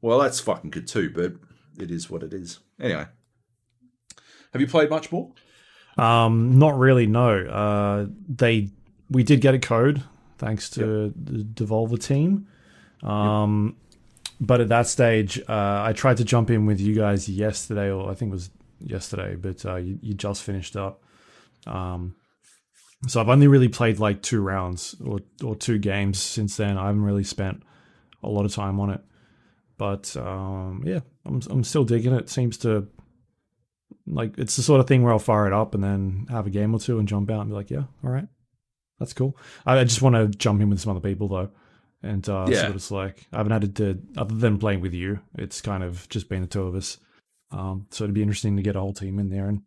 [0.00, 1.34] Well, that's fucking good too, but
[1.78, 2.60] it is what it is.
[2.80, 3.06] Anyway,
[4.52, 5.32] have you played much more?
[5.96, 7.06] Um, not really.
[7.06, 7.44] No.
[7.46, 8.70] Uh, they
[9.10, 10.02] we did get a code
[10.38, 12.48] thanks to the Devolver team.
[13.02, 13.76] Um,
[14.40, 18.10] but at that stage, uh, I tried to jump in with you guys yesterday, or
[18.10, 18.50] I think it was
[18.80, 21.02] yesterday, but uh, you, you just finished up.
[21.66, 22.16] Um,
[23.06, 26.76] so I've only really played like two rounds or or two games since then.
[26.76, 27.62] I haven't really spent
[28.22, 29.00] a lot of time on it,
[29.82, 32.28] but um, yeah, I'm I'm still digging it.
[32.28, 32.86] Seems to
[34.06, 36.50] like it's the sort of thing where I'll fire it up and then have a
[36.50, 38.28] game or two and jump out and be like, yeah, all right,
[39.00, 39.36] that's cool.
[39.66, 41.50] I, I just want to jump in with some other people though,
[42.00, 42.68] and uh, Yeah.
[42.68, 43.26] what it's like.
[43.32, 45.18] I haven't had to other than playing with you.
[45.36, 46.98] It's kind of just been the two of us.
[47.50, 49.62] Um, so it'd be interesting to get a whole team in there and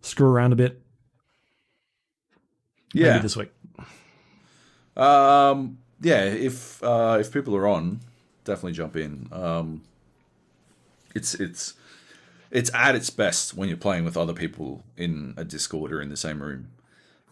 [0.00, 0.80] screw around a bit.
[2.94, 3.50] Yeah, Maybe this week.
[4.96, 8.00] Um, yeah, if uh, if people are on,
[8.44, 9.28] definitely jump in.
[9.32, 9.82] Um,
[11.14, 11.74] it's it's
[12.50, 16.08] it's at its best when you're playing with other people in a Discord or in
[16.08, 16.68] the same room.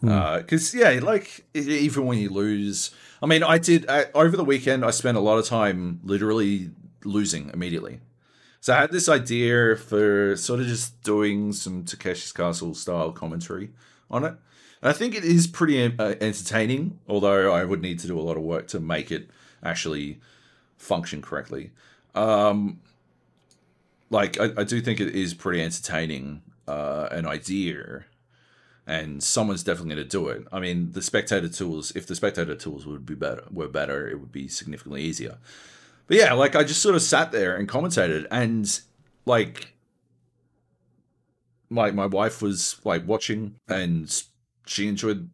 [0.01, 2.91] Because yeah, like even when you lose,
[3.21, 4.83] I mean, I did I, over the weekend.
[4.83, 6.71] I spent a lot of time literally
[7.05, 8.01] losing immediately.
[8.59, 13.71] So I had this idea for sort of just doing some Takeshi's Castle style commentary
[14.09, 14.35] on it.
[14.81, 18.21] And I think it is pretty uh, entertaining, although I would need to do a
[18.21, 19.29] lot of work to make it
[19.63, 20.19] actually
[20.83, 21.71] function correctly.
[22.13, 22.79] Um,
[24.09, 28.05] like I, I do think it is pretty entertaining, uh, an idea,
[28.85, 30.45] and someone's definitely going to do it.
[30.51, 31.91] I mean, the spectator tools.
[31.95, 35.37] If the spectator tools would be better, were better, it would be significantly easier.
[36.07, 38.79] But yeah, like I just sort of sat there and commentated, and
[39.25, 39.73] like
[41.69, 44.23] my my wife was like watching, and
[44.67, 45.29] she enjoyed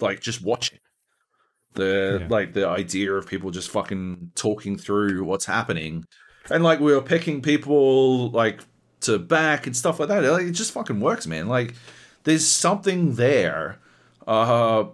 [0.00, 0.78] like just watching
[1.74, 2.26] the Yeah.
[2.28, 6.04] like the idea of people just fucking talking through what's happening,
[6.50, 8.60] and like we were picking people like
[9.00, 10.24] to back and stuff like that.
[10.24, 11.46] Like, it just fucking works, man.
[11.48, 11.74] Like
[12.24, 13.78] there's something there
[14.26, 14.84] uh,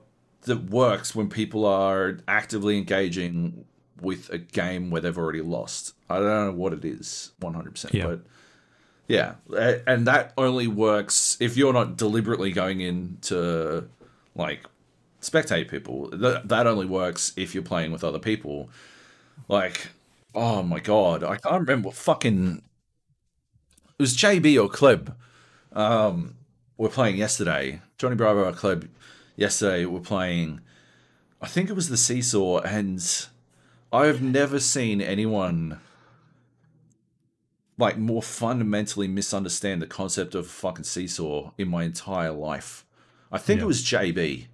[0.43, 3.65] that works when people are actively engaging
[4.01, 5.95] with a game where they've already lost.
[6.11, 7.95] I don't know what it is, 100%.
[7.95, 8.07] Yeah.
[8.07, 8.21] But
[9.09, 9.35] yeah,
[9.87, 13.89] and that only works if you're not deliberately going in to
[14.35, 14.65] like
[15.25, 16.09] spectate people.
[16.11, 18.71] That, that only works if you're playing with other people.
[19.49, 19.89] Like,
[20.35, 22.63] oh my god, I can't remember what fucking.
[23.99, 25.15] It was JB or Kleb.
[25.73, 26.35] Um,
[26.77, 27.81] we're playing yesterday.
[27.99, 28.89] Johnny Bravo or Kleb
[29.37, 30.61] yesterday were playing.
[31.41, 33.27] I think it was the Seesaw, and
[33.93, 35.81] I've never seen anyone
[37.77, 42.85] like more fundamentally misunderstand the concept of fucking seesaw in my entire life.
[43.33, 43.65] I think Yeah.
[43.65, 44.47] it was JB.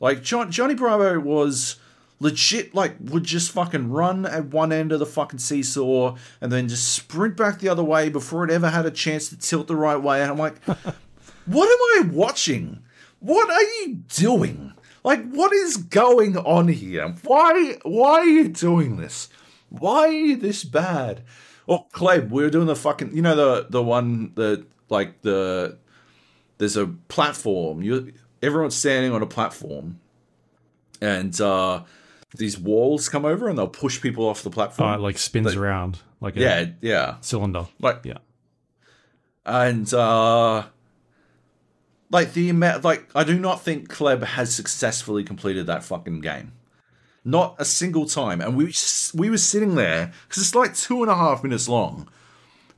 [0.00, 1.76] Like John, Johnny Bravo was
[2.18, 6.68] legit like would just fucking run at one end of the fucking seesaw and then
[6.68, 9.76] just sprint back the other way before it ever had a chance to tilt the
[9.76, 10.62] right way and I'm like
[11.46, 12.82] what am I watching?
[13.20, 14.72] What are you doing?
[15.04, 17.14] Like what is going on here?
[17.22, 19.28] Why why are you doing this?
[19.68, 21.22] Why are you this bad?
[21.68, 25.78] Oh, Kleb, we were doing the fucking you know the the one that like the
[26.58, 27.82] there's a platform.
[27.82, 28.12] You
[28.42, 29.98] everyone's standing on a platform
[31.00, 31.82] and uh
[32.36, 34.94] these walls come over and they'll push people off the Oh, platform.
[34.94, 37.16] it like spins around like a yeah, yeah.
[37.20, 37.66] cylinder.
[37.80, 38.18] Like Yeah.
[39.44, 40.64] and uh
[42.10, 46.52] like the amount like i do not think kleb has successfully completed that fucking game
[47.24, 48.72] not a single time and we
[49.14, 52.08] we were sitting there because it's like two and a half minutes long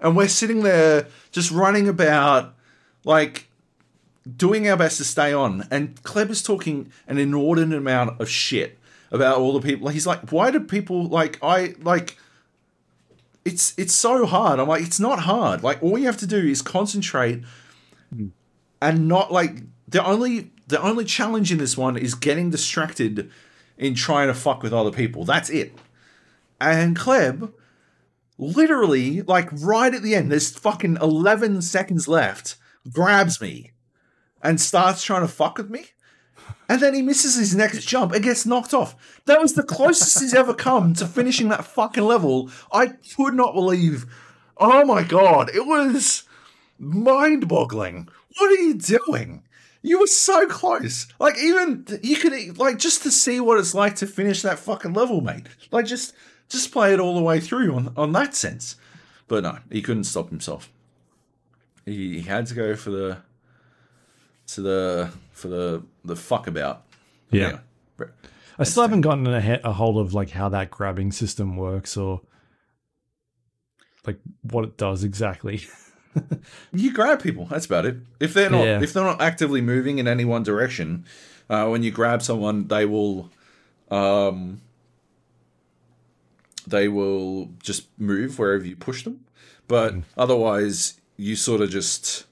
[0.00, 2.54] and we're sitting there just running about
[3.04, 3.47] like
[4.36, 8.78] doing our best to stay on and kleb is talking an inordinate amount of shit
[9.10, 12.18] about all the people he's like why do people like i like
[13.48, 14.60] it's it's so hard.
[14.60, 15.62] I'm like, it's not hard.
[15.62, 17.42] Like all you have to do is concentrate
[18.80, 23.30] and not like the only the only challenge in this one is getting distracted
[23.78, 25.24] in trying to fuck with other people.
[25.24, 25.72] That's it.
[26.60, 27.52] And Kleb,
[28.36, 32.56] literally, like right at the end, there's fucking 11 seconds left,
[32.90, 33.70] grabs me
[34.42, 35.86] and starts trying to fuck with me.
[36.68, 38.94] And then he misses his next jump and gets knocked off.
[39.24, 42.50] That was the closest he's ever come to finishing that fucking level.
[42.72, 44.06] I could not believe.
[44.58, 46.24] Oh my god, it was
[46.78, 48.08] mind boggling.
[48.36, 49.44] What are you doing?
[49.82, 51.06] You were so close.
[51.18, 54.92] Like even you could like just to see what it's like to finish that fucking
[54.92, 55.46] level, mate.
[55.70, 56.14] Like just
[56.48, 58.76] just play it all the way through on on that sense.
[59.26, 60.70] But no, he couldn't stop himself.
[61.84, 63.18] He, he had to go for the
[64.48, 66.82] to the for the the fuck about.
[67.30, 67.60] Yeah.
[67.98, 68.10] Anyway,
[68.58, 71.96] I still haven't gotten a, he- a hold of like how that grabbing system works
[71.96, 72.20] or
[74.06, 75.62] like what it does exactly.
[76.72, 77.44] you grab people.
[77.46, 77.96] That's about it.
[78.18, 78.80] If they're not Yeah.
[78.82, 81.04] if they're not actively moving in any one direction,
[81.50, 83.30] uh, when you grab someone, they will,
[83.90, 84.60] um,
[86.66, 89.24] they will just move wherever you push them.
[89.68, 92.24] But otherwise, you sort of just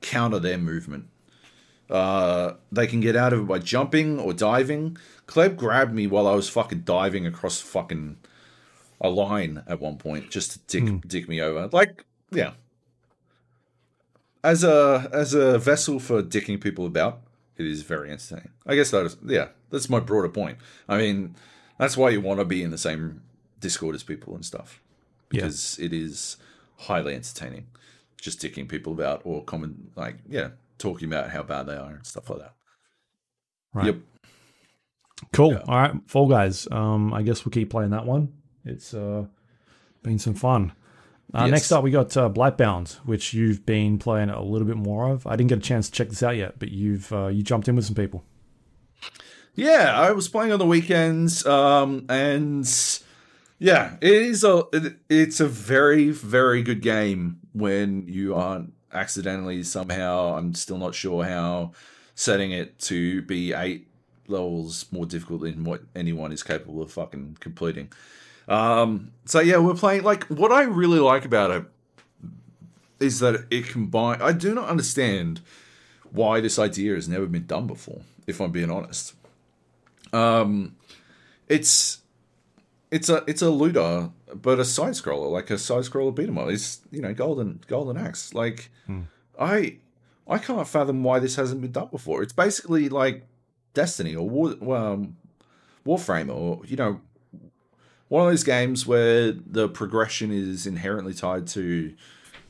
[0.00, 1.08] counter their movement.
[1.90, 4.96] Uh, they can get out of it by jumping or diving.
[5.26, 8.18] Kleb grabbed me while I was fucking diving across fucking
[9.00, 11.68] a line at one point just to dick dick me over.
[11.72, 12.52] Like, yeah.
[14.44, 17.20] As a as a vessel for dicking people about,
[17.56, 18.50] it is very entertaining.
[18.66, 20.58] I guess that is yeah, that's my broader point.
[20.88, 21.34] I mean,
[21.78, 23.22] that's why you want to be in the same
[23.60, 24.80] Discord as people and stuff.
[25.30, 25.42] Yeah.
[25.42, 26.36] Because it is
[26.76, 27.66] highly entertaining.
[28.20, 32.06] Just dicking people about or comment like, yeah, talking about how bad they are and
[32.06, 32.54] stuff like that.
[33.74, 33.86] Right.
[33.86, 33.96] Yep.
[35.32, 35.52] Cool.
[35.52, 35.62] Yeah.
[35.66, 36.68] All right, Fall Guys.
[36.70, 38.32] Um, I guess we'll keep playing that one.
[38.64, 39.26] It's uh,
[40.02, 40.72] been some fun.
[41.34, 41.50] Uh, Yes.
[41.50, 45.26] Next up, we got uh, Blightbound, which you've been playing a little bit more of.
[45.26, 47.68] I didn't get a chance to check this out yet, but you've uh, you jumped
[47.68, 48.24] in with some people.
[49.54, 52.64] Yeah, I was playing on the weekends, um, and
[53.58, 59.62] yeah, it is a it, it's a very very good game when you aren't accidentally
[59.62, 60.36] somehow.
[60.36, 61.72] I'm still not sure how
[62.14, 63.88] setting it to be eight
[64.26, 67.90] levels more difficult than what anyone is capable of fucking completing.
[68.48, 71.64] Um, so yeah, we're playing like what I really like about it
[73.00, 74.20] is that it combine.
[74.20, 75.40] I do not understand
[76.10, 78.00] why this idea has never been done before.
[78.26, 79.14] If I'm being honest,
[80.12, 80.76] um,
[81.46, 82.02] it's
[82.90, 86.38] it's a it's a looter, but a side scroller, like a side scroller beat 'em
[86.38, 86.50] up.
[86.50, 88.34] is you know golden golden axe.
[88.34, 88.70] Like
[89.38, 89.78] I
[90.26, 92.22] I can't fathom why this hasn't been done before.
[92.22, 93.26] It's basically like
[93.74, 95.16] Destiny or War, um,
[95.86, 97.00] Warframe or you know
[98.08, 101.94] one of those games where the progression is inherently tied to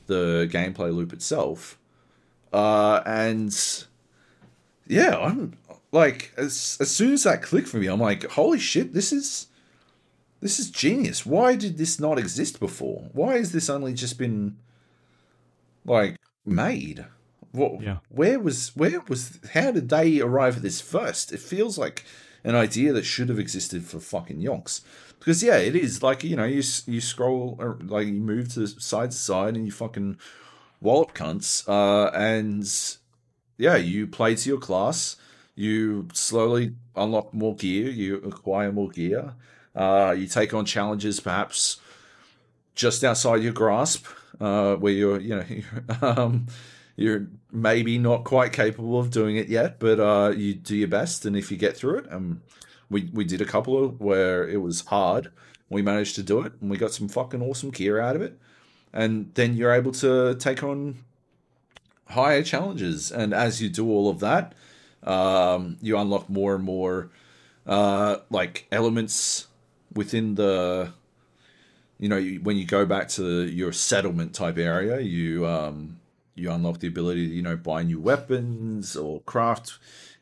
[0.07, 1.77] the gameplay loop itself.
[2.51, 3.53] Uh, and
[4.87, 5.57] yeah, I'm
[5.91, 9.47] like as as soon as that clicked for me, I'm like, holy shit, this is
[10.41, 11.25] this is genius.
[11.25, 13.09] Why did this not exist before?
[13.11, 14.57] Why has this only just been
[15.85, 17.05] like made?
[17.51, 17.81] What?
[17.81, 17.97] Yeah.
[18.09, 21.33] Where was where was how did they arrive at this first?
[21.33, 22.05] It feels like
[22.43, 24.81] an idea that should have existed for fucking yonks.
[25.17, 28.67] Because yeah, it is like you know you you scroll or, like you move to
[28.67, 30.17] side to side and you fucking
[30.79, 32.97] wallop cunts uh, and
[33.57, 35.17] yeah you play to your class.
[35.55, 37.89] You slowly unlock more gear.
[37.89, 39.33] You acquire more gear.
[39.79, 41.79] Uh, you take on challenges perhaps
[42.75, 44.05] just outside your grasp,
[44.41, 45.45] uh, where you're you know
[46.01, 46.47] um,
[46.97, 51.25] you're maybe not quite capable of doing it yet, but uh, you do your best,
[51.25, 52.41] and if you get through it, um,
[52.89, 55.31] we we did a couple of where it was hard.
[55.69, 58.37] We managed to do it, and we got some fucking awesome gear out of it.
[58.91, 60.97] And then you're able to take on
[62.09, 64.55] higher challenges, and as you do all of that,
[65.03, 67.11] um, you unlock more and more
[67.65, 69.47] uh, like elements
[69.93, 70.91] within the
[71.99, 75.99] you know when you go back to your settlement type area you um
[76.35, 79.77] you unlock the ability to you know buy new weapons or craft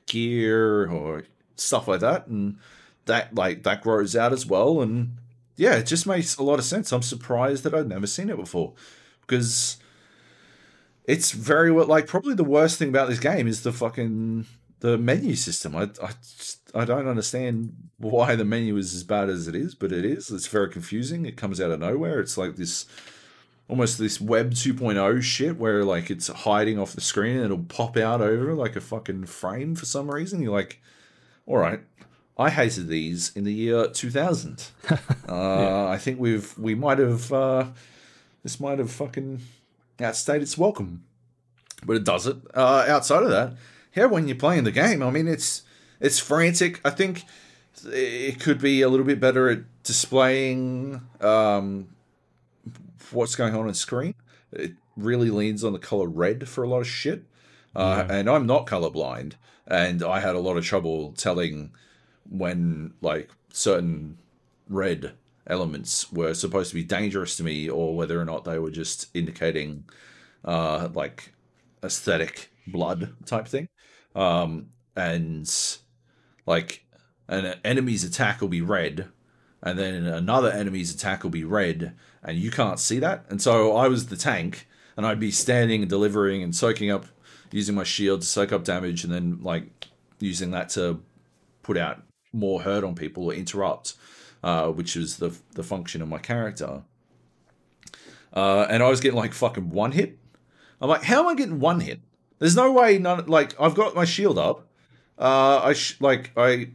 [0.08, 1.24] gear or
[1.56, 2.28] stuff like that.
[2.28, 2.58] And
[3.06, 4.82] that like that grows out as well.
[4.82, 5.18] And
[5.56, 6.92] yeah it just makes a lot of sense.
[6.92, 8.74] I'm surprised that i've never seen it before.
[9.22, 9.78] Because
[11.06, 14.46] it's very well like probably the worst thing about this game is the fucking
[14.80, 15.76] the menu system.
[15.76, 16.12] I i
[16.76, 20.30] i don't understand why the menu is as bad as it is but it is.
[20.32, 21.26] It's very confusing.
[21.26, 22.20] It comes out of nowhere.
[22.20, 22.86] It's like this
[23.68, 27.98] almost this web 2.0 shit where like it's hiding off the screen and it'll pop
[27.98, 30.42] out over like a fucking frame for some reason.
[30.42, 30.82] You're like
[31.46, 31.82] all right.
[32.40, 34.68] I hated these in the year 2000
[35.28, 37.66] uh, i think we've we might have uh,
[38.44, 39.42] this might have fucking
[40.00, 41.04] outstayed its welcome.
[41.86, 42.38] But it does it.
[42.54, 43.54] Uh, outside of that,
[43.98, 45.64] yeah, when you're playing the game, I mean, it's
[46.00, 46.80] it's frantic.
[46.86, 47.24] I think
[47.86, 51.90] it could be a little bit better at displaying um,
[53.12, 54.14] what's going on on screen.
[54.52, 57.24] It really leans on the color red for a lot of shit.
[57.76, 58.16] Uh, Yeah.
[58.18, 59.34] And I'm not colorblind,
[59.66, 61.72] and I had a lot of trouble telling
[62.30, 64.20] when like certain
[64.70, 65.14] red
[65.48, 69.08] elements were supposed to be dangerous to me, or whether or not they were just
[69.16, 69.86] indicating
[70.46, 71.34] uh, like
[71.84, 73.70] aesthetic blood type thing.
[74.18, 75.48] Um, and
[76.48, 76.84] like
[77.30, 79.10] an enemy's attack will be red,
[79.62, 83.26] and then another enemy's attack will be red, and you can't see that.
[83.30, 84.68] And so I was the tank,
[84.98, 87.06] and I'd be standing and delivering and soaking up,
[87.52, 89.88] using my shield to soak up damage, and then like
[90.20, 91.00] using that to
[91.62, 92.02] put out
[92.34, 93.94] more hurt on people or interrupt,
[94.44, 96.82] uh, which was the the function of my character.
[98.34, 100.18] Uh, and I was getting like fucking one hit.
[100.82, 102.02] I'm like, how am I getting one hit?
[102.40, 102.98] There's no way.
[102.98, 104.68] None like I've got my shield up.
[105.18, 106.70] Uh, I sh- like I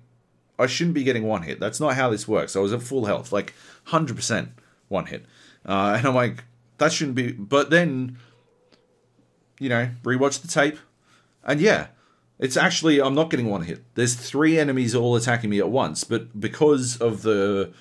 [0.59, 1.60] I shouldn't be getting one hit.
[1.60, 2.56] That's not how this works.
[2.56, 4.51] I was at full health, like hundred percent
[4.89, 5.24] one hit,
[5.66, 6.44] uh, and I'm like,
[6.78, 7.32] that shouldn't be.
[7.32, 8.18] But then,
[9.59, 10.78] you know, rewatch the tape,
[11.44, 11.89] and yeah,
[12.39, 13.84] it's actually I'm not getting one hit.
[13.94, 17.72] There's three enemies all attacking me at once, but because of the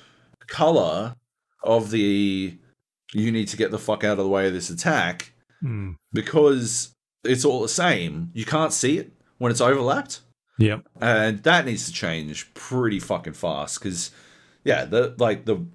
[0.48, 1.16] color
[1.64, 2.58] of the
[3.14, 5.34] you need to get the fuck out of the way of this attack,
[5.64, 5.96] Mm.
[6.14, 10.22] because it's all the same, you can't see it when it's overlapped.
[10.58, 10.88] Yep.
[11.00, 14.12] and that needs to change pretty fucking fast because
[14.64, 15.66] yeah the like the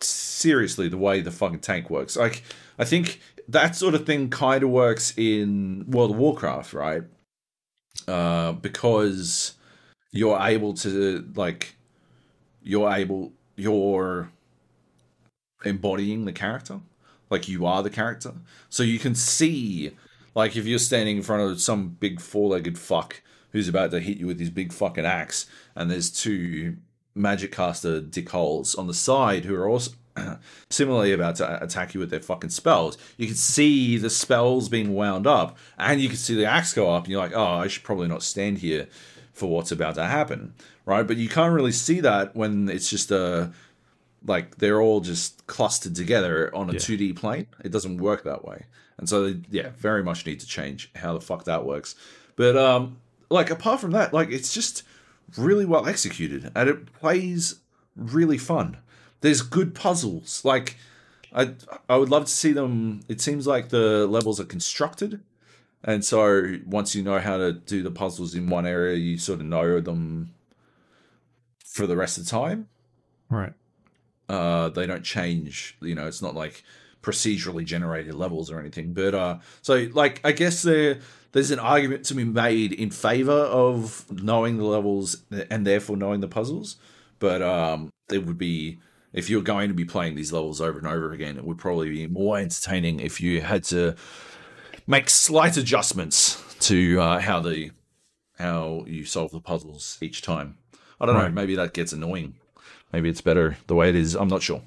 [0.00, 2.16] seriously the way the fucking tank works.
[2.16, 2.42] Like
[2.78, 7.02] i think that sort of thing kind of works in world of warcraft right?
[8.08, 9.54] Uh because
[10.10, 11.76] you're able to like
[12.62, 14.30] you're able you're
[15.64, 16.80] embodying the character
[17.32, 18.32] like you are the character
[18.68, 19.92] so you can see
[20.34, 23.22] like if you're standing in front of some big four-legged fuck
[23.52, 26.76] who's about to hit you with his big fucking axe, and there's two
[27.14, 29.92] magic caster dickholes on the side who are also
[30.70, 32.98] similarly about to attack you with their fucking spells.
[33.16, 36.90] You can see the spells being wound up, and you can see the axe go
[36.90, 38.88] up, and you're like, oh, I should probably not stand here
[39.32, 40.54] for what's about to happen,
[40.84, 41.06] right?
[41.06, 43.52] But you can't really see that when it's just a
[44.26, 46.78] like they're all just clustered together on a Yeah.
[46.78, 47.46] 2D plane.
[47.64, 48.66] It doesn't work that way.
[48.98, 51.94] And so they, yeah, very much need to change how the fuck that works.
[52.36, 52.98] But um
[53.30, 54.82] like apart from that, like it's just
[55.36, 57.60] really well executed and it plays
[57.96, 58.76] really fun.
[59.22, 60.44] There's good puzzles.
[60.44, 60.76] Like
[61.34, 61.54] I
[61.88, 65.20] I would love to see them it seems like the levels are constructed
[65.84, 69.40] and so once you know how to do the puzzles in one area, you sort
[69.40, 70.32] of know them
[71.64, 72.68] for the rest of the time
[73.30, 73.54] Right.
[74.32, 76.64] Uh they don't change you know it's not like
[77.02, 80.98] procedurally generated levels or anything but uh so like i guess there
[81.32, 86.20] there's an argument to be made in favor of knowing the levels and therefore knowing
[86.20, 86.76] the puzzles
[87.18, 88.78] but um it would be
[89.12, 91.90] if you're going to be playing these levels over and over again it would probably
[91.90, 93.94] be more entertaining if you had to
[94.86, 97.70] make slight adjustments to uh, how the
[98.38, 100.56] how you solve the puzzles each time.
[101.00, 102.34] I don't know maybe that gets annoying
[102.92, 104.14] maybe it's better the way it is.
[104.14, 104.62] I'm not sure.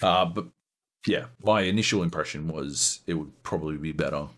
[0.00, 0.46] Uh, but
[1.06, 4.28] yeah, my initial impression was it would probably be better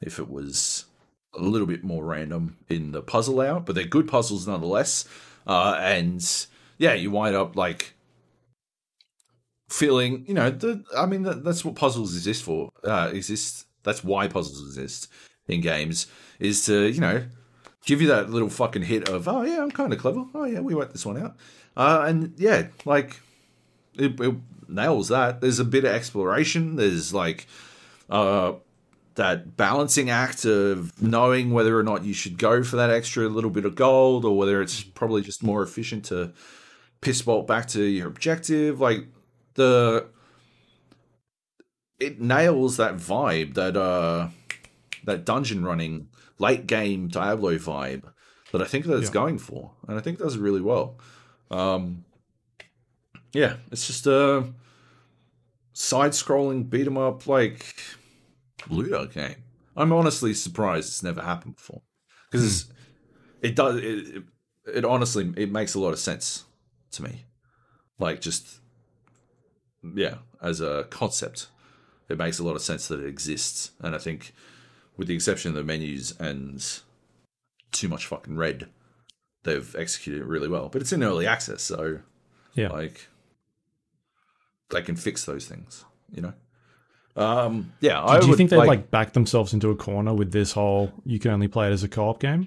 [0.00, 0.84] if it was
[1.34, 5.06] a little bit more random in the puzzle layout, but they're good puzzles nonetheless.
[5.46, 6.46] Uh, and
[6.78, 7.94] yeah, you wind up like
[9.68, 12.70] feeling, you know, the, I mean, that, that's what puzzles exist for.
[12.84, 13.66] Uh, exist.
[13.82, 15.08] That's why puzzles exist
[15.48, 16.06] in games
[16.38, 17.24] is to, you know,
[17.84, 20.24] give you that little fucking hit of, oh yeah, I'm kind of clever.
[20.34, 21.36] Oh yeah, we worked this one out.
[21.76, 23.20] Uh, and yeah, like
[23.94, 24.34] it, it
[24.68, 25.40] nails that.
[25.40, 26.76] There's a bit of exploration.
[26.76, 27.46] There's like
[28.10, 28.54] uh,
[29.14, 33.50] that balancing act of knowing whether or not you should go for that extra little
[33.50, 36.32] bit of gold or whether it's probably just more efficient to
[37.00, 38.80] piss bolt back to your objective.
[38.80, 39.06] Like
[39.54, 40.06] the
[41.98, 44.28] it nails that vibe that uh
[45.04, 48.04] that dungeon running late game Diablo vibe
[48.52, 49.12] that I think that it's Yeah.
[49.14, 50.98] going for, and I think it does really well.
[51.50, 52.04] Um,
[53.32, 54.52] yeah, it's just a
[55.72, 57.76] side-scrolling beat 'em up like
[58.68, 59.36] looter game.
[59.76, 61.82] I'm honestly surprised it's never happened before
[62.30, 62.66] because
[63.40, 63.76] it does.
[63.76, 64.22] It, it,
[64.74, 66.44] it honestly it makes a lot of sense
[66.92, 67.24] to me.
[67.98, 68.60] Like just
[69.94, 71.48] yeah, as a concept,
[72.08, 74.34] it makes a lot of sense that it exists, and I think
[75.02, 76.64] with the exception of the menus and
[77.72, 78.68] too much fucking red,
[79.42, 80.68] they've executed it really well.
[80.68, 81.98] But it's in early access, so
[82.54, 82.68] Yeah.
[82.68, 83.08] like
[84.70, 85.84] they can fix those things,
[86.14, 86.32] you know.
[87.16, 90.14] Um, yeah, Do, I do you would, think they've like, backed themselves into a corner
[90.14, 92.46] with this whole you can only play it as a co-op game?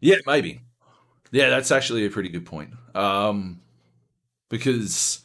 [0.00, 0.62] Yeah, maybe.
[1.32, 2.70] Yeah, that's actually a pretty good point.
[2.94, 3.60] Um,
[4.48, 5.20] because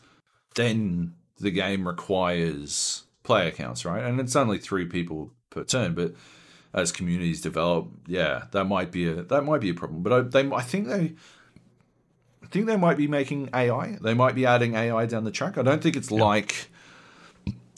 [0.55, 4.03] then the game requires player counts, right?
[4.03, 6.13] And it's only three people per turn, but
[6.73, 10.03] as communities develop, yeah, that might be a that might be a problem.
[10.03, 11.13] But I, they, I think they,
[12.43, 13.97] I think they might be making AI.
[14.01, 15.57] They might be adding AI down the track.
[15.57, 16.69] I don't think it's like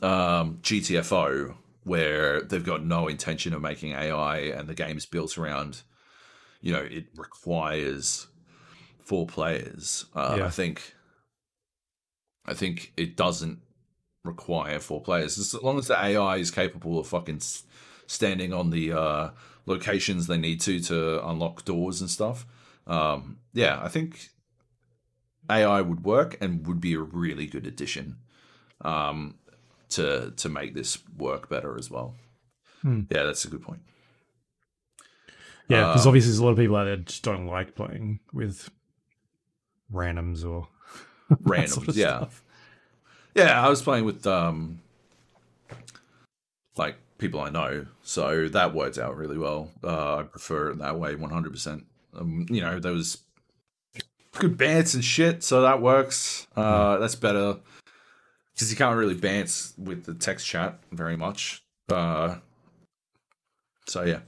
[0.02, 5.84] um, GTFO where they've got no intention of making AI, and the game's built around,
[6.60, 8.26] you know, it requires
[9.04, 10.06] four players.
[10.16, 10.46] Uh, Yeah.
[10.48, 10.96] I think,
[12.44, 13.60] I think it doesn't
[14.26, 17.42] require four players as long as the AI is capable of fucking
[18.08, 19.30] standing on the uh,
[19.66, 22.46] locations they need to to unlock doors and stuff.
[22.88, 24.30] Um, yeah, I think
[25.50, 28.18] AI would work and would be a really good addition
[28.82, 29.36] um,
[29.90, 32.16] to to make this work better as well.
[32.82, 33.02] Hmm.
[33.10, 33.82] Yeah, that's a good point.
[35.68, 38.20] Yeah, because Um, obviously there's a lot of people out there just don't like playing
[38.32, 38.70] with
[39.92, 40.68] randoms or
[41.44, 42.18] Randoms, sort of yeah.
[42.18, 42.44] stuff.
[43.36, 44.80] Yeah, I was playing with um
[46.78, 49.72] like people I know, so that worked out really well.
[49.84, 51.86] Uh, I prefer it that way, one hundred percent.
[52.18, 53.20] Um, you know, there was
[54.34, 56.48] good bants and shit, so that works.
[56.56, 57.58] Uh, that's better
[58.54, 61.62] because you can't really bant with the text chat very much.
[61.90, 62.36] Uh,
[63.86, 64.20] so yeah,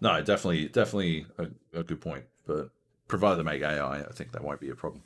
[0.00, 2.24] no, definitely, definitely a, a good point.
[2.46, 2.70] But
[3.08, 5.02] provided they make AI, I think that won't be a problem.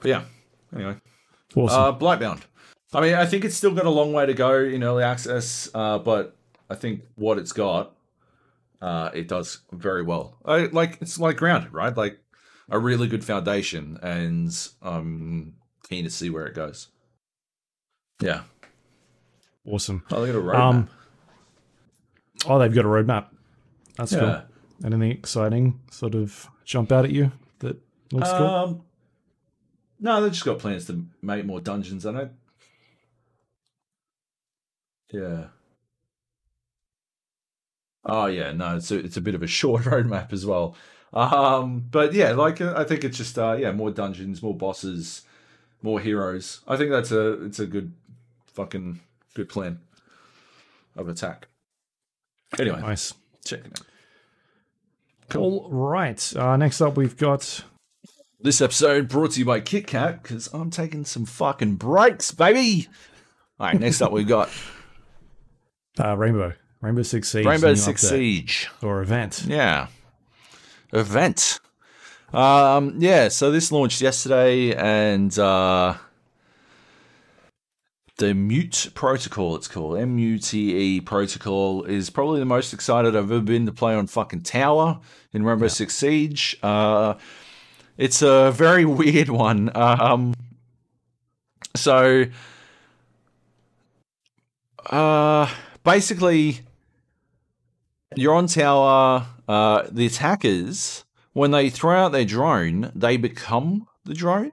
[0.00, 0.22] But yeah,
[0.74, 0.96] anyway.
[1.54, 1.80] Awesome.
[1.80, 2.42] Uh, Blightbound.
[2.94, 5.70] I mean, I think it's still got a long way to go in early access,
[5.74, 6.36] uh, but
[6.68, 7.94] I think what it's got,
[8.82, 10.36] uh, it does very well.
[10.44, 11.96] I, like it's like grounded, right?
[11.96, 12.18] Like
[12.68, 15.54] a really good foundation, and I'm
[15.88, 16.88] keen to see where it goes.
[18.20, 18.42] Yeah,
[19.66, 20.04] awesome.
[20.10, 20.60] oh, they got a roadmap.
[20.60, 20.88] Um,
[22.46, 23.26] oh, they've got a roadmap.
[23.96, 24.18] That's yeah.
[24.18, 24.42] cool.
[24.84, 27.76] Anything exciting sort of jump out at you that
[28.12, 28.46] looks cool?
[28.46, 28.82] Um,
[30.00, 32.04] no, they've just got plans to make more dungeons.
[32.04, 32.30] I know.
[35.12, 35.44] Yeah.
[38.04, 40.74] Oh yeah, no, it's a it's a bit of a short roadmap as well.
[41.12, 45.22] Um, but yeah, like uh, I think it's just uh, yeah, more dungeons, more bosses,
[45.82, 46.60] more heroes.
[46.66, 47.92] I think that's a it's a good
[48.46, 49.00] fucking
[49.34, 49.78] good plan
[50.96, 51.48] of attack.
[52.58, 53.14] Anyway, Nice.
[53.44, 55.36] check it out.
[55.36, 56.36] All right.
[56.36, 57.64] Uh, next up, we've got
[58.40, 62.88] This episode brought to you by Kit Kat because I'm taking some fucking breaks, baby.
[63.58, 64.50] All right, next up we've got
[65.98, 66.52] uh, Rainbow.
[66.80, 67.46] Rainbow Six Siege.
[67.46, 68.68] Rainbow Six Siege.
[68.82, 69.44] Or event.
[69.46, 69.86] Yeah,
[70.92, 71.60] event.
[72.32, 75.94] Um, yeah, so this launched yesterday, and uh,
[78.16, 83.16] the Mute Protocol, it's called M U T E Protocol, is probably the most excited
[83.16, 85.00] I've ever been to play on fucking Tower
[85.32, 86.56] in Rainbow Six Siege.
[86.62, 87.14] Uh,
[87.98, 89.70] it's a very weird one.
[89.76, 90.34] Um,
[91.76, 92.26] so,
[94.86, 95.48] uh,
[95.84, 96.60] basically,
[98.16, 99.26] you're on tower.
[99.48, 104.52] Uh, the attackers, when they throw out their drone, they become the drone,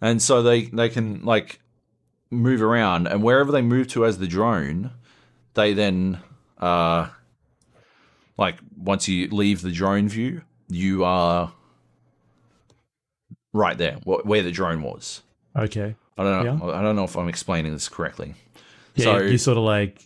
[0.00, 1.60] and so they they can like
[2.30, 4.90] move around, and wherever they move to as the drone,
[5.54, 6.20] they then
[6.58, 7.08] uh,
[8.36, 11.52] like once you leave the drone view, you are
[13.52, 15.22] right there where the drone was.
[15.56, 15.96] Okay.
[16.16, 16.72] I don't know.
[16.72, 18.34] I don't know if I'm explaining this correctly.
[18.98, 20.02] Yeah, So- you're sort of like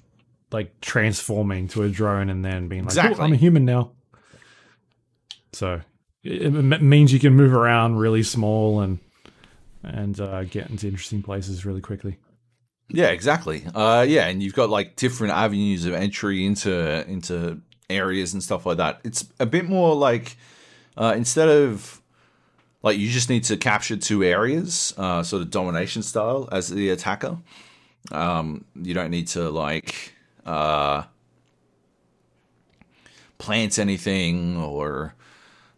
[0.53, 3.21] like transforming to a drone and then being like, Exactly.
[3.21, 3.93] "Oh, I'm a human now.
[5.53, 5.81] So
[6.23, 8.99] it, it means you can move around really small and
[9.83, 12.19] and uh, get into interesting places really quickly.
[12.89, 13.65] Yeah, exactly.
[13.75, 17.61] Uh, yeah, and you've got like different avenues of entry into into
[17.91, 19.01] areas and stuff like that.
[19.05, 20.37] It's a bit more like
[20.97, 22.01] uh, instead of
[22.83, 26.91] like you just need to capture two areas, uh, sort of domination style as the
[26.91, 27.39] attacker.
[28.11, 30.15] Um, you don't need to like
[30.45, 31.05] uh,
[33.39, 35.15] plant anything or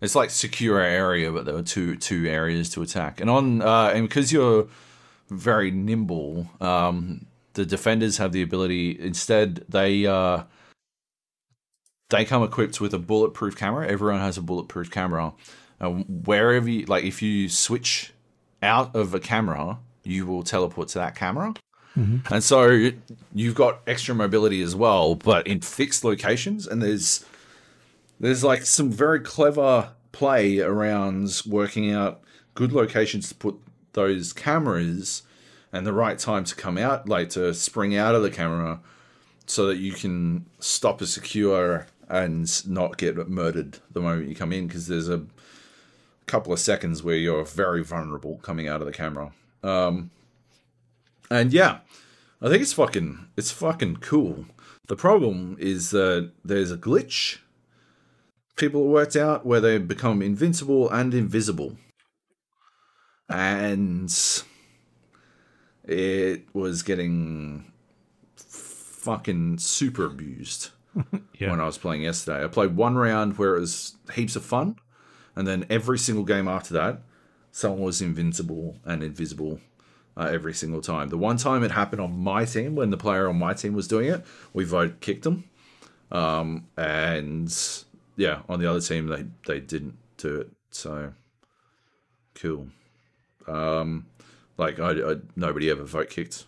[0.01, 3.21] it's like secure area, but there were two two areas to attack.
[3.21, 4.69] And on uh, and because you're
[5.31, 6.49] very nimble.
[6.61, 8.99] Um, the defenders have the ability.
[9.01, 10.45] Instead, they uh,
[12.11, 13.87] they come equipped with a bulletproof camera.
[13.89, 15.33] Everyone has a bulletproof camera.
[15.81, 18.13] Wherever you like, if you switch
[18.63, 21.55] out of a camera, you will teleport to that camera.
[21.97, 22.91] And so
[23.33, 26.67] you've got extra mobility as well, but in fixed locations.
[26.67, 27.25] And there's
[28.19, 32.21] there's like some very clever play around working out
[32.55, 33.57] good locations to put
[33.93, 35.23] those cameras
[35.73, 38.81] and the right time to come out, like to spring out of the camera,
[39.47, 44.53] so that you can stop a secure and not get murdered the moment you come
[44.53, 45.25] in, because there's a
[46.27, 49.33] couple of seconds where you're very vulnerable coming out of the camera.
[49.63, 50.11] Um,
[51.31, 51.79] and yeah,
[52.45, 54.45] I think it's fucking it's fucking cool.
[54.89, 57.39] The problem is that there's a glitch
[58.57, 61.79] people worked out where they become invincible and invisible.
[63.31, 64.15] And
[65.85, 67.73] it was getting
[68.37, 70.69] fucking super abused
[71.39, 71.51] Yeah.
[71.51, 72.45] when I was playing yesterday.
[72.45, 74.77] I played one round where it was heaps of fun,
[75.35, 77.01] and then every single game after that,
[77.51, 79.61] someone was invincible and invisible
[80.17, 81.09] uh, every single time.
[81.09, 83.89] The one time it happened on my team, when the player on my team was
[83.89, 85.45] doing it, we vote kicked them.
[86.11, 87.57] Um, and
[88.17, 90.51] yeah, on the other team, they, they didn't do it.
[90.71, 91.13] So
[92.35, 92.69] cool.
[93.47, 94.07] Um,
[94.57, 96.47] like I, I nobody ever vote kicked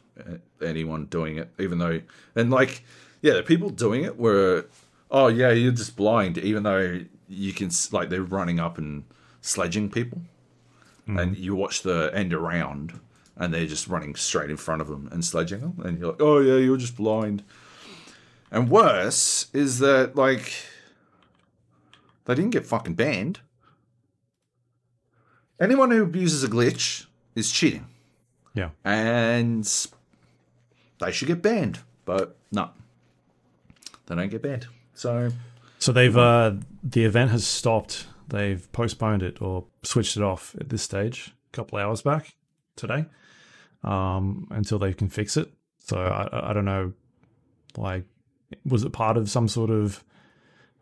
[0.62, 2.00] anyone doing it, even though
[2.34, 2.84] and like
[3.22, 4.66] yeah, the people doing it were
[5.10, 9.04] oh yeah, you're just blind, even though you can like they're running up and
[9.40, 10.22] sledging people,
[11.06, 12.98] and you watch the end around,
[13.36, 16.20] and they're just running straight in front of them and sledging them, and you're like
[16.22, 17.42] oh yeah, you're just blind.
[18.50, 20.52] And worse is that like
[22.24, 23.40] they didn't get fucking banned.
[25.58, 27.86] Anyone who abuses a glitch is cheating
[28.54, 28.70] Yeah.
[28.84, 29.64] and
[30.98, 31.80] they should get banned.
[32.04, 32.70] But no,
[34.06, 34.66] they don't get banned.
[34.94, 35.30] So
[35.78, 38.06] So they've uh, the event has stopped.
[38.28, 42.34] They've postponed it or switched it off at this stage a couple hours back
[42.74, 43.06] today
[43.86, 45.50] um, until they can fix it.
[45.78, 46.92] So I, I don't know,
[47.76, 48.04] like,
[48.64, 50.02] was it part of some sort of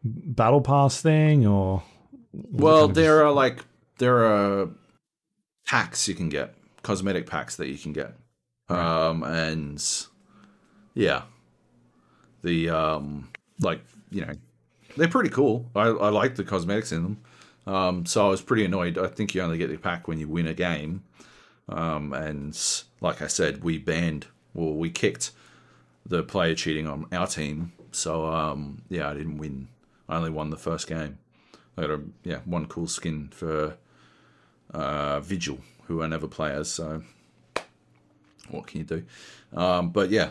[0.02, 1.82] battle pass thing or?
[2.32, 3.64] well, there are like
[3.98, 4.68] there are
[5.66, 8.14] packs you can get, cosmetic packs that you can get,
[8.68, 9.82] um, and
[10.94, 11.22] yeah,
[12.42, 14.32] the um, like you know,
[14.96, 15.70] they're pretty cool.
[15.74, 17.20] I, I like the cosmetics in them.
[17.66, 18.98] Um, so I was pretty annoyed.
[18.98, 21.02] I think you only get the pack when you win a game.
[21.68, 22.58] Um, and
[23.00, 25.30] like I said, we banned, well, we kicked
[26.06, 27.72] the player cheating on our team.
[27.92, 29.68] So um, yeah, I didn't win.
[30.08, 31.18] I only won the first game.
[31.76, 33.76] I got a yeah one cool skin for
[34.72, 36.70] uh, Vigil, who I never play as.
[36.70, 37.02] So
[38.50, 39.04] what can you do?
[39.56, 40.30] Um, but yeah,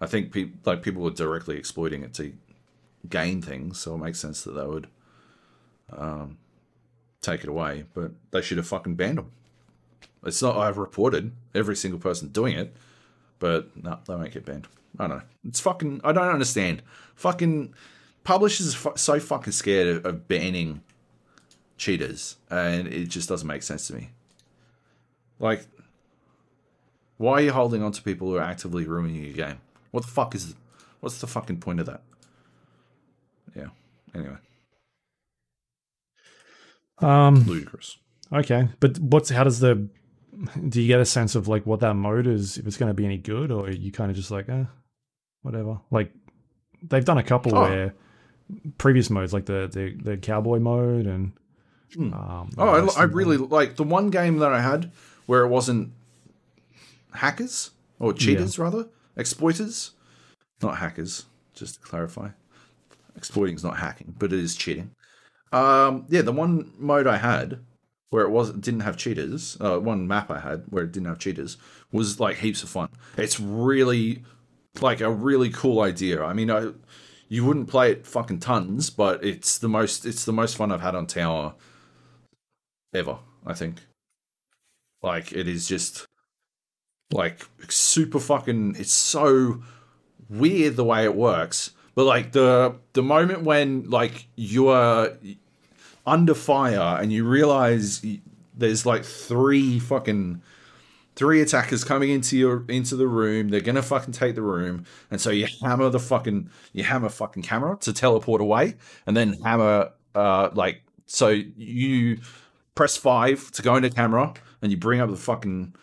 [0.00, 2.32] I think pe- like people were directly exploiting it to
[3.08, 4.88] gain things, so it makes sense that they would
[5.96, 6.38] um,
[7.20, 7.84] take it away.
[7.94, 9.32] But they should have fucking banned them.
[10.24, 12.74] It's not I've reported every single person doing it,
[13.38, 14.66] but no, they won't get banned.
[14.98, 15.22] I don't know.
[15.46, 16.00] It's fucking.
[16.04, 16.82] I don't understand.
[17.14, 17.72] Fucking
[18.24, 20.82] publishers are fu- so fucking scared of, of banning
[21.76, 24.10] cheaters, and it just doesn't make sense to me.
[25.38, 25.66] Like,
[27.16, 29.60] why are you holding on to people who are actively ruining your game?
[29.92, 30.54] What the fuck is?
[31.00, 32.02] What's the fucking point of that?
[33.54, 33.68] Yeah.
[34.14, 34.36] Anyway,
[36.98, 37.98] Um, ludicrous.
[38.32, 39.88] okay, but what's how does the
[40.68, 42.94] do you get a sense of like what that mode is if it's going to
[42.94, 44.64] be any good or are you kind of just like eh,
[45.42, 46.12] whatever like
[46.82, 47.62] they've done a couple Oh.
[47.62, 47.94] where
[48.78, 51.32] previous modes like the the, the cowboy mode and
[51.94, 52.12] Hmm.
[52.12, 54.92] um, Oh, I, I really like the one game that I had
[55.24, 55.92] where it wasn't
[57.14, 59.92] hackers or cheaters, rather exploiters,
[60.62, 61.24] not hackers.
[61.54, 62.28] Just to clarify,
[63.16, 64.90] exploiting is not hacking, but it is cheating.
[65.50, 67.58] Um, yeah, the one mode I had
[68.10, 71.18] where it was didn't have cheaters, uh, one map I had where it didn't have
[71.18, 71.56] cheaters
[71.92, 72.88] was like heaps of fun.
[73.16, 74.24] It's really
[74.80, 76.22] like a really cool idea.
[76.22, 76.72] I mean, I,
[77.28, 80.80] you wouldn't play it fucking tons, but it's the most it's the most fun I've
[80.80, 81.54] had on tower
[82.94, 83.18] ever.
[83.46, 83.80] I think.
[85.02, 86.06] Like it is just
[87.12, 88.76] like super fucking.
[88.78, 89.62] It's so
[90.28, 95.12] weird the way it works, but like the the moment when like you are
[96.08, 98.04] under fire and you realize
[98.56, 100.42] there's like three fucking
[101.14, 103.48] three attackers coming into your into the room.
[103.48, 107.42] They're gonna fucking take the room, and so you hammer the fucking you hammer fucking
[107.42, 108.76] camera to teleport away,
[109.06, 112.18] and then hammer uh like so you
[112.74, 115.74] press five to go into camera, and you bring up the fucking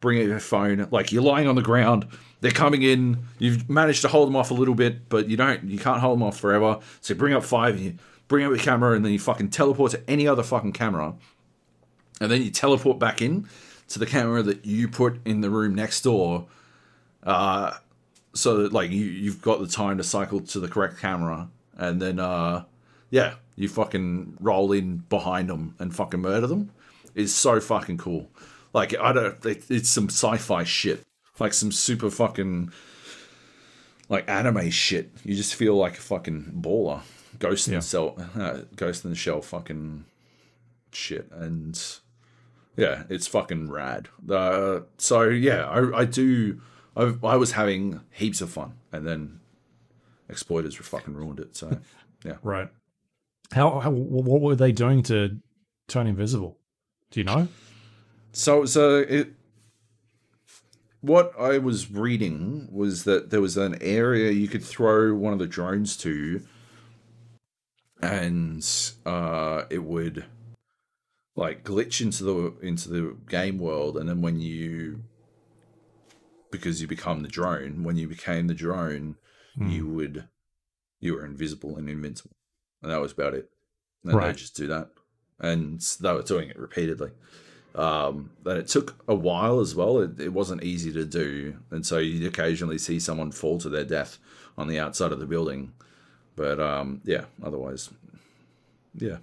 [0.00, 0.86] bring up your phone.
[0.90, 2.06] Like you're lying on the ground.
[2.40, 3.24] They're coming in.
[3.38, 5.64] You've managed to hold them off a little bit, but you don't.
[5.64, 6.78] You can't hold them off forever.
[7.00, 7.76] So you bring up five.
[7.76, 7.94] And you
[8.28, 11.14] bring up your camera, and then you fucking teleport to any other fucking camera,
[12.20, 13.48] and then you teleport back in
[13.88, 16.46] to the camera that you put in the room next door.
[17.22, 17.74] Uh,
[18.34, 22.00] so that like you you've got the time to cycle to the correct camera, and
[22.00, 22.64] then uh,
[23.10, 26.70] yeah, you fucking roll in behind them and fucking murder them.
[27.14, 28.28] Is so fucking cool.
[28.74, 29.44] Like I don't.
[29.46, 31.02] It, it's some sci-fi shit,
[31.38, 32.70] like some super fucking
[34.08, 35.10] like anime shit.
[35.24, 37.00] You just feel like a fucking baller,
[37.38, 37.80] Ghost in Yeah.
[37.80, 40.04] the Shell, uh, Ghost in the Shell, fucking
[40.92, 41.80] shit, and
[42.76, 44.08] yeah, it's fucking rad.
[44.28, 46.60] Uh, so yeah, I, I do.
[46.96, 49.40] I, I was having heaps of fun, and then
[50.28, 51.56] exploiters fucking ruined it.
[51.56, 51.78] So
[52.24, 52.68] yeah, Right.
[53.52, 55.36] How, how what were they doing to
[55.88, 56.58] turn invisible?
[57.10, 57.48] Do you know?
[58.32, 59.32] so so it.
[61.00, 65.38] What I was reading was that there was an area you could throw one of
[65.38, 66.42] the drones to,
[68.06, 70.24] and uh, it would
[71.34, 75.02] like glitch into the into the game world, and then when you
[76.50, 79.16] because you become the drone, when you became the drone,
[79.56, 79.70] Hmm.
[79.70, 80.28] you would
[81.00, 82.36] you were invisible and invincible,
[82.82, 83.50] and that was about it.
[84.04, 84.28] And Right.
[84.28, 84.90] they just do that,
[85.38, 87.10] and they were doing it repeatedly.
[87.74, 90.00] Um, and it took a while as well.
[90.00, 93.84] It, it wasn't easy to do, and so you'd occasionally see someone fall to their
[93.84, 94.18] death
[94.56, 95.72] on the outside of the building.
[96.36, 97.90] But um, yeah, otherwise,
[98.94, 99.16] yeah,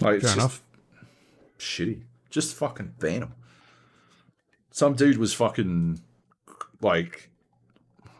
[0.00, 0.62] like, it's Fair just enough.
[1.58, 2.00] shitty.
[2.30, 3.34] Just fucking ban them.
[4.70, 6.00] Some dude was fucking
[6.80, 7.28] like,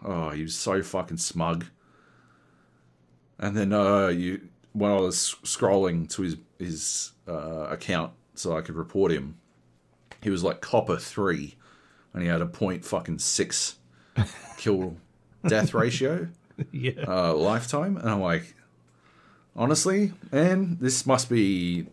[0.05, 1.65] oh, he was so fucking smug.
[3.39, 8.61] And then uh, you when I was scrolling to his his uh, account so I
[8.61, 9.39] could report him,
[10.23, 11.57] he was like copper three,
[12.13, 13.77] and he had a point fucking six
[14.59, 14.97] kill
[15.47, 16.29] death ratio
[16.73, 17.05] yeah.
[17.07, 18.55] uh, lifetime, and I'm like,
[19.57, 21.87] honestly, man, this must be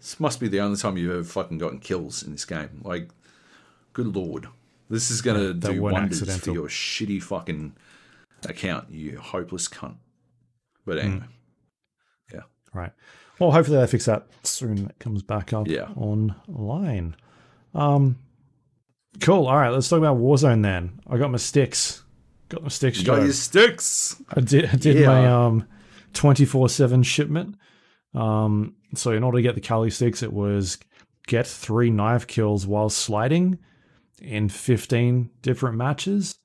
[0.00, 2.80] this must be the only time you've ever fucking gotten kills in this game.
[2.82, 3.08] Like,
[3.92, 4.48] good lord,
[4.90, 7.74] this is gonna they do wonders for your shitty fucking
[8.48, 9.96] account, you hopeless cunt.
[10.84, 11.26] But anyway,
[12.32, 12.40] Yeah.
[12.74, 12.92] Right.
[13.38, 14.86] Well, hopefully they fix that soon.
[14.86, 15.88] It comes back up Yeah.
[15.96, 17.16] online.
[17.74, 18.18] Um,
[19.20, 19.46] cool.
[19.46, 21.00] All right, let's talk about Warzone then.
[21.08, 22.01] I got my sticks.
[22.52, 23.00] Got my sticks.
[23.00, 24.22] you got your sticks.
[24.28, 24.66] I did.
[24.66, 25.06] I did Yeah.
[25.06, 25.66] my um
[26.12, 27.56] twenty four seven shipment.
[28.14, 30.76] Um, so in order to get the Kali sticks, it was
[31.26, 33.58] get three knife kills while sliding
[34.20, 36.36] in fifteen different matches.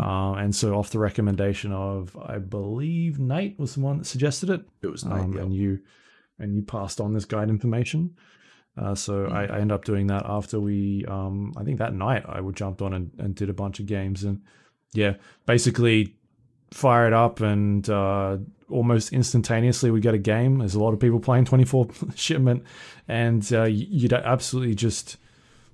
[0.00, 4.48] Uh, and so off the recommendation of I believe Nate was the one that suggested
[4.48, 5.20] it It was nice.
[5.22, 5.80] um, and you
[6.38, 8.16] and you passed on this guide information.
[8.74, 12.24] Uh, so I, I ended up doing that after we, um, I think that night
[12.26, 14.40] I would jumped on and, and did a bunch of games and
[14.92, 15.14] yeah,
[15.46, 16.14] basically
[16.72, 18.38] fire it up and uh,
[18.70, 20.58] almost instantaneously we get a game.
[20.58, 22.64] There's a lot of people playing 24 shipment
[23.08, 25.16] and uh, you'd absolutely just,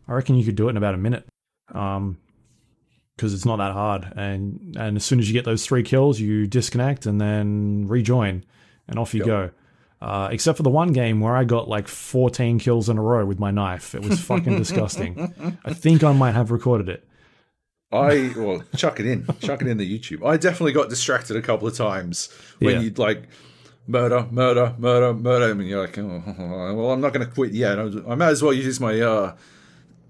[0.08, 1.26] I reckon you could do it in about a minute.
[1.74, 2.18] Um,
[3.16, 6.20] because it's not that hard, and and as soon as you get those three kills,
[6.20, 8.44] you disconnect and then rejoin,
[8.86, 9.26] and off you Yep.
[9.26, 9.50] go.
[10.00, 13.26] Uh, except for the one game where I got like 14 kills in a row
[13.26, 13.96] with my knife.
[13.96, 15.58] It was fucking disgusting.
[15.64, 17.07] I think I might have recorded it.
[17.90, 20.26] I well, chuck it in, chuck it in the YouTube.
[20.26, 22.28] I definitely got distracted a couple of times
[22.58, 22.80] when Yeah.
[22.82, 23.22] you'd like
[23.86, 26.22] murder, murder, murder, murder, and you're like, oh,
[26.76, 27.78] well, I'm not going to quit yet.
[27.78, 29.34] I might as well use my, uh,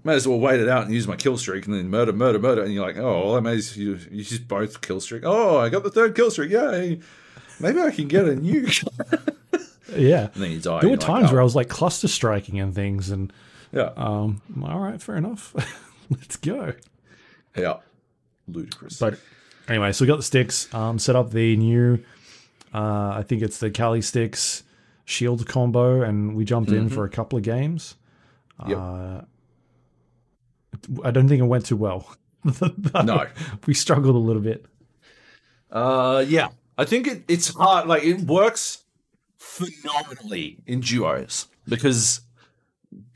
[0.03, 2.39] might as well wait it out and use my kill streak, and then murder, murder,
[2.39, 5.23] murder, and you're like, oh, well, I may as you use both kill streak.
[5.25, 6.51] Oh, I got the third kill streak.
[6.51, 6.99] Yay!
[7.61, 8.85] Maybe I can get a nuke.
[9.97, 10.29] Yeah.
[10.35, 10.81] and then you die.
[10.81, 13.33] There were You're like, times oh, where I was like cluster striking and things, and
[13.71, 15.55] yeah, um, all right, fair enough.
[16.11, 16.73] Let's go.
[17.55, 17.77] Yeah,
[18.47, 18.99] ludicrous.
[18.99, 19.19] But
[19.67, 20.73] anyway, so we got the sticks.
[20.73, 22.03] Um, set up the new,
[22.73, 24.63] uh, I think it's the Kali sticks
[25.05, 27.95] shield combo, and we jumped in for a couple of games.
[28.67, 28.77] Yep.
[28.77, 29.21] Uh,
[31.03, 32.15] I don't think it went too well.
[33.03, 33.27] No.
[33.65, 34.65] we struggled a little bit.
[35.71, 36.49] Uh, yeah.
[36.77, 37.87] I think it, it's hard.
[37.87, 38.83] Like it works
[39.37, 42.21] phenomenally in duos because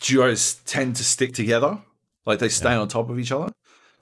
[0.02, 1.80] duos tend to stick together.
[2.26, 3.54] Like they stay on top of each other.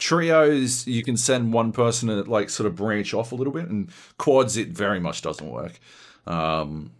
[0.01, 3.67] Trios, you can send one person and like sort of branch off a little bit,
[3.67, 5.79] and quads, it very much doesn't work.
[6.25, 6.91] Um,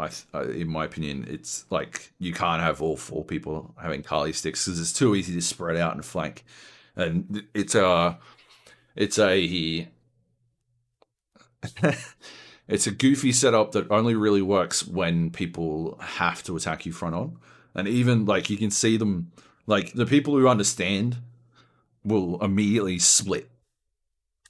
[0.00, 4.32] I, I, in my opinion, it's like you can't have all four people having Kali
[4.32, 6.44] sticks because it's too easy to spread out and flank,
[6.96, 8.18] and it's a,
[8.96, 9.88] it's a
[12.66, 17.14] it's a goofy setup that only really works when people have to attack you front
[17.14, 17.38] on.
[17.76, 19.30] And even like you can see them
[19.68, 21.18] like the people who understand
[22.04, 23.50] will immediately split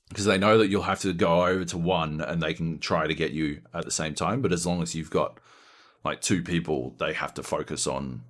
[0.08, 3.06] because they know that you'll have to go over to one and they can try
[3.06, 4.42] to get you at the same time.
[4.42, 5.38] But as long as you've got
[6.04, 8.22] like two people, they have to focus on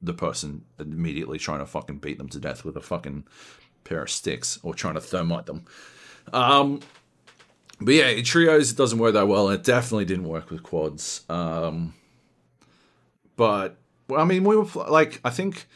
[0.00, 3.24] the person immediately trying to fucking beat them to death with a fucking
[3.84, 5.64] pair of sticks or trying to thermite them.
[6.32, 6.80] Um,
[7.80, 11.22] but yeah, trios it doesn't work that well, and it definitely didn't work with quads.
[11.28, 11.94] Um,
[13.36, 13.76] but
[14.14, 15.66] I mean, we were like, I think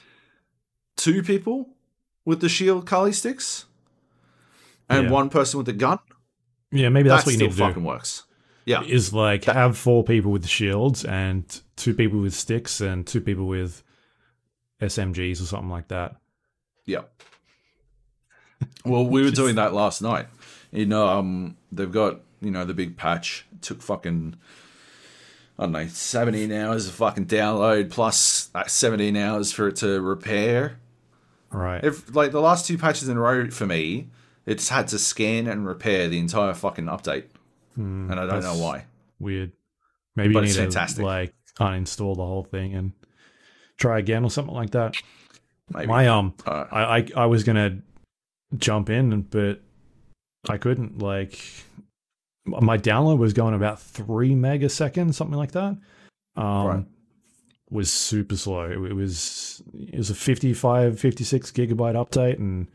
[0.97, 1.69] two people
[2.25, 3.65] with the shield Kali sticks,
[4.89, 5.11] and Yeah.
[5.11, 5.99] one person with the gun.
[6.73, 7.65] Yeah, maybe that's that what you still need to do.
[7.69, 8.25] fucking works.
[8.67, 11.45] Yeah, is like have four people with shields and
[11.77, 13.83] two people with sticks and two people with
[14.81, 16.17] SMGs or something like that.
[16.87, 17.03] yeah.
[18.85, 20.27] Well, we were doing that last night.
[20.71, 23.47] You know, um, they've got you know the big patch.
[23.53, 24.37] It took fucking
[25.59, 30.01] I don't know, seventeen hours of fucking download plus uh, seventeen hours for it to
[30.01, 30.79] repair.
[31.53, 31.83] Right.
[31.83, 34.09] If like the last two patches in a row for me,
[34.47, 37.25] it's had to scan and repair the entire fucking update,
[37.77, 38.87] and I don't know why.
[39.19, 39.53] Weird.
[40.17, 41.01] Maybe But you need fantastic.
[41.01, 42.93] to like uninstall the whole thing and
[43.77, 44.95] try again or something like that.
[45.73, 45.87] Maybe.
[45.87, 47.79] My um Uh, I, I I was gonna
[48.57, 49.61] jump in but
[50.49, 51.39] I couldn't like
[52.47, 55.77] my download was going about three megaseconds, something like that.
[56.37, 56.85] Um Right.
[57.71, 58.71] Was super slow.
[58.71, 62.69] It, was it was a 55, 56 gigabyte update and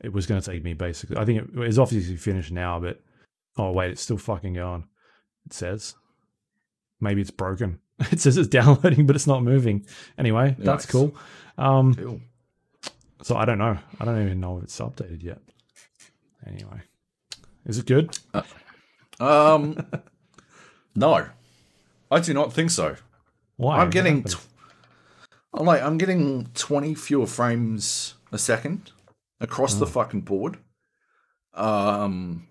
[0.00, 3.00] it was gonna take me basically I think it, it is obviously finished now, but
[3.56, 4.84] oh wait, it's still fucking going.
[5.46, 5.94] It says.
[7.00, 7.80] Maybe it's broken.
[8.10, 9.84] It says it's downloading, but it's not moving.
[10.16, 11.14] Anyway, that's cool.
[11.58, 12.20] Um, cool.
[13.20, 13.76] so I don't know.
[14.00, 15.38] I don't even know if it's updated yet.
[16.46, 16.80] Anyway,
[17.66, 18.18] is it good?
[19.20, 19.86] Um,
[20.94, 21.26] no,
[22.10, 22.96] I do not think so.
[23.60, 23.76] Why?
[23.76, 24.46] I'm What getting, tw-
[25.52, 28.90] I'm like, I'm getting 20 fewer frames a second
[29.38, 30.56] across the fucking board.
[31.52, 32.48] Um,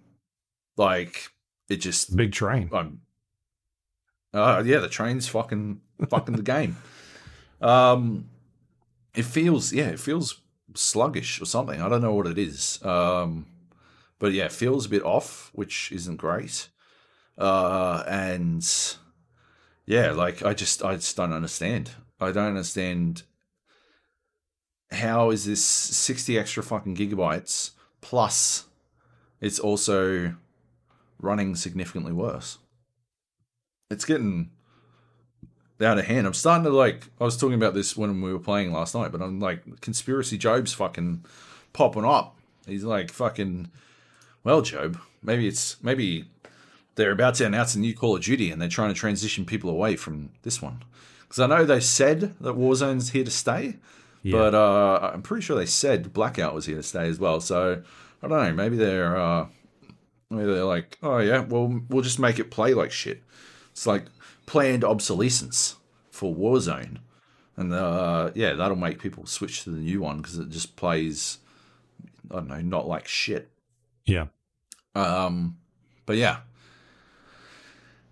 [0.78, 1.30] like
[1.68, 2.70] it just, big train.
[2.72, 3.02] I'm,
[4.36, 6.78] uh, yeah, the train's fucking, fucking the game.
[7.60, 8.30] Um,
[9.16, 10.42] it feels, yeah, it feels
[10.76, 11.82] sluggish or something.
[11.82, 12.86] I don't know what it is.
[12.86, 13.48] Um,
[14.20, 16.70] but yeah, it feels a bit off, which isn't great.
[17.36, 18.64] Uh, and
[19.90, 21.90] yeah, like I just, I just don't understand.
[22.20, 23.24] I don't understand.
[24.92, 28.66] How is this sixty extra fucking gigabytes plus?
[29.42, 30.36] It's also
[31.20, 32.60] running significantly worse.
[33.90, 34.52] It's getting
[35.82, 36.28] out of hand.
[36.28, 37.08] I'm starting to like.
[37.20, 40.38] I was talking about this when we were playing last night, but I'm like, conspiracy
[40.38, 41.26] Joab's fucking
[41.74, 42.38] popping up.
[42.68, 43.72] He's like fucking.
[44.44, 46.26] Well, Joab, maybe it's maybe
[46.96, 49.70] they're about to announce a new Call of Duty and they're trying to transition people
[49.70, 50.84] away from this one.
[51.22, 53.78] Because I know they said that Warzone's here to stay,
[54.24, 54.38] Yeah.
[54.38, 57.40] but uh, I'm pretty sure they said Blackout was here to stay as well.
[57.40, 57.84] So
[58.22, 58.54] I don't know.
[58.54, 59.48] Maybe they're uh,
[60.30, 63.24] maybe they're like, oh yeah, well we'll just make it play like shit.
[63.72, 64.06] It's like
[64.46, 65.76] planned obsolescence
[66.12, 66.98] for Warzone,
[67.56, 71.38] and uh, yeah, that'll make people switch to the new one because it just plays.
[72.32, 73.50] I don't know, not like shit.
[74.06, 74.26] yeah.
[74.96, 75.58] Um,
[76.06, 76.40] but yeah.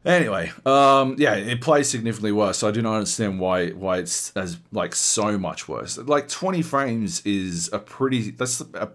[0.07, 2.59] Anyway, um, yeah, it plays significantly worse.
[2.59, 5.97] So I do not understand why why it's as like so much worse.
[5.97, 8.91] Like twenty frames is a pretty that's a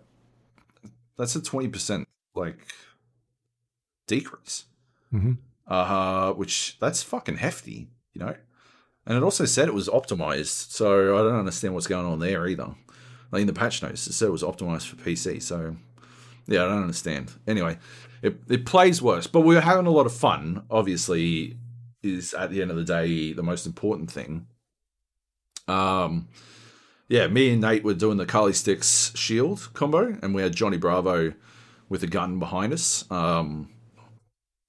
[1.18, 2.56] that's a twenty percent like
[4.06, 4.64] decrease.
[5.12, 5.36] Mhm.
[5.66, 8.34] Uh, which that's fucking hefty, you know.
[9.04, 12.46] And it also said it was optimized, so I don't understand what's going on there
[12.46, 12.74] either.
[13.30, 15.76] Like in the patch notes, it said it was optimized for PC, so
[16.46, 17.32] yeah, I don't understand.
[17.46, 17.78] Anyway,
[18.22, 20.64] it, it plays worse, but we were having a lot of fun.
[20.70, 21.58] Obviously,
[22.02, 24.46] is at the end of the day the most important thing.
[25.68, 26.28] Um,
[27.08, 30.78] yeah, me and Nate were doing the Kali Sticks shield combo, and we had Johnny
[30.78, 31.34] Bravo
[31.88, 33.10] with a gun behind us.
[33.10, 33.68] Um,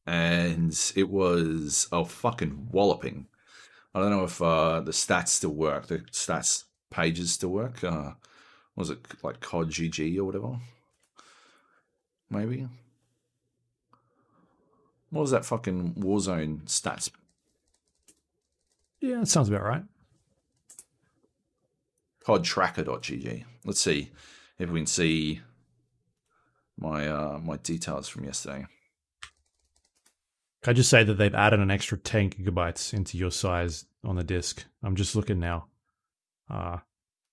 [0.06, 3.28] and it was a fucking walloping.
[3.96, 5.88] I don't know if uh, the stats still work.
[5.88, 7.84] The stats pages still work.
[7.84, 8.14] Uh,
[8.76, 10.60] was it like COD GG or whatever?
[12.30, 12.68] Maybe.
[15.14, 17.12] What was that fucking Warzone stats?
[19.00, 19.84] Yeah, that sounds about right.
[22.26, 23.44] CODtracker.gg.
[23.64, 24.10] Let's see
[24.58, 25.42] if we can see
[26.80, 28.66] my uh, my details from yesterday.
[30.64, 34.16] Can I just say that they've added an extra 10 gigabytes into your size on
[34.16, 34.66] the disk?
[34.82, 35.68] I'm just looking now.
[36.50, 36.78] Uh,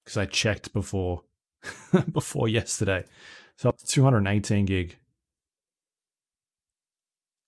[0.05, 1.23] because I checked before
[2.13, 3.05] before yesterday.
[3.57, 4.99] So up to 218 gig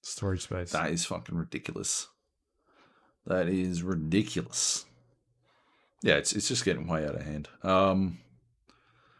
[0.02, 0.72] storage space.
[0.72, 2.08] That is fucking ridiculous.
[3.26, 4.84] That is ridiculous.
[6.02, 7.48] Yeah, it's it's just getting way out of hand.
[7.62, 8.18] Um,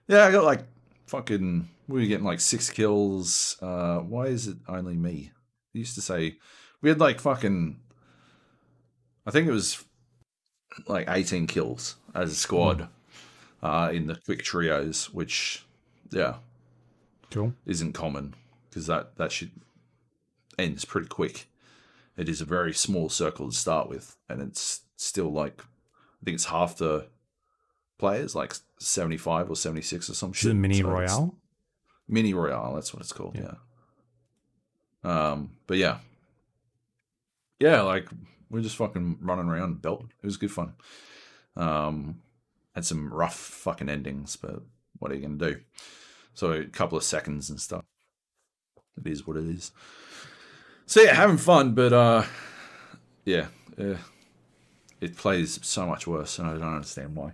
[0.08, 0.64] yeah, I got like
[1.06, 1.68] fucking.
[1.88, 3.56] We were getting like six kills.
[3.62, 5.30] Uh, why is it only me?
[5.74, 6.36] I used to say
[6.80, 7.78] we had like fucking.
[9.26, 9.84] I think it was
[10.88, 12.88] like eighteen kills as a squad
[13.62, 15.64] uh, in the quick trios, which
[16.10, 16.36] yeah
[17.30, 17.54] Cool.
[17.66, 18.34] isn't common
[18.68, 19.50] because that that shit
[20.58, 21.48] ends pretty quick.
[22.16, 26.34] It is a very small circle to start with, and it's still like I think
[26.36, 27.06] it's half the
[27.98, 30.50] players, like seventy five or seventy six or some Is shit.
[30.50, 31.34] it mini So royale?
[32.08, 33.36] Mini Royale, that's what it's called.
[33.36, 33.54] Yeah.
[35.04, 35.30] Yeah.
[35.32, 35.98] Um, but yeah,
[37.58, 38.08] yeah, like
[38.50, 40.04] we're just fucking running around belt.
[40.22, 40.74] It was good fun.
[41.56, 42.20] Um,
[42.74, 44.62] had some rough fucking endings, but
[44.98, 45.60] what are you gonna do?
[46.34, 47.84] So a couple of seconds and stuff.
[48.98, 49.72] It is what it is.
[50.92, 52.24] So yeah, having fun, but uh,
[53.24, 53.46] yeah,
[53.80, 53.96] uh,
[55.00, 57.32] it plays so much worse, and I don't understand why.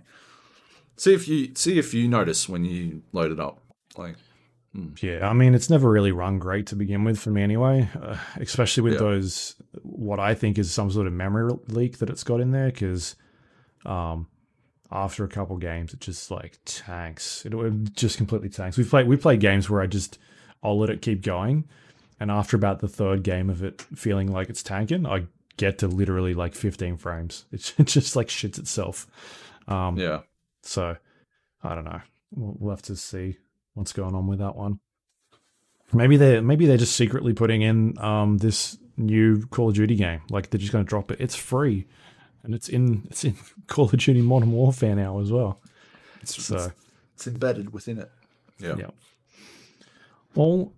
[0.95, 3.59] See if you see if you notice when you load it up,
[3.97, 4.15] like.
[5.01, 8.15] Yeah, I mean, it's never really run great to begin with for me anyway, uh,
[8.37, 8.99] especially with Yeah.
[8.99, 12.71] those, what I think is some sort of memory leak that it's got in there,
[12.71, 13.17] because
[13.85, 14.27] um,
[14.89, 17.45] after a couple games, it just like tanks.
[17.45, 18.77] It, it just completely tanks.
[18.77, 20.17] We play we play games where I just
[20.63, 21.67] I'll let it keep going,
[22.19, 25.25] and after about the third game of it feeling like it's tanking, I
[25.57, 27.45] get to literally like 15 frames.
[27.51, 29.07] It, it just like shits itself.
[29.67, 30.21] Um, Yeah.
[30.63, 30.97] so
[31.63, 32.01] I don't know.
[32.31, 33.37] We'll, we'll have to see
[33.73, 34.79] what's going on with that one.
[35.91, 40.21] Maybe they maybe they're just secretly putting in um, this new Call of Duty game.
[40.29, 41.19] Like they're just going to drop it.
[41.19, 41.87] It's free,
[42.43, 43.35] and it's in it's in
[43.67, 45.59] Call of Duty Modern Warfare now as well.
[46.21, 46.73] It's, So it's,
[47.15, 48.11] it's embedded within it.
[48.59, 48.75] Yeah.
[48.77, 48.89] yeah.
[50.35, 50.73] All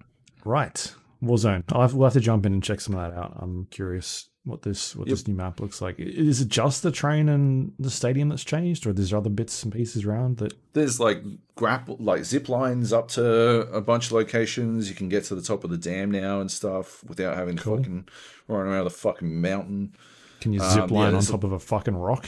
[0.45, 0.93] right,
[1.23, 1.63] Warzone.
[1.71, 3.33] I'll have, we'll have to jump in and check some of that out.
[3.39, 5.99] I'm curious what this what this new map looks like.
[5.99, 9.71] Is it just the train and the stadium that's changed, or there's other bits and
[9.71, 10.53] pieces around that?
[10.73, 11.21] There's like
[11.55, 13.23] grapple, like zip lines up to
[13.71, 14.89] a bunch of locations.
[14.89, 17.63] You can get to the top of the dam now and stuff without having to
[17.63, 18.07] fucking
[18.47, 19.93] run around the fucking mountain.
[20.39, 22.27] Can you Um, zip yeah, line on there's a- top of a fucking rock,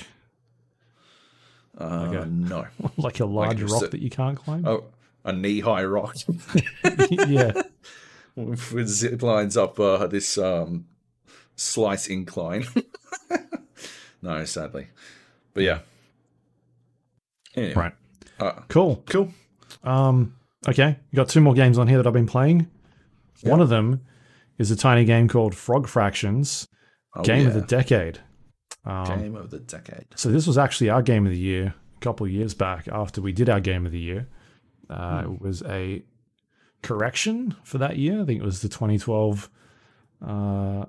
[1.76, 2.30] Uh, Okay.
[2.30, 2.68] No.
[2.98, 4.66] like a large you rock sit- that you can't climb?
[4.68, 4.84] Oh,
[5.26, 6.16] a knee high rock
[7.10, 7.54] yeah,
[8.72, 10.86] with zip lines up uh, this um,
[11.56, 12.66] slight incline.
[14.22, 14.88] no, sadly.
[15.54, 15.80] But yeah.
[17.56, 17.74] Anyway.
[17.76, 17.94] right.
[18.40, 19.04] Uh, Cool.
[19.08, 19.30] cool.
[19.84, 20.36] Um,
[20.68, 22.68] okay, you got two more games on here that I've been playing.
[23.44, 24.02] One of them
[24.58, 26.68] is a tiny game called Frog Fractions,
[27.16, 28.20] Oh, game of the decade.
[28.86, 30.06] Um, Game of the decade.
[30.16, 33.22] So this was actually our game of the year a couple of years back after
[33.22, 34.28] we did our game of the year.
[34.90, 36.04] Uh, It was a
[36.84, 38.22] correction for that year.
[38.22, 39.50] I think it was the 2012
[40.26, 40.86] uh,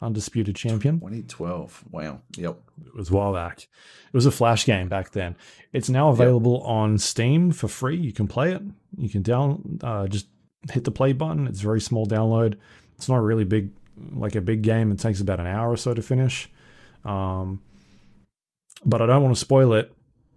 [0.00, 1.00] undisputed champion.
[1.00, 1.84] 2012.
[1.90, 2.20] Wow.
[2.36, 2.58] Yep.
[2.86, 3.62] It was a while back.
[3.62, 5.36] It was a flash game back then.
[5.72, 7.96] It's now available on Steam for free.
[7.96, 8.62] You can play it.
[8.96, 10.26] You can down uh, just
[10.70, 11.46] hit the play button.
[11.46, 12.56] It's a very small download.
[12.96, 13.70] It's not really big,
[14.12, 14.92] like a big game.
[14.92, 16.50] It takes about an hour or so to finish.
[17.04, 17.62] Um,
[18.84, 19.92] but I don't want to spoil it.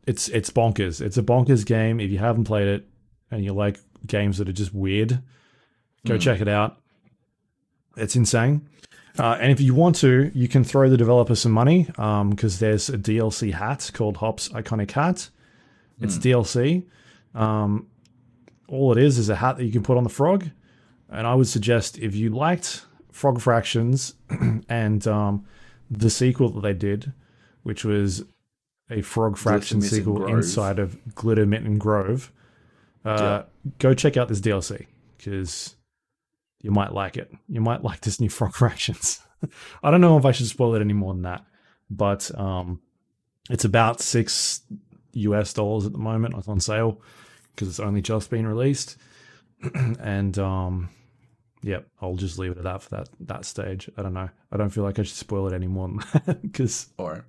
[0.07, 1.01] It's it's bonkers.
[1.01, 1.99] It's a bonkers game.
[1.99, 2.87] If you haven't played it
[3.31, 5.21] and you like games that are just weird,
[6.05, 6.21] go Mm.
[6.21, 6.77] check it out.
[7.97, 8.67] It's insane.
[9.17, 11.85] Uh, and if you want to, you can throw the developer some money
[12.29, 15.29] because there's a DLC hat called Hop's Iconic Hat.
[16.01, 16.83] It's DLC.
[17.33, 17.87] Um,
[18.67, 20.49] all it is is a hat that you can put on the frog.
[21.09, 24.15] And I would suggest if you liked Frog Fractions
[24.67, 25.45] and um,
[25.89, 27.13] the sequel that they did,
[27.63, 28.23] which was
[28.89, 30.29] a Frog Fraction sequel Grove.
[30.31, 32.33] inside of Glittermitten Grove,
[33.05, 33.43] uh,
[33.79, 34.87] go check out this DLC
[35.17, 35.75] because
[36.61, 37.31] you might like it.
[37.47, 39.19] You might like this new Frog Fractions.
[39.83, 41.45] I don't know if I should spoil it any more than that,
[41.89, 42.81] but um,
[43.49, 44.61] it's about six
[45.13, 46.35] US dollars at the moment.
[46.37, 47.01] It's on sale
[47.53, 48.97] because it's only just been released,
[49.99, 50.89] and um,
[51.61, 53.89] yep, I'll just leave it at that for that that stage.
[53.97, 54.29] I don't know.
[54.51, 57.21] I don't feel like I should spoil it any more than that because, right.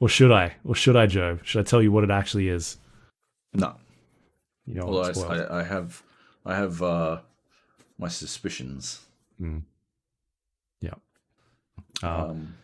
[0.00, 0.56] or should I?
[0.64, 1.38] Or should I, Joe?
[1.44, 2.78] Should I tell you what it actually is?
[3.54, 3.76] No.
[4.66, 5.28] You know, Although.
[5.28, 6.02] I, I have,
[6.46, 7.20] I have uh,
[7.98, 9.00] my suspicions.
[10.80, 10.90] yeah.
[12.02, 12.54] Uh, Um,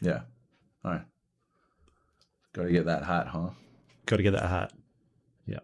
[0.00, 0.20] yeah.
[0.84, 1.02] All right.
[2.52, 3.50] Got to get that hat, huh?
[4.06, 4.72] Got to get that hat.
[5.46, 5.58] Yeah.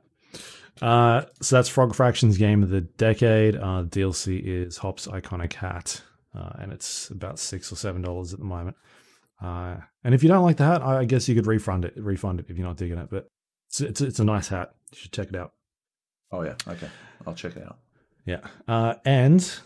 [0.80, 3.56] Uh, so that's Frog Fractions game of the decade.
[3.56, 6.00] Uh, DLC is Hop's iconic hat,
[6.34, 8.76] uh, and it's about six or seven dollars at the moment.
[9.42, 11.94] Uh, and if you don't like the hat, I guess you could refund it.
[11.96, 13.08] Refund it if you're not digging it.
[13.10, 13.30] But
[13.80, 14.74] it's it's, it's a nice hat.
[14.92, 15.52] You should check it out.
[16.32, 16.54] Oh yeah.
[16.66, 16.88] Okay.
[17.26, 17.78] I'll check it out.
[18.24, 18.40] Yeah.
[18.66, 19.58] Uh, and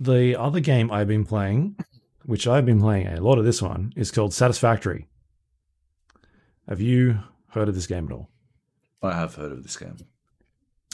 [0.00, 1.76] the other game I've been playing,
[2.24, 5.08] which I've been playing a lot of this one, is called Satisfactory.
[6.68, 7.20] Have you
[7.50, 8.28] heard of this game at all?
[9.02, 9.96] I have heard of this game.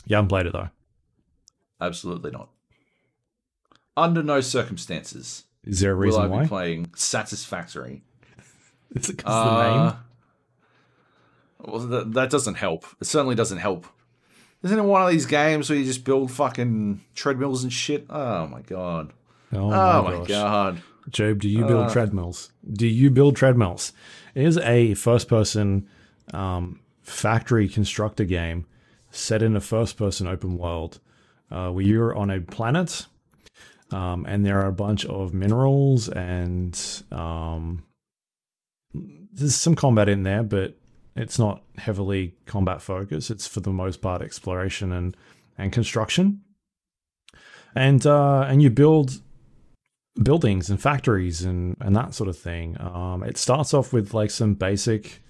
[0.06, 0.70] You haven't played it though.
[1.81, 2.51] Absolutely not.
[3.97, 6.43] Under no circumstances Is there a will reason I why?
[6.43, 8.02] be playing Satisfactory.
[8.94, 9.93] Is it 'cause of the name?
[11.66, 12.84] Well, that, that doesn't help.
[13.00, 13.86] It certainly doesn't help.
[14.62, 18.06] Isn't it one of these games where you just build fucking treadmills and shit?
[18.08, 19.12] Oh my god.
[19.52, 20.82] Oh, my, oh my, my god.
[21.10, 21.90] Joab, do you build uh.
[21.90, 22.50] treadmills?
[22.72, 23.92] Do you build treadmills?
[24.34, 25.86] It is a first person
[26.32, 28.66] um, factory constructor game
[29.10, 30.98] set in a first person open world
[31.50, 33.06] uh, where you're on a planet
[33.92, 37.84] um, and there are a bunch of minerals and um,
[38.92, 40.74] there's some combat in there, but
[41.16, 43.30] it's not heavily combat focused.
[43.30, 45.16] It's for the most part exploration and,
[45.56, 46.42] and construction.
[47.76, 49.20] And uh, and you build
[50.22, 52.80] buildings and factories and, and that sort of thing.
[52.80, 55.22] Um, it starts off with like some basic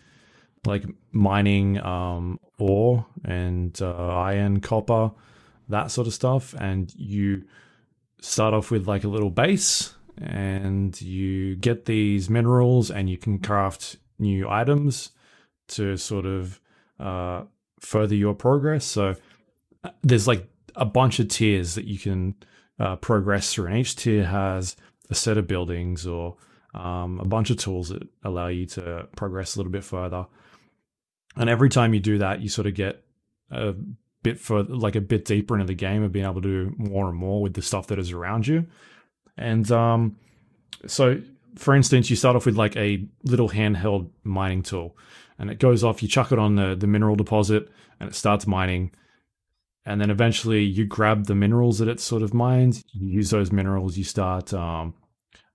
[0.66, 5.10] like mining um, ore and uh, iron, copper,
[5.68, 6.54] that sort of stuff.
[6.58, 7.44] And you
[8.20, 13.38] start off with like a little base and you get these minerals and you can
[13.38, 15.10] craft new items
[15.68, 16.60] to sort of
[16.98, 17.44] uh,
[17.80, 18.84] further your progress.
[18.84, 19.14] So
[19.82, 22.34] uh, there's like a bunch of tiers that you can
[22.78, 24.76] uh, progress through, and each tier has
[25.10, 26.36] a set of buildings or
[26.74, 30.26] um, a bunch of tools that allow you to progress a little bit further.
[31.36, 33.04] And every time you do that, you sort of get
[33.50, 33.74] a
[34.22, 37.08] bit further, like a bit deeper into the game of being able to do more
[37.08, 38.66] and more with the stuff that is around you.
[39.36, 40.16] And um,
[40.86, 41.20] so,
[41.56, 44.96] for instance, you start off with like a little handheld mining tool,
[45.38, 46.02] and it goes off.
[46.02, 47.68] You chuck it on the the mineral deposit,
[48.00, 48.92] and it starts mining.
[49.86, 52.82] And then eventually, you grab the minerals that it sort of mines.
[52.92, 53.98] You use those minerals.
[53.98, 54.94] You start um,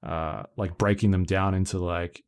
[0.03, 2.23] uh, like breaking them down into like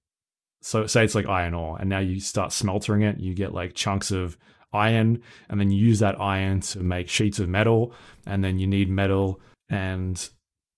[0.61, 3.73] so say it's like iron ore and now you start smeltering it you get like
[3.73, 4.37] chunks of
[4.73, 7.93] iron and then you use that iron to make sheets of metal
[8.25, 10.29] and then you need metal and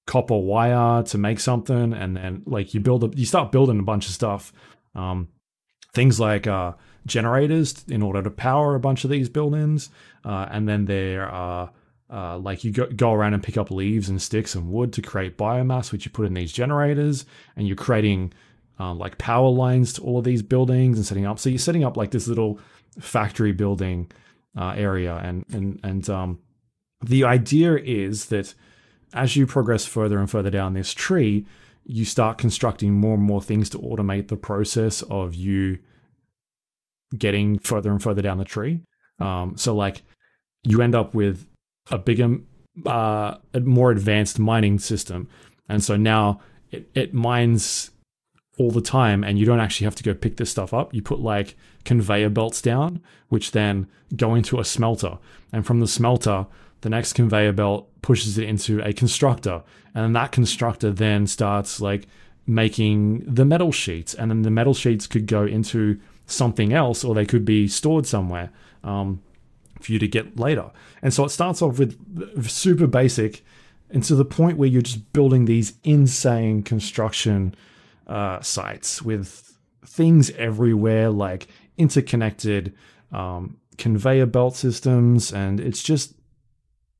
[0.06, 3.84] copper wire to make something and then like you build up you start building a
[3.84, 4.54] bunch of stuff
[4.96, 5.28] um,
[5.94, 6.74] things like uh,
[7.06, 9.90] generators in order to power a bunch of these buildings
[10.26, 11.72] uh, and then there are
[12.10, 15.02] uh, like you go, go around and pick up leaves and sticks and wood to
[15.02, 17.26] create biomass which you put in these generators
[17.56, 18.32] and you're creating
[18.80, 21.40] um, like power lines to all of these buildings and setting up.
[21.40, 22.60] So you're setting up like this little
[23.00, 24.12] factory building
[24.58, 26.40] uh, area, and and and um,
[27.04, 28.54] the idea is that
[29.14, 31.46] as you progress further and further down this tree,
[31.86, 35.80] you start constructing more and more things to automate the process of you
[37.18, 38.82] getting further and further down the tree.
[39.20, 40.02] Um, so like
[40.64, 41.46] you end up with
[41.92, 42.38] a bigger,
[42.86, 45.28] uh, more advanced mining system,
[45.70, 46.40] and so now
[46.72, 47.92] it, it mines
[48.58, 50.94] all the time and you don't actually have to go pick this stuff up.
[50.94, 51.56] You put like
[51.86, 55.18] conveyor belts down, which then go into a smelter.
[55.52, 56.46] And from the smelter,
[56.84, 59.64] the next conveyor belt pushes it into a constructor.
[59.96, 62.08] And that constructor then starts like
[62.46, 64.14] making the metal sheets.
[64.14, 68.06] And then the metal sheets could go into something else or they could be stored
[68.06, 68.52] somewhere
[68.84, 69.22] um,
[69.80, 70.72] for you to get later.
[71.02, 73.44] And so it starts off with super basic
[73.90, 77.56] and to the point where you're just building these insane construction
[78.08, 81.48] uh, sites with things everywhere, like
[81.78, 82.76] interconnected
[83.12, 86.16] um, conveyor belt systems, and it's just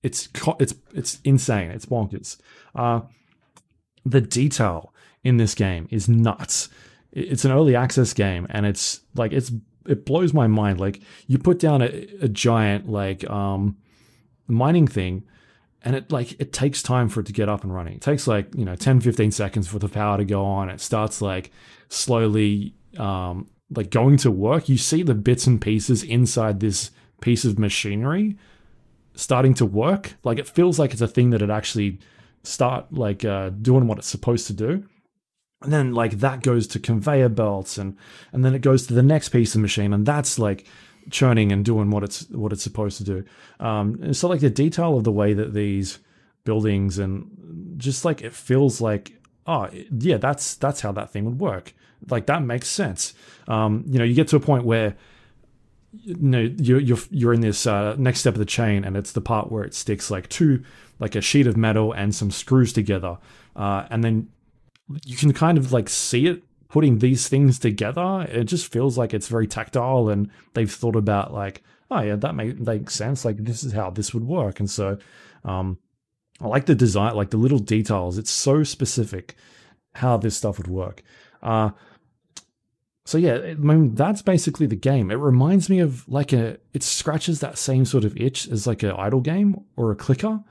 [0.04, 1.72] it's it's it's insane.
[1.72, 2.38] It's bonkers.
[2.76, 3.02] Uh,
[4.06, 4.94] the detail
[5.24, 6.70] in this game is nuts.
[7.12, 9.52] It's an early access game, and it's like it's
[9.88, 10.80] it blows my mind.
[10.80, 13.78] Like you put down a, a giant like um,
[14.48, 15.24] mining thing,
[15.84, 18.28] and it like it takes time for it to get up and running it takes
[18.28, 21.52] like you know 10 15 seconds for the power to go on it starts like
[21.90, 27.46] slowly um like going to work you see the bits and pieces inside this piece
[27.46, 28.38] of machinery
[29.16, 32.00] starting to work like it feels like it's a thing that it actually
[32.44, 34.84] start like uh doing what it's supposed to do
[35.62, 37.96] and then like that goes to conveyor belts and
[38.32, 40.66] and then it goes to the next piece of machine and that's like
[41.10, 43.26] churning and doing what it's what it's supposed to do.
[43.60, 46.00] Um, so like the detail of the way that these
[46.44, 49.14] buildings and just like it feels like
[49.48, 51.74] oh yeah that's that's how that thing would work.
[52.10, 53.14] Like that makes sense.
[53.48, 54.96] Um, you know, you get to a point where
[56.06, 59.22] know you're you're you're in this uh, next step of the chain, and it's the
[59.22, 60.64] part where it sticks like two
[61.00, 63.18] like a sheet of metal and some screws together,
[63.56, 64.30] uh, and then
[65.06, 66.44] you can kind of like see it
[66.74, 71.32] putting these things together, it just feels like it's very tactile and they've thought about
[71.32, 71.62] like,
[71.92, 73.24] oh yeah, that make, makes sense.
[73.24, 74.60] Like this is how this would work.
[74.60, 74.98] And so
[75.46, 75.78] um,
[76.42, 78.18] I like the design, like the little details.
[78.18, 79.36] It's so specific
[79.94, 81.04] how this stuff would work.
[81.44, 81.70] Uh,
[83.06, 85.12] so yeah, I mean that's basically the game.
[85.12, 88.84] It reminds me of like a it scratches that same sort of itch as like
[88.84, 90.42] an idle game or a clicker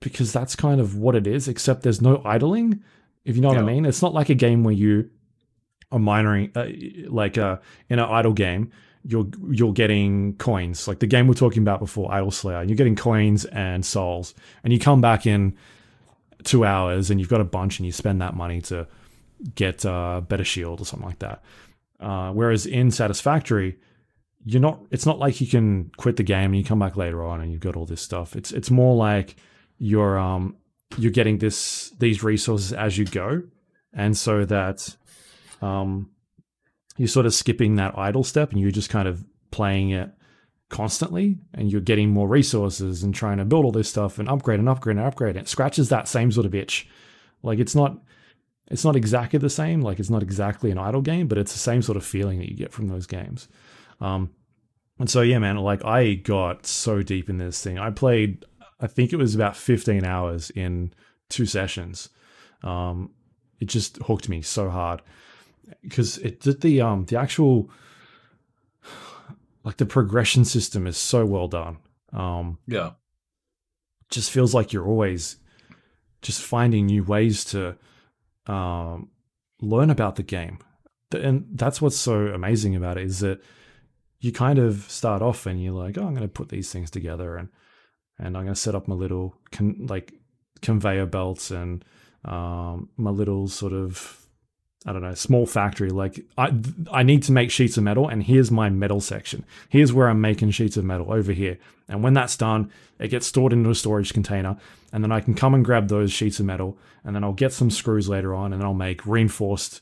[0.00, 2.82] because that's kind of what it is, except there's no idling
[3.24, 3.62] if you know yeah.
[3.62, 3.84] what I mean.
[3.84, 5.10] It's not like a game where you
[5.92, 6.66] are mining, uh,
[7.08, 7.58] like uh,
[7.88, 8.72] in an idle game,
[9.04, 10.88] you're you're getting coins.
[10.88, 14.34] Like the game we're talking about before, Idle Slayer, you're getting coins and souls,
[14.64, 15.56] and you come back in
[16.44, 18.86] two hours and you've got a bunch and you spend that money to
[19.54, 21.42] get a better shield or something like that.
[22.00, 23.78] Uh, whereas in Satisfactory,
[24.44, 24.80] you're not.
[24.90, 27.50] It's not like you can quit the game and you come back later on and
[27.50, 28.36] you've got all this stuff.
[28.36, 29.36] It's it's more like
[29.78, 30.56] you're um
[30.96, 33.42] you're getting this these resources as you go,
[33.92, 34.96] and so that
[35.60, 36.10] um
[36.96, 40.10] you're sort of skipping that idle step and you're just kind of playing it
[40.68, 44.58] constantly and you're getting more resources and trying to build all this stuff and upgrade
[44.58, 45.36] and upgrade and upgrade.
[45.36, 46.88] And it scratches that same sort of itch.
[47.42, 47.98] Like it's not
[48.70, 51.58] it's not exactly the same, like it's not exactly an idle game, but it's the
[51.58, 53.48] same sort of feeling that you get from those games.
[54.00, 54.30] Um
[54.98, 57.78] and so yeah, man, like I got so deep in this thing.
[57.78, 58.44] I played
[58.80, 60.92] I think it was about 15 hours in
[61.28, 62.08] two sessions.
[62.62, 63.10] Um
[63.60, 65.02] it just hooked me so hard
[65.82, 67.70] because it did the um the actual
[69.64, 71.76] like the progression system is so well done.
[72.14, 72.92] Um, yeah,
[74.10, 75.36] just feels like you're always
[76.22, 77.76] just finding new ways to
[78.48, 79.10] um,
[79.60, 80.58] learn about the game,
[81.12, 83.40] and that's what's so amazing about it is that
[84.20, 86.90] you kind of start off and you're like, oh, I'm going to put these things
[86.90, 87.48] together and
[88.18, 90.12] and I'm going to set up my little con- like
[90.60, 91.84] conveyor belts and
[92.24, 94.26] um, my little sort of
[94.86, 95.90] I don't know, small factory.
[95.90, 96.52] Like I,
[96.92, 99.44] I need to make sheets of metal, and here's my metal section.
[99.68, 101.58] Here's where I'm making sheets of metal over here.
[101.88, 104.56] And when that's done, it gets stored into a storage container,
[104.92, 107.52] and then I can come and grab those sheets of metal, and then I'll get
[107.52, 109.80] some screws later on, and I'll make reinforced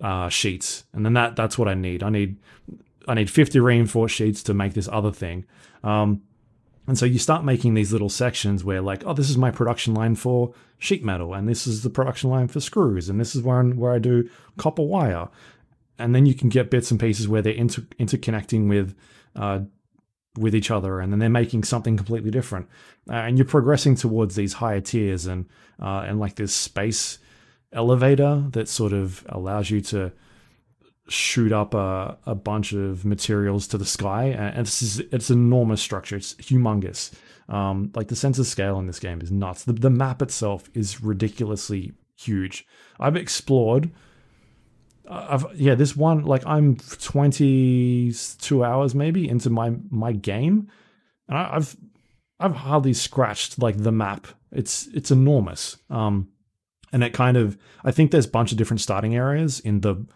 [0.00, 0.84] uh, sheets.
[0.92, 2.02] And then that that's what I need.
[2.02, 2.36] I need
[3.08, 5.46] I need 50 reinforced sheets to make this other thing.
[5.82, 6.22] Um,
[6.88, 9.92] and so you start making these little sections where, like, oh, this is my production
[9.92, 13.42] line for sheet metal, and this is the production line for screws, and this is
[13.42, 15.28] where, I'm, where I do copper wire.
[15.98, 18.96] And then you can get bits and pieces where they're inter- interconnecting with
[19.36, 19.60] uh,
[20.38, 22.68] with each other, and then they're making something completely different.
[23.10, 25.44] Uh, and you're progressing towards these higher tiers, and
[25.82, 27.18] uh, and like this space
[27.70, 30.10] elevator that sort of allows you to
[31.08, 35.80] shoot up a, a bunch of materials to the sky and this is it's enormous
[35.80, 36.16] structure.
[36.16, 37.12] It's humongous.
[37.48, 39.64] Um, like the sense of scale in this game is nuts.
[39.64, 42.66] The, the map itself is ridiculously huge.
[43.00, 43.90] I've explored
[45.08, 50.68] I've yeah this one like I'm 22 hours maybe into my my game
[51.28, 51.76] and I, I've
[52.40, 54.26] I've hardly scratched like the map.
[54.52, 55.76] It's it's enormous.
[55.88, 56.28] Um
[56.92, 60.06] and it kind of I think there's a bunch of different starting areas in the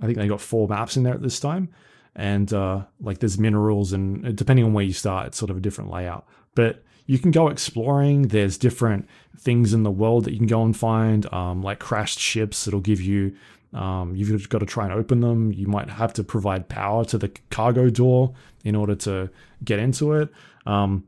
[0.00, 1.68] I think they got four maps in there at this time,
[2.14, 5.56] and uh, like there's minerals and uh, depending on where you start, it's sort of
[5.56, 6.26] a different layout.
[6.54, 8.28] But you can go exploring.
[8.28, 9.08] There's different
[9.38, 12.80] things in the world that you can go and find, um, like crashed ships that'll
[12.80, 13.34] give you.
[13.72, 15.52] Um, you've got to try and open them.
[15.52, 18.34] You might have to provide power to the cargo door
[18.64, 19.30] in order to
[19.64, 20.30] get into it.
[20.66, 21.04] Um,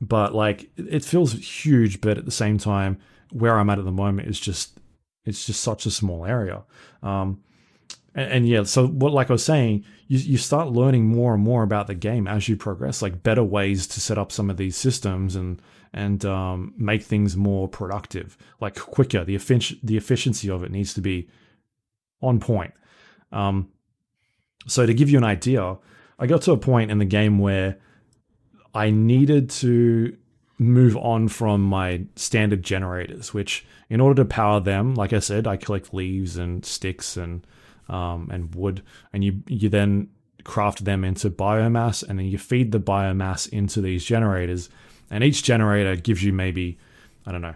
[0.00, 2.98] but like it feels huge, but at the same time,
[3.32, 4.78] where I'm at at the moment is just
[5.24, 6.62] it's just such a small area.
[7.02, 7.42] Um,
[8.18, 11.42] and, and, yeah, so what, like I was saying, you, you start learning more and
[11.42, 14.56] more about the game as you progress, like better ways to set up some of
[14.56, 15.62] these systems and
[15.94, 19.24] and um, make things more productive, like quicker.
[19.24, 21.28] The effic- the efficiency of it needs to be
[22.20, 22.74] on point.
[23.32, 23.68] Um,
[24.66, 25.78] so to give you an idea,
[26.18, 27.78] I got to a point in the game where
[28.74, 30.16] I needed to
[30.58, 35.46] move on from my standard generators, which in order to power them, like I said,
[35.46, 37.46] I collect leaves and sticks and
[37.88, 38.82] um, and wood,
[39.12, 40.08] and you you then
[40.44, 44.68] craft them into biomass, and then you feed the biomass into these generators,
[45.10, 46.78] and each generator gives you maybe
[47.26, 47.54] I don't know,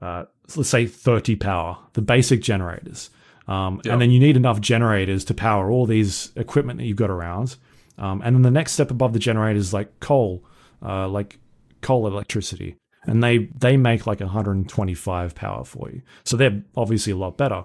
[0.00, 0.24] uh,
[0.56, 3.10] let's say thirty power, the basic generators,
[3.48, 3.92] um, yep.
[3.92, 7.56] and then you need enough generators to power all these equipment that you've got around,
[7.98, 10.44] um, and then the next step above the generators like coal,
[10.82, 11.38] uh, like
[11.82, 12.76] coal electricity
[13.06, 16.02] and they they make like 125 power for you.
[16.24, 17.64] So they're obviously a lot better.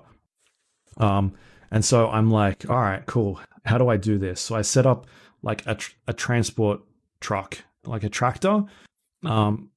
[0.98, 1.34] Um,
[1.72, 3.40] and so I'm like, all right, cool.
[3.66, 4.42] How do I do this?
[4.42, 5.08] So I set up
[5.42, 6.82] like a, tr- a transport
[7.22, 8.66] truck, like a tractor,
[9.24, 9.70] um,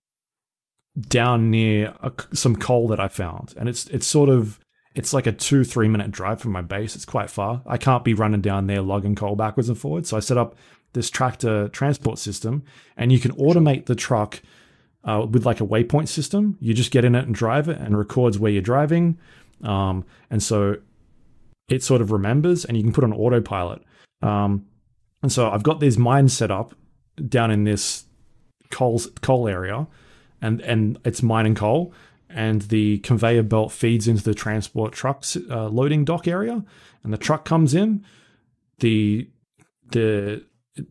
[1.09, 4.61] down near a, some coal that I found, and it's it's sort of
[4.95, 6.95] it's like a two three minute drive from my base.
[6.95, 7.63] It's quite far.
[7.67, 10.09] I can't be running down there logging coal backwards and forwards.
[10.09, 10.57] So I set up
[10.93, 12.63] this tractor transport system,
[12.97, 14.41] and you can automate the truck.
[15.07, 17.99] Uh, with like a waypoint system, you just get in it and drive it, and
[17.99, 19.19] records where you're driving.
[19.63, 20.77] Um, and so
[21.69, 23.83] it sort of remembers and you can put on autopilot.
[24.23, 24.67] Um,
[25.23, 26.75] and so I've got these mines set up
[27.29, 28.05] down in this
[28.71, 29.87] coal coal area,
[30.43, 31.95] and and it's mining coal,
[32.29, 36.63] and the conveyor belt feeds into the transport truck's uh, loading dock area,
[37.03, 38.05] and the truck comes in,
[38.81, 39.29] the
[39.91, 40.45] the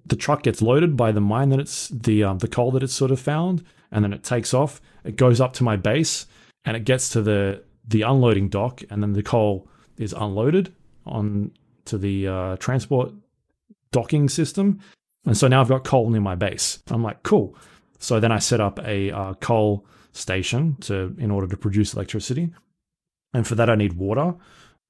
[0.06, 2.94] the truck gets loaded by the mine that it's the um, the coal that it's
[2.94, 4.82] sort of found, and then it takes off.
[5.04, 6.26] It goes up to my base,
[6.66, 9.68] and it gets to the the unloading dock, and then the coal
[9.98, 10.74] is unloaded
[11.06, 11.52] on
[11.86, 13.12] to the uh, transport
[13.92, 14.80] docking system,
[15.26, 16.80] and so now I've got coal near my base.
[16.88, 17.56] I'm like, cool.
[18.00, 22.52] So then I set up a uh, coal station to in order to produce electricity,
[23.34, 24.36] and for that I need water.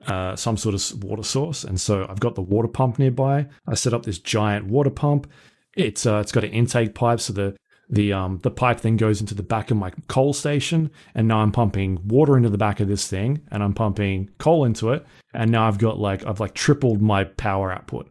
[0.07, 3.47] Uh, some sort of water source, and so I've got the water pump nearby.
[3.65, 5.31] I set up this giant water pump.
[5.77, 7.55] It's uh, it's got an intake pipe, so the
[7.93, 11.39] the um the pipe then goes into the back of my coal station, and now
[11.39, 15.05] I'm pumping water into the back of this thing, and I'm pumping coal into it,
[15.33, 18.09] and now I've got like I've like tripled my power output,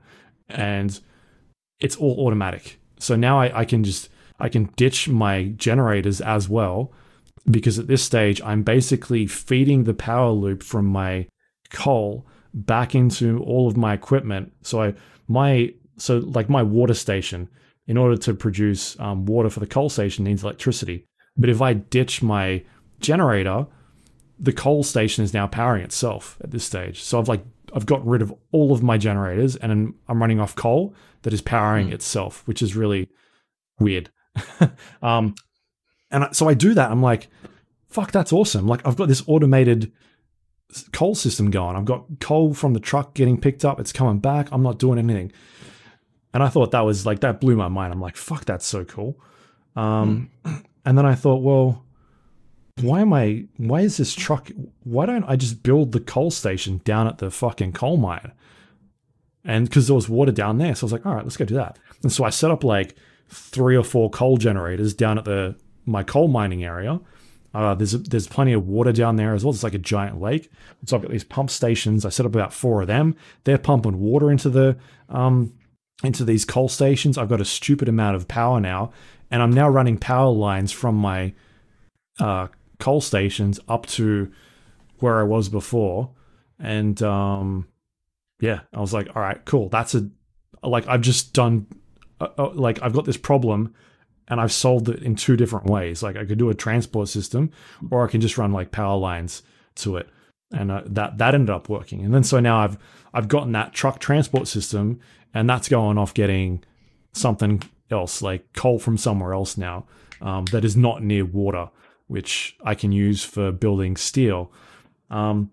[0.49, 0.99] and
[1.81, 2.79] it's all automatic.
[2.99, 6.93] So now I, I can just I can ditch my generators as well,
[7.51, 11.27] because at this stage I'm basically feeding the power loop from my
[11.71, 14.53] coal back into all of my equipment.
[14.63, 14.95] So I
[15.27, 17.49] my so like my water station,
[17.93, 21.07] in order to produce um, water for the coal station, needs electricity.
[21.37, 22.65] But if I ditch my
[23.01, 23.67] generator,
[24.39, 27.03] the coal station is now powering itself at this stage.
[27.03, 27.45] So I've like
[27.75, 31.43] I've gotten rid of all of my generators and I'm running off coal that is
[31.43, 31.93] powering mm.
[31.93, 33.11] itself, which is really
[33.79, 34.09] weird.
[35.03, 35.35] um,
[36.11, 36.91] and so I do that.
[36.91, 37.29] I'm like,
[37.91, 38.67] fuck, that's awesome.
[38.67, 39.93] Like I've got this automated
[40.95, 41.77] coal system going.
[41.77, 43.79] I've got coal from the truck getting picked up.
[43.79, 44.49] It's coming back.
[44.51, 45.31] I'm not doing anything.
[46.35, 47.93] And I thought that was like, that blew my mind.
[47.93, 49.21] I'm like, fuck, that's so cool.
[49.77, 50.65] Um, mm.
[50.85, 51.85] And then I thought, well,
[52.81, 54.51] why am I, why is this truck,
[54.83, 58.33] why don't I just build the coal station down at the fucking coal mine?
[59.45, 60.75] And because there was water down there.
[60.75, 61.79] So I was like, all right, let's go do that.
[62.03, 62.97] And so I set up like
[63.29, 65.55] three or four coal generators down at the,
[65.87, 66.99] my coal mining area
[67.55, 69.53] uh, there's there's plenty of water down there as well.
[69.53, 70.51] It's like a giant lake.
[70.87, 72.07] So I've got these pump stations.
[72.07, 73.15] I set up about four of them.
[73.45, 74.77] They're pumping water into the
[75.09, 75.53] um,
[76.03, 77.17] into these coal stations.
[77.17, 78.93] I've got a stupid amount of power now,
[79.31, 81.35] and I'm now running power lines from my
[82.19, 82.49] uh,
[82.79, 84.31] coal stations up to
[84.99, 86.11] where I was before.
[86.59, 87.69] And um,
[88.41, 89.69] yeah, I was like, all right, cool.
[89.69, 90.09] That's a
[90.63, 91.67] like I've just done.
[92.21, 93.75] Uh, uh like I've got this problem
[94.29, 96.03] and I've solved it in two different ways.
[96.03, 97.51] Like I could do a transport system,
[97.91, 99.43] or I can just run like power lines
[99.77, 100.09] to it,
[100.53, 102.05] and uh, that that ended up working.
[102.05, 102.79] And then so now I've
[103.13, 105.01] I've gotten that truck transport system,
[105.35, 106.63] and that's going off getting
[107.13, 109.87] something else like coal from somewhere else now
[110.21, 111.69] um, that is not near water,
[112.07, 114.53] which I can use for building steel.
[115.11, 115.51] Um,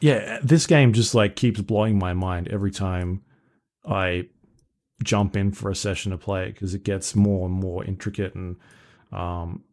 [0.00, 3.22] yeah, this game just like keeps blowing my mind every time
[3.86, 4.28] I
[5.02, 8.34] jump in for a session to play it because it gets more and more intricate
[8.34, 8.56] and
[9.12, 9.64] um,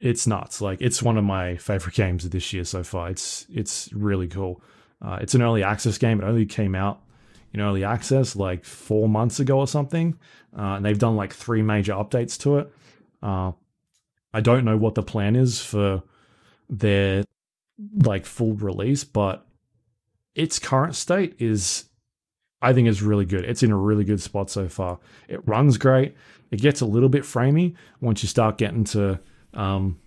[0.00, 0.60] it's nuts.
[0.60, 3.10] Like it's one of my favorite games of this year so far.
[3.10, 4.62] It's it's really cool.
[5.04, 6.20] Uh, it's an early access game.
[6.20, 7.02] It only came out
[7.52, 10.18] in early access like four months ago or something,
[10.56, 12.72] uh, and they've done like three major updates to it.
[13.22, 13.52] Uh,
[14.32, 16.02] I don't know what the plan is for
[16.68, 17.24] their
[18.04, 19.46] like full release, but
[20.34, 21.88] its current state is
[22.60, 23.44] I think is really good.
[23.44, 24.98] It's in a really good spot so far.
[25.28, 26.16] It runs great.
[26.50, 29.20] It gets a little bit framey once you start getting to
[29.54, 29.98] um,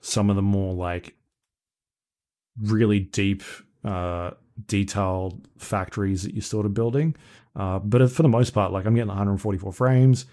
[0.00, 1.14] some of the more like
[2.60, 3.42] really deep,
[3.84, 4.32] uh,
[4.66, 7.14] detailed factories that you're sort of building.
[7.54, 10.26] Uh, but for the most part, like I'm getting 144 frames,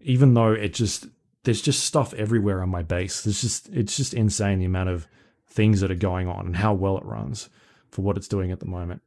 [0.00, 1.06] even though it just
[1.44, 3.22] there's just stuff everywhere on my base.
[3.22, 5.08] There's just it's just insane the amount of
[5.48, 7.48] things that are going on and how well it runs
[7.90, 9.02] for what it's doing at the moment.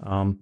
[0.00, 0.40] Um,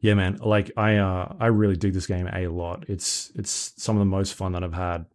[0.00, 0.38] yeah, man.
[0.42, 2.84] Like I, uh, I really dig this game a lot.
[2.88, 5.06] It's it's some of the most fun that I've had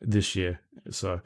[0.00, 0.60] this year.
[0.90, 1.20] So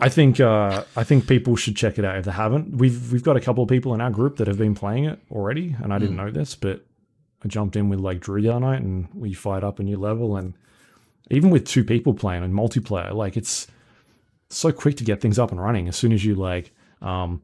[0.00, 2.76] I think uh, I think people should check it out if they haven't.
[2.76, 5.18] We've we've got a couple of people in our group that have been playing it
[5.30, 6.24] already, and I didn't mm.
[6.24, 6.84] know this, but
[7.44, 9.98] I jumped in with like Drew the other night, and we fired up a new
[9.98, 10.36] level.
[10.36, 10.54] And
[11.30, 13.66] even with two people playing and multiplayer, like it's
[14.50, 17.40] so quick to get things up and running as soon as you like um,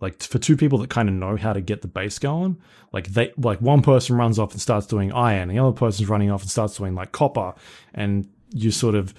[0.00, 2.56] like for two people that kind of know how to get the base going
[2.92, 6.30] like they like one person runs off and starts doing iron the other person's running
[6.30, 7.54] off and starts doing like copper
[7.94, 9.14] and you sort of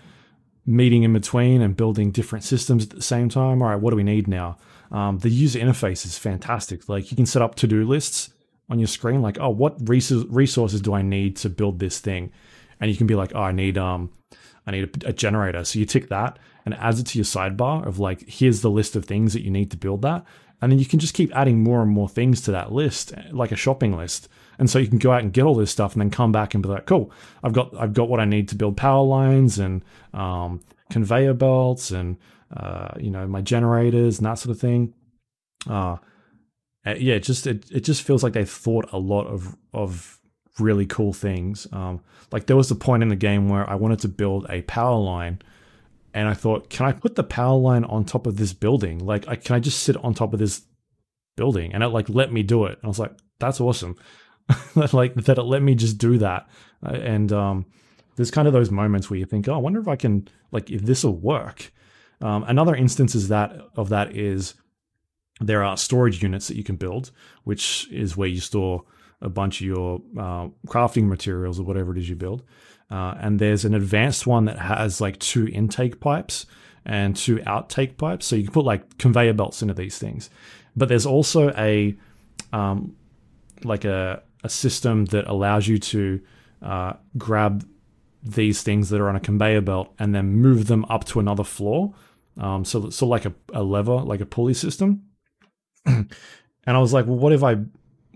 [0.65, 3.61] meeting in between and building different systems at the same time.
[3.61, 4.57] All right what do we need now?
[4.91, 6.87] Um, the user interface is fantastic.
[6.87, 8.29] Like you can set up to-do lists
[8.69, 12.31] on your screen like oh what resources do i need to build this thing?
[12.79, 14.11] And you can be like oh i need um
[14.65, 15.63] i need a, a generator.
[15.63, 18.69] So you tick that and it adds it to your sidebar of like here's the
[18.69, 20.25] list of things that you need to build that.
[20.61, 23.51] And then you can just keep adding more and more things to that list, like
[23.51, 24.29] a shopping list.
[24.59, 26.53] And so you can go out and get all this stuff, and then come back
[26.53, 27.11] and be like, "Cool,
[27.43, 31.91] I've got I've got what I need to build power lines and um, conveyor belts
[31.91, 32.17] and
[32.55, 34.93] uh, you know my generators and that sort of thing."
[35.69, 35.97] Uh,
[36.85, 40.19] yeah, it just it, it just feels like they thought a lot of of
[40.59, 41.67] really cool things.
[41.71, 42.01] Um,
[42.31, 44.99] like there was a point in the game where I wanted to build a power
[44.99, 45.41] line
[46.13, 48.99] and I thought, can I put the power line on top of this building?
[48.99, 50.61] Like, I, can I just sit on top of this
[51.35, 51.73] building?
[51.73, 52.73] And it like let me do it.
[52.73, 53.97] And I was like, that's awesome.
[54.93, 56.47] like that it let me just do that.
[56.85, 57.65] Uh, and um,
[58.15, 60.69] there's kind of those moments where you think, oh, I wonder if I can like
[60.69, 61.71] if this will work.
[62.21, 64.55] Um, another instance is that of that is
[65.41, 67.11] there are storage units that you can build,
[67.43, 68.83] which is where you store
[69.21, 72.43] a bunch of your uh, crafting materials or whatever it is you build.
[72.91, 76.45] Uh, and there's an advanced one that has like two intake pipes
[76.85, 78.25] and two outtake pipes.
[78.25, 80.29] So you can put like conveyor belts into these things.
[80.75, 81.95] But there's also a
[82.51, 82.95] um,
[83.63, 86.21] like a, a system that allows you to
[86.61, 87.67] uh, grab
[88.23, 91.43] these things that are on a conveyor belt and then move them up to another
[91.43, 91.93] floor.
[92.37, 95.03] Um, so, so like a, a lever, like a pulley system.
[95.85, 96.07] and
[96.65, 97.57] I was like, well, what if I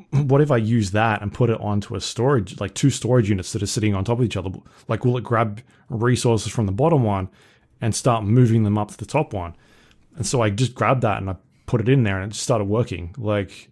[0.11, 3.51] what if I use that and put it onto a storage, like two storage units
[3.53, 4.51] that are sitting on top of each other?
[4.87, 7.29] Like, will it grab resources from the bottom one
[7.81, 9.55] and start moving them up to the top one?
[10.15, 11.35] And so I just grabbed that and I
[11.65, 13.13] put it in there and it just started working.
[13.17, 13.69] Like,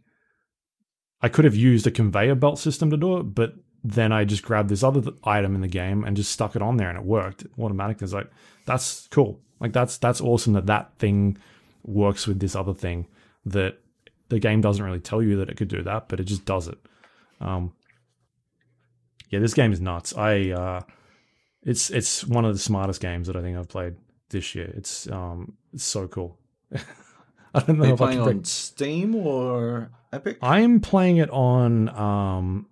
[1.26, 4.44] I could have used a conveyor belt system to do it, but then I just
[4.44, 7.04] grabbed this other item in the game and just stuck it on there and it
[7.04, 8.06] worked automatically.
[8.06, 8.30] It's like,
[8.68, 9.40] that's cool.
[9.60, 11.40] Like, that's, that's awesome that that thing
[11.84, 13.08] works with this other thing
[13.44, 13.80] that
[14.30, 16.68] the game doesn't really tell you that it could do that, but it just does
[16.68, 16.78] it.
[17.42, 17.74] Um,
[19.32, 20.16] yeah, this game is nuts.
[20.16, 20.82] I uh,
[21.64, 23.96] it's it's one of the smartest games that I think I've played
[24.30, 24.72] this year.
[24.78, 26.38] It's um it's so cool.
[27.56, 30.38] I don't know Are you playing on Steam or Epic.
[30.42, 32.68] I'm playing it on um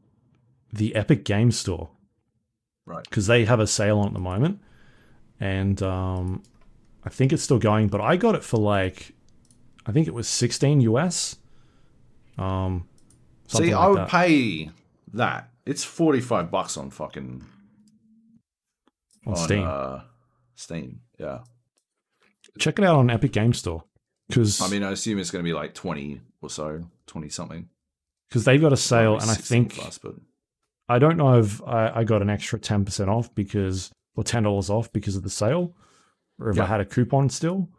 [0.73, 1.89] the Epic Game Store,
[2.85, 3.03] right?
[3.03, 4.59] Because they have a sale on at the moment,
[5.39, 6.43] and um
[7.05, 7.87] I think it's still going.
[7.87, 9.13] But I got it for like
[9.85, 11.37] I think it was 16 US.
[12.37, 12.87] Um,
[13.47, 14.09] See, like I would that.
[14.09, 14.69] pay
[15.13, 15.49] that.
[15.65, 17.45] It's forty five bucks on fucking
[19.25, 19.63] on, on Steam.
[19.65, 20.01] Uh,
[20.55, 21.39] Steam, yeah.
[22.59, 23.83] Check it out on Epic Game Store
[24.27, 27.69] because I mean, I assume it's going to be like twenty or so, twenty something.
[28.29, 30.15] Because they've got a sale, and I think plus, but...
[30.89, 34.43] I don't know if I, I got an extra ten percent off because or ten
[34.43, 35.75] dollars off because of the sale,
[36.39, 37.69] or if I had a coupon still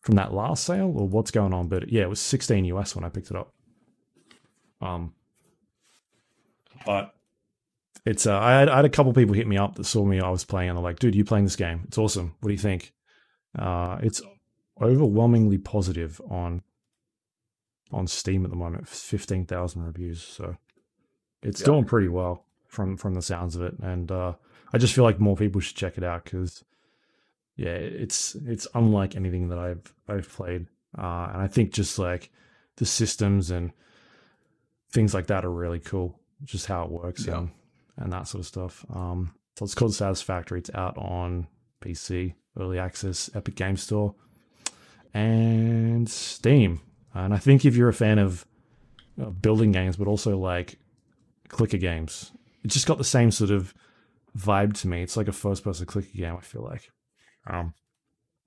[0.00, 1.68] from that last sale, or what's going on.
[1.68, 3.52] But yeah, it was sixteen US when I picked it up.
[4.80, 5.14] Um,
[6.84, 7.14] but
[8.06, 10.20] it's uh, I had, I had a couple people hit me up that saw me
[10.20, 11.82] I was playing and they're like, "Dude, you playing this game?
[11.86, 12.34] It's awesome.
[12.40, 12.92] What do you think?"
[13.58, 14.20] Uh, it's
[14.80, 16.62] overwhelmingly positive on
[17.92, 18.88] on Steam at the moment.
[18.88, 20.56] Fifteen thousand reviews, so
[21.42, 21.66] it's yeah.
[21.66, 23.74] doing pretty well from from the sounds of it.
[23.80, 24.34] And uh,
[24.72, 26.64] I just feel like more people should check it out because
[27.56, 30.66] yeah, it's it's unlike anything that I've I've played.
[30.96, 32.30] Uh, and I think just like
[32.76, 33.72] the systems and
[34.92, 36.20] things like that are really cool.
[36.42, 37.38] Just how it works yeah.
[37.38, 37.50] and,
[37.96, 38.84] and that sort of stuff.
[38.92, 40.58] Um, so it's called Satisfactory.
[40.58, 41.46] It's out on
[41.80, 44.14] PC, early access, Epic Game Store,
[45.14, 46.80] and Steam.
[47.14, 48.44] And I think if you're a fan of
[49.20, 50.78] uh, building games, but also like
[51.48, 52.32] clicker games,
[52.64, 53.72] it just got the same sort of
[54.36, 55.02] vibe to me.
[55.02, 56.90] It's like a first person clicker game, I feel like.
[57.46, 57.74] Um,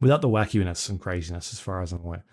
[0.02, 2.26] without the wackiness and craziness, as far as I'm aware.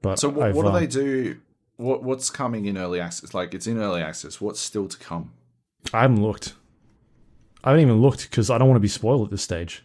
[0.00, 1.40] But so, what, what do um, they do
[1.76, 3.34] what what's coming in early access?
[3.34, 4.40] Like it's in early access.
[4.40, 5.32] What's still to come?
[5.92, 6.54] I haven't looked.
[7.62, 9.84] I haven't even looked because I don't want to be spoiled at this stage.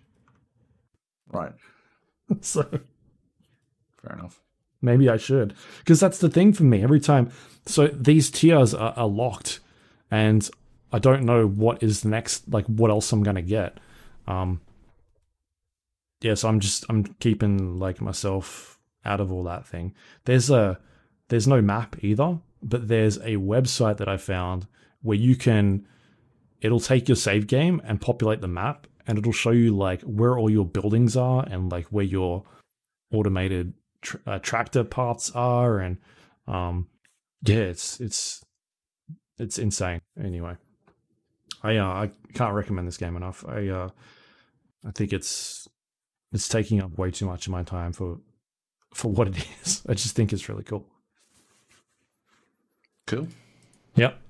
[1.32, 1.54] Right.
[2.42, 2.68] so
[4.02, 4.42] fair enough.
[4.82, 6.84] Maybe I should because that's the thing for me.
[6.84, 7.32] Every time,
[7.66, 9.60] so these tiers are, are locked,
[10.10, 10.50] and
[10.92, 12.48] I don't know what is next.
[12.52, 13.78] Like what else I'm gonna get.
[14.28, 14.62] Um.
[16.22, 19.94] Yeah, so I'm just I'm keeping like myself out of all that thing.
[20.26, 20.80] There's a
[21.30, 24.68] there's no map either, but there's a website that I found
[25.02, 25.86] where you can
[26.62, 30.38] it'll take your save game and populate the map and it'll show you like where
[30.38, 32.44] all your buildings are and like where your
[33.14, 35.98] automated tr- uh, tractor parts are and
[36.48, 36.88] um
[37.44, 38.44] yeah it's it's
[39.38, 40.56] it's insane anyway
[41.64, 43.90] i uh, i can't recommend this game enough i uh
[44.86, 45.68] i think it's
[46.32, 48.20] it's taking up way too much of my time for
[48.94, 50.86] for what it is i just think it's really cool
[53.10, 53.28] Cool.
[53.96, 54.22] Yep.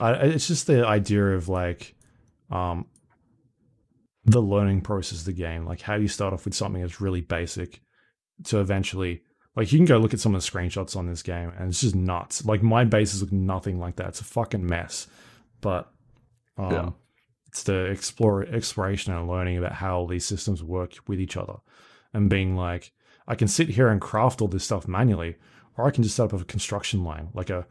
[0.00, 1.94] I, it's just the idea of like,
[2.50, 2.86] um,
[4.26, 5.64] the learning process of the game.
[5.64, 7.80] Like how you start off with something that's really basic
[8.44, 9.22] to eventually
[9.56, 11.80] like you can go look at some of the screenshots on this game and it's
[11.80, 12.44] just nuts.
[12.44, 14.08] Like my bases look nothing like that.
[14.08, 15.06] It's a fucking mess.
[15.62, 15.90] But
[16.58, 16.90] um, Yeah.
[17.46, 21.54] it's the explore exploration and learning about how all these systems work with each other
[22.12, 22.92] and being like,
[23.26, 25.36] I can sit here and craft all this stuff manually,
[25.76, 27.66] or I can just set up a construction line, like a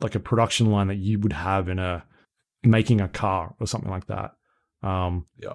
[0.00, 2.04] like a production line that you would have in a
[2.62, 4.32] making a car or something like that.
[4.82, 5.54] Um, Yeah.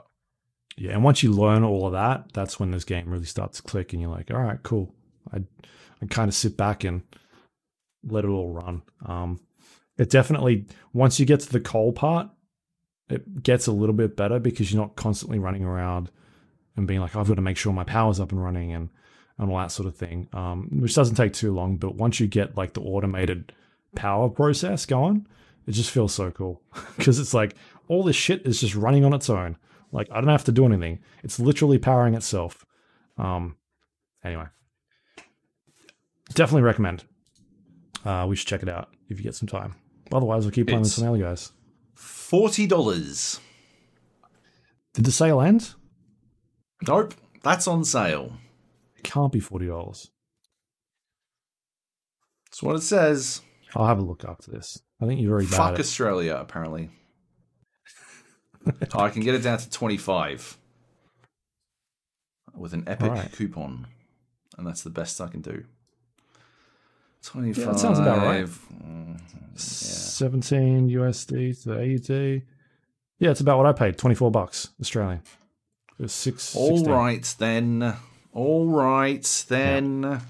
[0.80, 3.64] Yeah, and once you learn all of that, that's when this game really starts to
[3.64, 4.96] click, and you're like, all right, cool.
[5.34, 5.44] I
[6.02, 7.02] I kind of sit back and
[8.08, 8.82] let it all run.
[9.06, 9.42] Um,
[9.98, 12.30] it definitely once you get to the coal part,
[13.10, 16.12] it gets a little bit better because you're not constantly running around
[16.78, 18.90] and being like, I've got to make sure my power's up and running and
[19.38, 20.30] and all that sort of thing.
[20.32, 23.52] Um, which doesn't take too long, but once you get like the automated
[23.96, 25.28] power process going,
[25.68, 26.62] it just feels so cool
[26.98, 27.56] because it's like
[27.90, 29.58] all this shit is just running on its own.
[29.92, 31.00] Like I don't have to do anything.
[31.24, 32.66] It's literally powering itself.
[33.18, 33.58] Um,
[34.24, 34.46] anyway,
[36.34, 37.06] definitely recommend.
[38.06, 39.76] Uh, we should check it out if you get some time.
[40.12, 41.52] Otherwise, we'll keep playing with some other guys.
[41.96, 43.40] Forty dollars.
[44.94, 45.74] Did the sale end?
[46.88, 47.14] Nope,
[47.44, 48.34] that's on sale.
[48.98, 50.12] It can't be forty dollars.
[52.46, 53.42] That's what it says.
[53.76, 54.82] I'll have a look after this.
[55.02, 55.56] I think you're very bad.
[55.58, 56.90] Fuck at- Australia, apparently.
[58.68, 60.58] Oh, I can get it down to twenty-five
[62.56, 63.32] with an epic Alright.
[63.32, 63.88] coupon,
[64.58, 65.64] and that's the best I can do.
[67.24, 67.66] Twenty-five.
[67.66, 68.46] that sounds about right.
[68.46, 69.20] Mm,
[69.60, 72.42] 17 USD to AUD.
[73.20, 73.98] Yeah, it's about what I paid.
[73.98, 75.22] 24 bucks Australian.
[76.00, 76.56] It was six.
[76.56, 76.90] All 16.
[76.94, 77.96] right then.
[78.32, 80.22] All right then.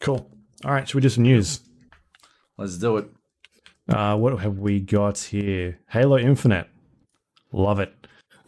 [0.00, 0.30] Cool.
[0.64, 1.60] All right, should we do some news?
[2.56, 3.10] Let's do it.
[3.88, 5.78] Uh, what have we got here?
[5.88, 6.68] Halo Infinite.
[7.52, 7.94] Love it.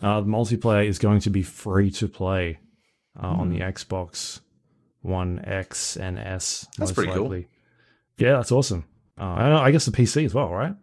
[0.03, 2.59] Uh, the multiplayer is going to be free to play
[3.21, 4.41] uh, on the Xbox
[5.03, 6.67] One X and S.
[6.77, 6.83] Hmm.
[6.83, 7.35] That's pretty cool.
[8.19, 8.85] Yeah, that's awesome.
[9.19, 10.75] Uh, I, know, I guess the PC as well, right?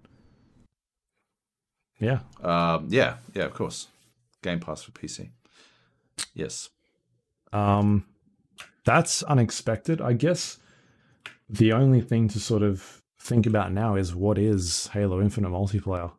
[2.00, 2.20] Yeah.
[2.44, 3.88] Um, yeah, yeah, of course.
[4.42, 5.30] Game Pass for PC.
[6.34, 6.70] Yes.
[7.52, 8.06] Um,
[8.86, 10.02] that's unexpected.
[10.02, 10.58] I guess
[11.50, 16.12] the only thing to sort of think about now is what is Halo Infinite multiplayer?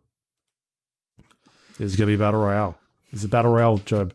[1.79, 2.77] Is it going to be Battle Royale?
[3.13, 4.13] Is it Battle Royale, Joab?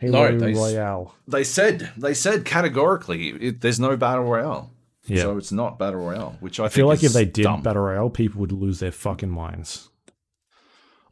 [0.00, 1.14] Halo No, they- Royale.
[1.26, 4.70] They said they said categorically it, there's no battle royale,
[5.06, 5.22] Yeah.
[5.22, 6.36] so it's not battle royale.
[6.40, 7.62] Which I, I feel like if they did dumb.
[7.62, 9.88] Battle Royale, people would lose their fucking minds.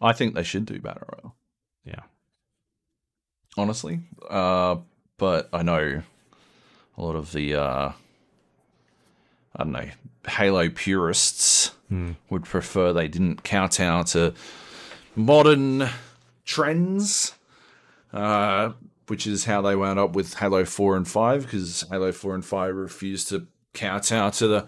[0.00, 1.36] I think they should do battle royale.
[1.84, 2.02] Yeah.
[3.56, 4.00] honestly.
[4.28, 4.76] Uh,
[5.18, 6.02] but I know
[6.96, 7.92] a lot of the uh,
[9.56, 9.88] I don't know
[10.28, 11.72] Halo purists
[12.30, 14.34] would prefer they didn't kowtow to
[15.14, 15.88] modern
[16.44, 17.34] trends,
[18.12, 18.72] uh,
[19.06, 22.44] which is how they wound up with Halo Four and Five because Halo Four and
[22.44, 24.66] Five refused to kowtow to the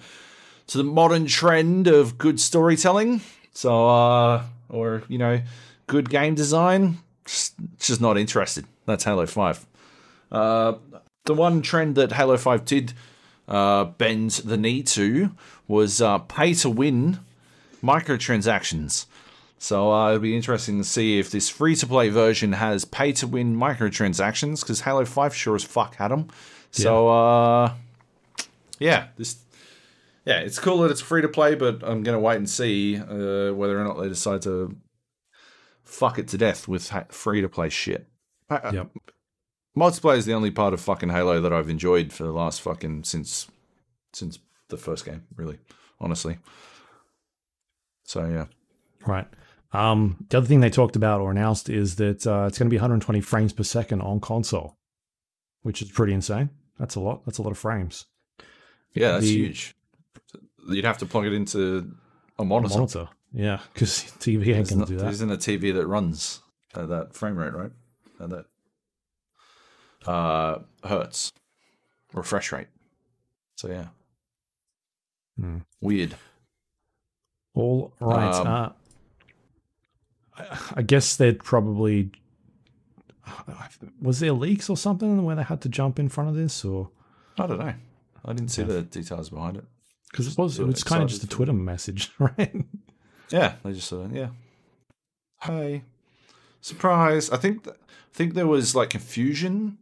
[0.69, 3.21] to the modern trend of good storytelling.
[3.53, 5.41] So, uh, or you know,
[5.87, 6.99] good game design.
[7.25, 8.65] Just, just not interested.
[8.87, 9.67] That's Halo Five.
[10.31, 10.75] Uh,
[11.25, 12.93] the one trend that Halo Five did
[13.49, 15.33] uh, bend the knee to
[15.67, 17.19] was uh, pay to win
[17.83, 19.07] microtransactions.
[19.59, 23.13] So uh, it'll be interesting to see if this free to play version has pay
[23.15, 26.29] to win microtransactions because Halo Five sure as fuck had them.
[26.71, 27.73] So uh,
[28.79, 29.37] yeah, this
[30.25, 33.53] yeah, it's cool that it's free to play, but I'm gonna wait and see uh,
[33.55, 34.77] whether or not they decide to
[35.83, 38.07] fuck it to death with ha- free to play shit.
[38.51, 38.91] Yep.
[39.77, 43.05] Multiplayer is the only part of fucking Halo that I've enjoyed for the last fucking
[43.05, 43.49] since
[44.13, 44.39] since
[44.69, 45.59] the first game, really,
[46.01, 46.39] honestly.
[48.05, 48.47] So yeah,
[49.07, 49.27] Right.
[49.73, 52.71] Um, the other thing they talked about or announced is that uh, it's going to
[52.71, 54.79] be 120 frames per second on console,
[55.63, 56.49] which is pretty insane.
[56.79, 57.27] That's a lot.
[57.27, 58.07] That's a lot of frames.
[58.95, 59.75] yeah, that's The- huge.
[60.71, 61.93] You'd have to plug it into
[62.39, 62.75] a monitor.
[62.75, 63.09] Monitor.
[63.33, 63.91] Yeah, because
[64.21, 65.13] TV ain't going to do there that.
[65.13, 66.41] isn't a TV that runs
[66.75, 67.71] at that frame rate, right?
[68.21, 68.47] At that
[70.09, 71.33] uh, hertz
[72.13, 72.69] refresh rate.
[73.57, 73.89] So yeah,
[75.39, 75.59] Hmm.
[75.81, 76.15] weird.
[77.55, 78.35] All right.
[78.35, 78.69] Um, uh,
[80.37, 82.11] I, I guess they'd probably.
[84.01, 86.91] Was there leaks or something where they had to jump in front of this, or
[87.39, 87.75] I don't know.
[88.25, 89.65] I didn't see the details behind it.
[90.11, 92.65] because it was it was kind of just a Twitter message, right?
[93.31, 94.29] Yeah, they just of yeah.
[95.43, 95.83] Hey,
[96.61, 97.29] surprise!
[97.31, 99.77] I think th- I think there was like confusion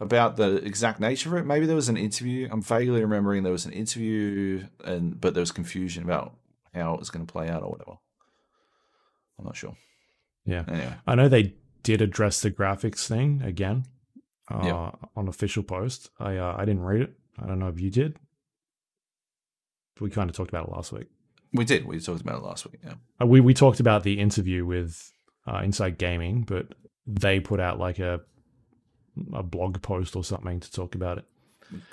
[0.00, 1.46] about the exact nature of it.
[1.46, 2.48] Maybe there was an interview.
[2.50, 6.34] I'm vaguely remembering there was an interview, and but there was confusion about
[6.74, 7.98] how it was going to play out or whatever.
[9.38, 9.76] I'm not sure.
[10.44, 13.84] yeah, Anyway, I know they did address the graphics thing again
[14.50, 16.10] uh, on official post.
[16.18, 17.12] I uh, I didn't read it.
[17.42, 18.16] I don't know if you did.
[20.00, 21.06] We kind of talked about it last week.
[21.52, 21.86] We did.
[21.86, 22.80] We talked about it last week.
[22.84, 22.94] Yeah.
[23.20, 25.12] Uh, we we talked about the interview with
[25.46, 26.74] uh, Inside Gaming, but
[27.06, 28.20] they put out like a
[29.32, 31.24] a blog post or something to talk about it.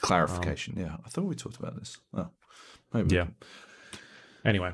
[0.01, 0.75] Clarification.
[0.77, 0.98] yeah.
[1.06, 1.98] I thought we talked about this.
[2.14, 2.27] Oh,
[2.93, 3.16] maybe.
[3.16, 3.27] Yeah.
[4.43, 4.72] Anyway,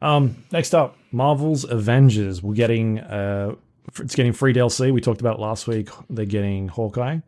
[0.00, 2.42] um, next up, Marvel's Avengers.
[2.42, 3.54] We're getting uh,
[3.98, 4.92] it's getting free DLC.
[4.92, 5.88] We talked about last week.
[6.08, 7.18] They're getting Hawkeye,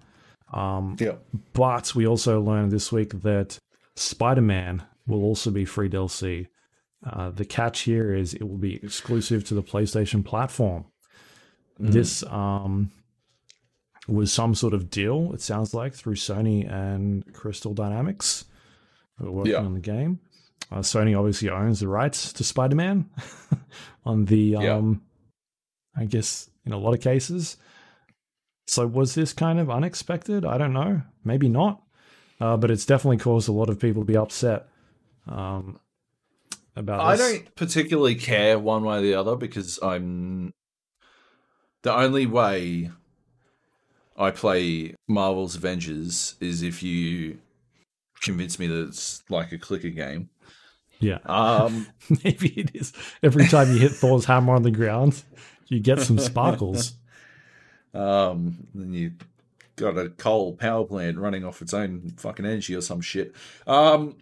[0.52, 1.16] um, Yeah.
[1.52, 3.58] but we also learned this week that
[3.96, 6.48] Spider Man will also be free DLC.
[7.06, 10.86] Uh, the catch here is it will be exclusive to the PlayStation platform.
[11.78, 12.90] This um,
[14.08, 15.33] was some sort of deal.
[15.33, 18.44] It sounds like through Sony and Crystal Dynamics,
[19.18, 19.58] who are working Yeah.
[19.60, 20.20] on the game.
[20.70, 23.08] Uh, Sony obviously owns the rights to Spider Man
[24.05, 24.76] on the, Yeah.
[24.76, 25.02] um,
[25.97, 27.57] I guess, in a lot of cases.
[28.66, 30.44] So was this kind of unexpected?
[30.44, 31.02] I don't know.
[31.23, 31.83] Maybe not.
[32.41, 34.66] Uh, but it's definitely caused a lot of people to be upset
[35.26, 35.78] um,
[36.74, 37.33] about I this.
[37.39, 40.52] don't particularly care one way or the other because I'm
[41.83, 42.91] the only way
[44.16, 47.38] I play Marvel's Avengers is if you
[48.22, 50.30] convince me that it's like a clicker game.
[51.00, 51.88] Yeah, Um,
[52.24, 52.92] maybe it is.
[53.22, 55.22] Every time you hit Thor's hammer on the ground,
[55.66, 56.94] you get some sparkles.
[57.92, 59.12] um, then you
[59.76, 63.34] got a coal power plant running off its own fucking energy or some shit.
[63.66, 64.16] Um,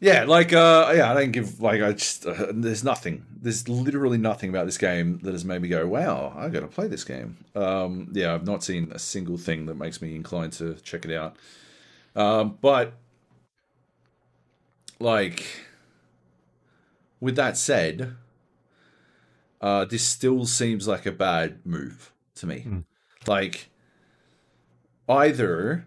[0.00, 3.24] yeah, like uh, yeah, I don't give like I just uh, there's nothing.
[3.40, 6.68] There's literally nothing about this game that has made me go, "Wow, I got to
[6.68, 10.52] play this game." Um, yeah, I've not seen a single thing that makes me inclined
[10.54, 11.36] to check it out.
[12.14, 12.94] Um, but
[15.00, 15.44] like
[17.20, 18.14] with that said,
[19.60, 22.64] uh, this still seems like a bad move to me.
[22.68, 22.84] Mm.
[23.26, 23.68] Like
[25.08, 25.86] either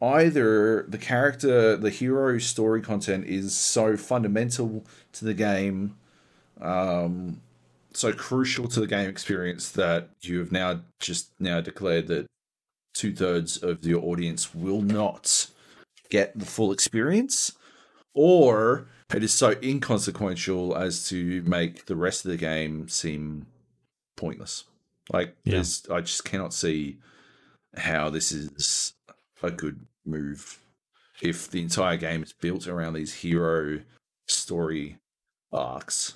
[0.00, 5.96] either the character, the hero story content is so fundamental to the game,
[6.60, 7.40] um,
[7.92, 12.26] so crucial to the game experience that you have now just now declared that
[12.94, 15.48] two thirds of your audience will not
[16.10, 17.52] get the full experience,
[18.14, 23.46] or it is so inconsequential as to make the rest of the game seem
[24.16, 24.64] pointless.
[25.10, 25.62] Like, Yeah.
[25.90, 26.98] I just cannot see
[27.76, 28.94] how this is
[29.42, 30.58] a good move
[31.22, 33.80] if the entire game is built around these hero
[34.28, 34.98] story
[35.52, 36.14] arcs.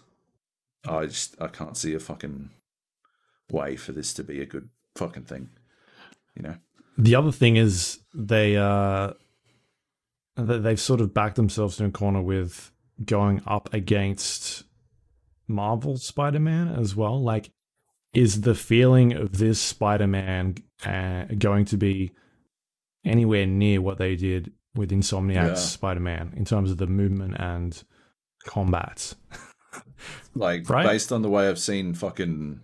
[0.88, 2.50] I just I can't see a fucking
[3.50, 5.50] way for this to be a good fucking thing.
[6.34, 6.54] You know?
[6.98, 9.12] The other thing is they uh
[10.36, 12.72] they- they've sort of backed themselves in a corner with
[13.04, 14.64] going up against
[15.48, 17.20] Marvel Spider-Man as well.
[17.22, 17.50] Like,
[18.14, 22.12] is the feeling of this Spider-Man uh, going to be
[23.04, 25.54] anywhere near what they did with Insomniac's Yeah.
[25.54, 27.82] Spider-Man in terms of the movement and
[28.44, 29.14] combat?
[30.34, 30.86] Like Right.
[30.86, 32.60] based on the way I've seen fucking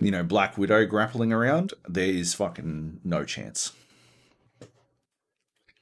[0.00, 3.72] you know, Black Widow grappling around, there is fucking no chance.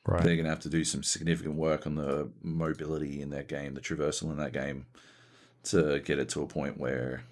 [0.07, 0.23] Right.
[0.23, 3.81] They're gonna have to do some significant work on the mobility in that game, the
[3.81, 4.87] traversal in that game,
[5.65, 7.25] to get it to a point where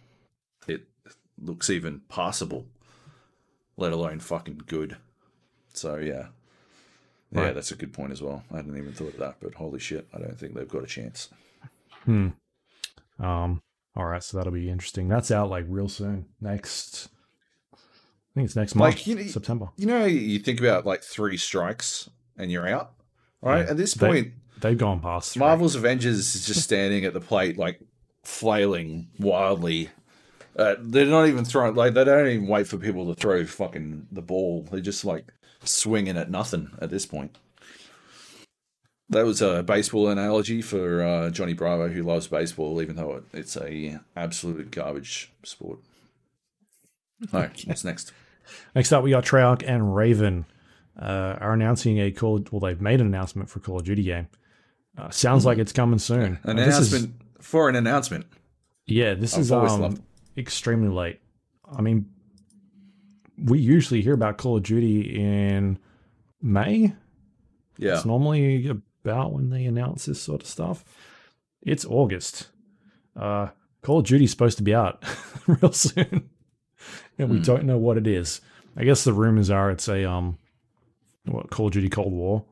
[0.67, 0.87] it
[1.39, 2.67] looks even passable,
[3.77, 4.97] let alone fucking good.
[5.75, 6.29] So yeah.
[7.31, 7.55] Yeah, Right.
[7.55, 8.45] that's a good point as well.
[8.53, 10.87] I hadn't even thought of that, but holy shit, I don't think they've got a
[10.87, 11.31] chance.
[12.05, 12.29] Hmm.
[13.19, 13.63] Um.
[13.95, 15.09] All right, so that'll be interesting.
[15.09, 16.27] That's out like real soon.
[16.41, 17.09] Next,
[17.75, 17.77] I
[18.35, 19.69] think it's next Like, month, you know- September.
[19.77, 22.93] You know, you think about like three strikes and you're out,
[23.43, 23.65] right?
[23.65, 23.71] Yeah.
[23.71, 25.37] At this They- point, They've gone past.
[25.37, 27.81] Marvel's Avengers is just standing at the plate, like
[28.23, 29.91] flailing wildly.
[30.57, 34.07] Uh, they're not even throwing, like, they don't even wait for people to throw fucking
[34.13, 34.63] the ball.
[34.71, 35.33] They're just like
[35.65, 37.37] swinging at nothing at this point.
[39.09, 43.25] That was a baseball analogy for uh, Johnny Bravo, who loves baseball, even though it,
[43.35, 45.81] it's a absolute garbage sport.
[47.33, 48.13] All right, what's next?
[48.75, 50.47] Next up, we got Treyarch and Raven
[51.01, 52.43] uh, are announcing a Call.
[52.51, 54.29] Well, they've made an announcement for Call of Duty game.
[54.97, 56.39] Uh, sounds like it's coming soon.
[56.45, 58.27] An Uh, this is- announcement for an announcement.
[58.87, 60.03] yeah, this I've is um,
[60.39, 61.21] extremely late.
[61.71, 62.07] I mean,
[63.43, 65.79] we usually hear about Call of Duty in
[66.41, 66.93] May.
[67.79, 67.95] Yeah.
[67.97, 68.69] It's normally
[69.05, 70.85] about when they announce this sort of stuff.
[71.63, 72.49] It's August.
[73.17, 73.49] Uh,
[73.83, 75.03] Call of Duty's supposed to be out
[75.47, 76.29] real soon,
[77.19, 77.43] and we Hmm.
[77.43, 78.41] don't know what it is.
[78.77, 80.39] I guess the rumors are it's a um,
[81.25, 82.45] what Call of Duty Cold War,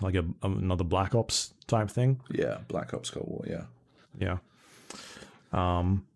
[0.00, 2.20] like a another Black Ops type thing.
[2.30, 2.58] Yeah.
[2.68, 3.44] Black Ops Cold War.
[3.48, 3.64] Yeah.
[4.18, 4.38] Yeah.
[5.52, 6.06] Um,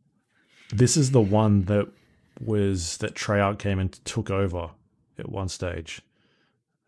[0.70, 1.88] this is the one that
[2.40, 4.70] was that Treyarch came and took over
[5.18, 6.02] at one stage.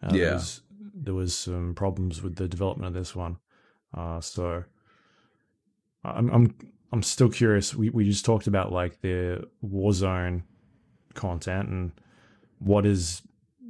[0.02, 0.32] Uh, There Yeah.
[0.34, 0.62] was,
[0.94, 3.38] there was some problems with the development of this one.
[3.94, 4.64] Uh, so
[6.04, 6.54] I'm I'm
[6.92, 7.74] I'm still curious.
[7.74, 10.42] We we just talked about like the Warzone
[11.14, 11.92] content and
[12.58, 13.22] what is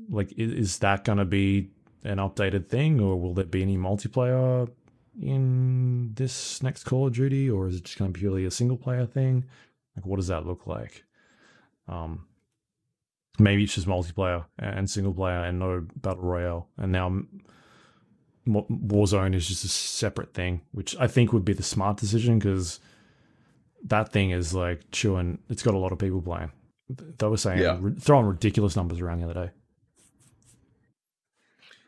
[0.09, 1.71] like is, is that going to be
[2.05, 4.69] an updated thing or will there be any multiplayer
[5.21, 8.51] in this next Call of Duty or is it just going to be purely a
[8.51, 9.45] single player thing?
[9.97, 11.05] Like what does that look like?
[11.89, 12.27] Um
[13.39, 17.23] maybe it's just multiplayer and single player and no battle royale and now
[18.49, 22.79] Warzone is just a separate thing, which I think would be the smart decision because
[23.85, 25.39] that thing is like chewing.
[25.51, 26.53] It's got a lot of people playing.
[26.89, 27.81] They were saying Yeah.
[27.99, 29.51] throwing ridiculous numbers around the other day.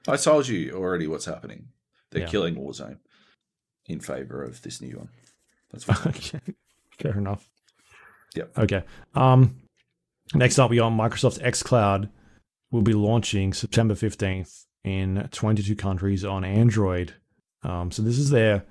[0.08, 1.68] I told you already what's happening.
[2.10, 2.28] They're Yeah.
[2.28, 2.98] killing Warzone
[3.86, 5.10] in favor of this new one.
[5.70, 5.96] That's fine.
[6.08, 6.40] okay,
[6.98, 7.48] fair enough.
[8.34, 8.58] Yep.
[8.58, 8.82] Okay.
[9.14, 9.56] Um,
[10.34, 12.10] next up, we got Microsoft's xCloud
[12.70, 17.14] will be launching September fifteenth in twenty-two countries on Android.
[17.62, 18.64] Um, so this is their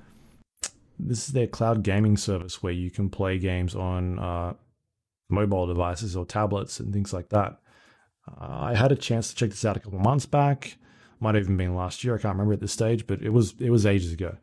[1.00, 4.54] this is their cloud gaming service where you can play games on uh,
[5.30, 7.60] mobile devices or tablets and things like that.
[8.28, 10.78] Uh, I had a chance to check this out a couple months back.
[11.20, 12.16] Might have even been last year.
[12.16, 14.38] I can't remember at this stage, but it was it was ages ago,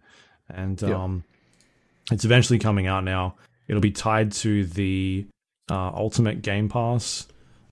[0.49, 1.03] and Yeah.
[1.03, 1.25] um,
[2.11, 3.37] it's eventually coming out now.
[3.69, 5.27] It'll be tied to the
[5.71, 7.27] uh, Ultimate Game Pass.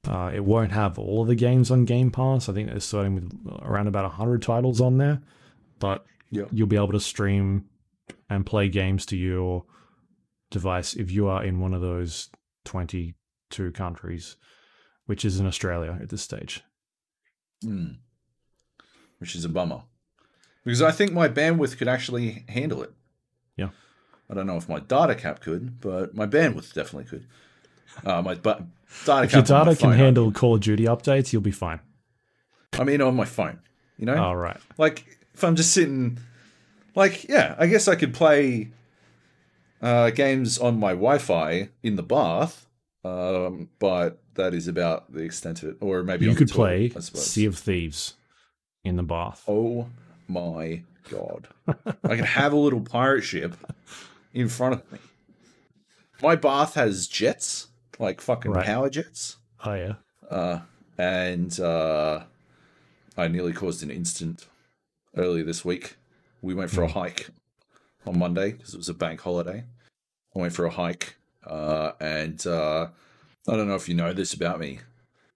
[0.07, 2.49] Uh, it won't have all of the games on Game Pass.
[2.49, 5.23] I think they're starting with around about 100 titles on there.
[5.79, 6.45] But Yeah.
[6.51, 7.67] you'll be able to stream
[8.29, 9.65] and play games to your
[10.51, 12.31] device if you are in one of those
[12.65, 14.37] 22 countries,
[15.07, 16.63] which is in Australia at this stage.
[17.63, 17.93] Hmm.
[19.19, 19.83] Which is a bummer.
[20.65, 22.93] Because I think my bandwidth could actually handle it.
[23.57, 23.71] Yeah.
[24.31, 27.27] I don't know if my data cap could, but my bandwidth definitely could.
[28.05, 28.55] Uh, my bu-
[29.05, 31.43] data If your cap on my data can phone, handle Call of Duty updates, you'll
[31.43, 31.81] be fine.
[32.79, 33.61] I mean, on my phone.
[33.99, 34.23] You know?
[34.23, 34.59] All right.
[34.79, 35.05] Like,
[35.35, 36.19] if I'm just sitting.
[36.95, 38.71] Like, yeah, I guess I could play
[39.81, 42.67] uh, games on my Wi Fi in the bath,
[43.05, 45.77] um, but that is about the extent of it.
[45.81, 48.15] Or maybe You could toilet, play Sea of Thieves
[48.85, 49.45] in the bath.
[49.49, 49.89] Oh
[50.29, 51.49] my god.
[51.69, 53.55] I can have a little pirate ship
[54.35, 54.99] in front of me.
[56.23, 58.67] My bath has jets, like fucking Right.
[58.67, 59.37] power jets.
[59.65, 59.95] Oh, yeah.
[60.31, 60.61] Uh,
[60.99, 62.25] and uh,
[63.17, 64.47] I nearly caused an incident
[65.17, 65.97] earlier this week.
[66.41, 67.29] We went for a hike
[68.07, 69.65] on Monday because it was a bank holiday.
[70.35, 72.89] I went for a hike, uh, and uh,
[73.49, 74.81] I don't know if you know this about me,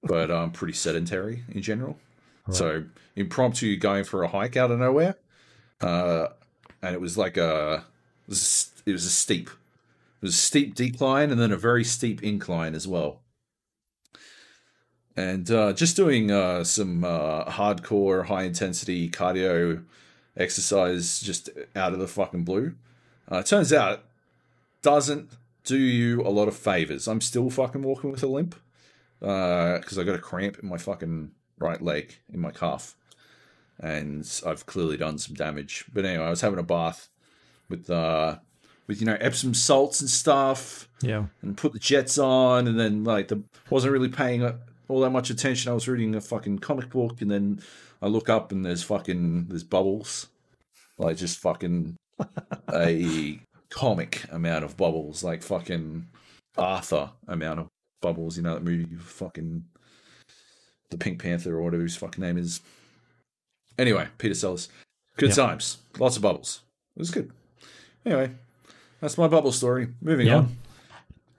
[0.03, 1.99] but I'm pretty sedentary in general.
[2.51, 2.85] So
[3.17, 5.17] impromptu going for a hike out of nowhere,
[5.81, 6.29] uh,
[6.81, 7.85] and it was like a
[8.25, 9.51] it was, it was a steep,
[10.27, 13.23] was a steep decline and then a very steep incline as well
[15.17, 19.83] and uh, just doing uh, some uh, hardcore, high intensity cardio
[20.37, 22.75] exercise just out of the fucking blue.
[23.29, 24.05] Uh, turns out
[24.83, 25.31] doesn't
[25.65, 27.09] do you a lot of favors.
[27.09, 28.55] I'm still fucking walking with a limp
[29.19, 32.95] because I got a cramp in my fucking right leg in my calf,
[33.81, 35.87] and I've clearly done some damage.
[35.93, 37.09] But anyway, I was having a bath
[37.71, 38.37] with uh,
[38.87, 41.27] with you know Epsom salts and stuff Yeah.
[41.43, 44.43] and put the jets on, and then like the wasn't really paying
[44.89, 45.71] all that much attention.
[45.71, 47.61] I was reading a fucking comic book, and then
[48.01, 50.29] I look up and there's fucking there's bubbles,
[50.99, 51.97] like just fucking
[52.73, 53.41] a
[53.71, 56.07] comic amount of bubbles, like fucking
[56.57, 57.69] Arthur amount of
[58.01, 58.37] bubbles.
[58.37, 59.65] You know that movie, fucking
[60.91, 62.61] the Pink Panther or whatever his fucking name is.
[63.79, 64.69] Anyway, Peter Sellers,
[65.17, 65.37] good Yep.
[65.37, 66.63] times, lots of bubbles.
[66.97, 67.31] It was good.
[68.07, 68.31] Anyway,
[69.01, 69.89] that's my bubble story.
[70.01, 70.37] Moving Yeah.
[70.37, 70.57] on.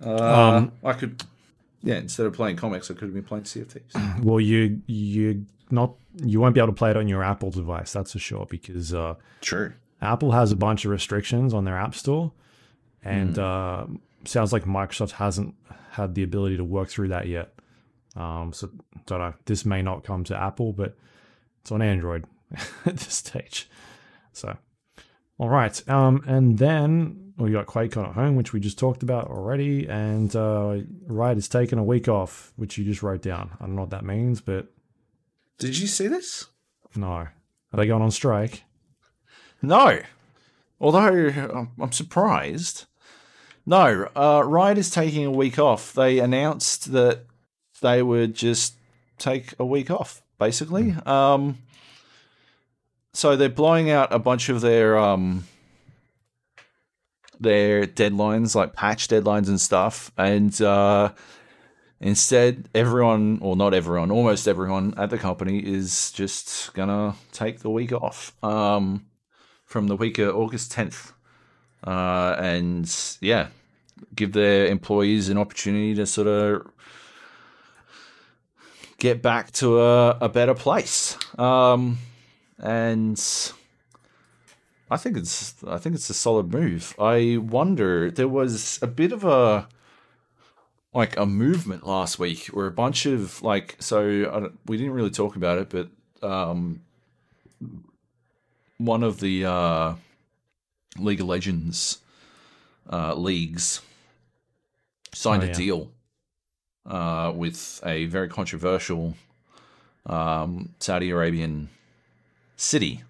[0.04, 1.24] Uh, Um, I could,
[1.84, 1.96] yeah.
[1.96, 3.96] Instead of playing comics, I could have been playing Sea of Thieves.
[4.22, 7.94] Well, you you not you won't be able to play it on your Apple device.
[7.94, 9.74] That's for sure because uh, True.
[10.02, 12.32] Apple has a bunch of restrictions on their App Store,
[13.04, 13.86] and uh,
[14.26, 15.56] sounds like Microsoft hasn't
[15.92, 17.54] had the ability to work through that yet.
[18.16, 18.70] Um, so
[19.08, 19.34] don't know.
[19.46, 20.96] This may not come to Apple, but
[21.62, 22.26] it's on Android
[22.86, 23.68] at this stage.
[24.34, 24.58] So,
[25.40, 25.88] all right.
[25.90, 30.36] Um, and then we got QuakeCon at home, which we just talked about already, and
[30.36, 33.52] uh, Riot has taken a week off, which you just wrote down.
[33.60, 34.68] I don't know what that means, but
[35.60, 36.48] Did you see this?
[36.96, 37.28] no.
[37.74, 38.64] Are they going on strike?
[39.62, 40.00] No.
[40.80, 42.86] Although I'm surprised.
[43.66, 45.92] No, uh, Riot is taking a week off.
[45.94, 47.26] They announced that
[47.82, 48.76] they would just
[49.18, 50.96] take a week off, basically.
[51.06, 51.58] Um,
[53.14, 55.46] so they're blowing out a bunch of their um,
[57.40, 61.12] their deadlines, like patch deadlines and stuff, and uh,
[62.00, 67.72] Instead, everyone, or not everyone, almost everyone at the company is just gonna take the
[67.72, 69.08] week off um,
[69.66, 71.14] from the week of August 10th.
[71.84, 73.48] Uh, and yeah,
[74.16, 76.72] give their employees an opportunity to sort of
[79.00, 81.18] get back to a, a better place.
[81.40, 81.98] Um,
[82.60, 83.20] and
[84.90, 86.96] I think it's I think it's a solid move.
[87.00, 89.68] I wonder there was a bit of a
[90.94, 95.36] like a movement last week where a bunch of like so we didn't really talk
[95.36, 95.90] about it, but
[96.28, 96.82] um,
[98.78, 99.96] one of the uh,
[100.98, 102.00] League of Legends
[102.92, 103.82] uh, leagues
[105.14, 105.52] signed oh, yeah.
[105.52, 105.92] a deal
[106.86, 109.16] uh, with a very controversial
[110.06, 111.70] um, Saudi Arabian
[112.56, 113.04] city,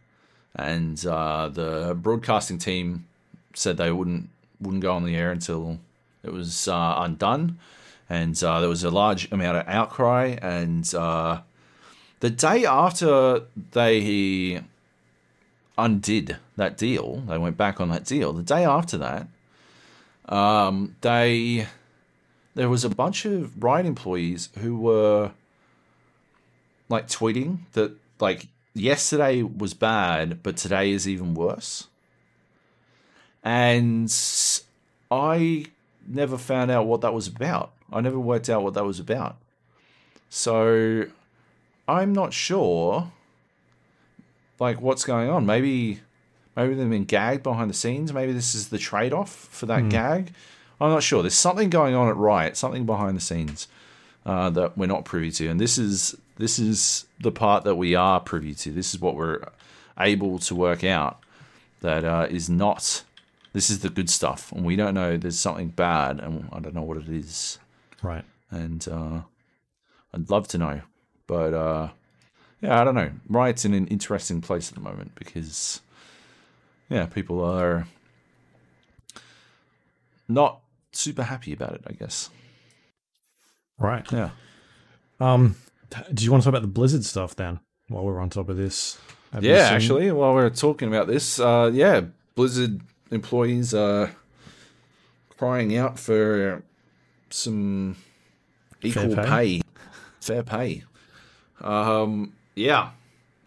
[0.58, 3.06] and uh, the broadcasting team
[3.54, 4.30] said they wouldn't
[4.60, 5.78] wouldn't go on the air until
[6.24, 7.60] it was uh, undone,
[8.10, 10.38] and uh, there was a large amount of outcry.
[10.42, 11.42] And uh,
[12.20, 14.64] the day after they
[15.78, 18.34] undid that deal, they went back on that deal.
[18.34, 19.28] The day after that,
[20.28, 21.68] um, they
[22.56, 25.32] there was a bunch of Riot employees who were
[26.90, 31.88] like tweeting that like yesterday was bad, but today is even worse.
[33.44, 34.14] And
[35.10, 35.66] I
[36.08, 37.72] never found out what that was about.
[37.92, 39.38] I never worked out what that was about.
[40.30, 41.06] So
[41.88, 43.12] I'm not sure
[44.60, 45.46] like what's going on.
[45.46, 46.02] Maybe
[46.56, 48.12] maybe they've been gagged behind the scenes.
[48.12, 49.90] Maybe this is the trade off for that mm.
[49.90, 50.34] gag.
[50.82, 51.24] I'm not sure.
[51.24, 53.68] There's something going on at Riot, something behind the scenes
[54.28, 57.96] uh, that we're not privy to, and this is this is the part that we
[57.96, 58.72] are privy to.
[58.72, 59.42] This is what we're
[59.98, 61.20] able to work out.
[61.80, 63.04] That uh, is not.
[63.54, 65.16] This is the good stuff, and we don't know.
[65.16, 67.58] There's something bad, and I don't know what it is.
[68.04, 68.26] Right.
[68.52, 69.22] And uh,
[70.14, 70.82] I'd love to know,
[71.26, 71.90] but uh,
[72.62, 73.12] yeah, I don't know.
[73.30, 75.82] Riot's in an interesting place at the moment because
[76.90, 77.88] yeah, people are
[80.28, 80.60] not
[80.92, 82.30] super happy about it, I guess.
[83.80, 84.06] Right.
[84.12, 84.30] Yeah.
[85.20, 85.56] Um,
[86.14, 87.60] do you want to talk about the Blizzard stuff then?
[87.88, 89.00] While we're on top of this.
[89.32, 92.02] Have yeah, actually, while we're talking about this, uh, yeah,
[92.36, 92.82] Blizzard
[93.12, 94.12] employees are
[95.38, 96.64] crying out for
[97.30, 97.96] some
[98.82, 99.30] equal fair pay.
[99.30, 99.62] pay.
[100.22, 100.84] fair pay.
[101.62, 102.92] Um, yeah,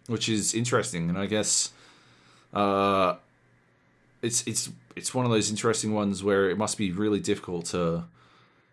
[0.07, 1.71] which is interesting, and I guess
[2.53, 3.15] uh,
[4.21, 8.03] it's it's it's one of those interesting ones where it must be really difficult to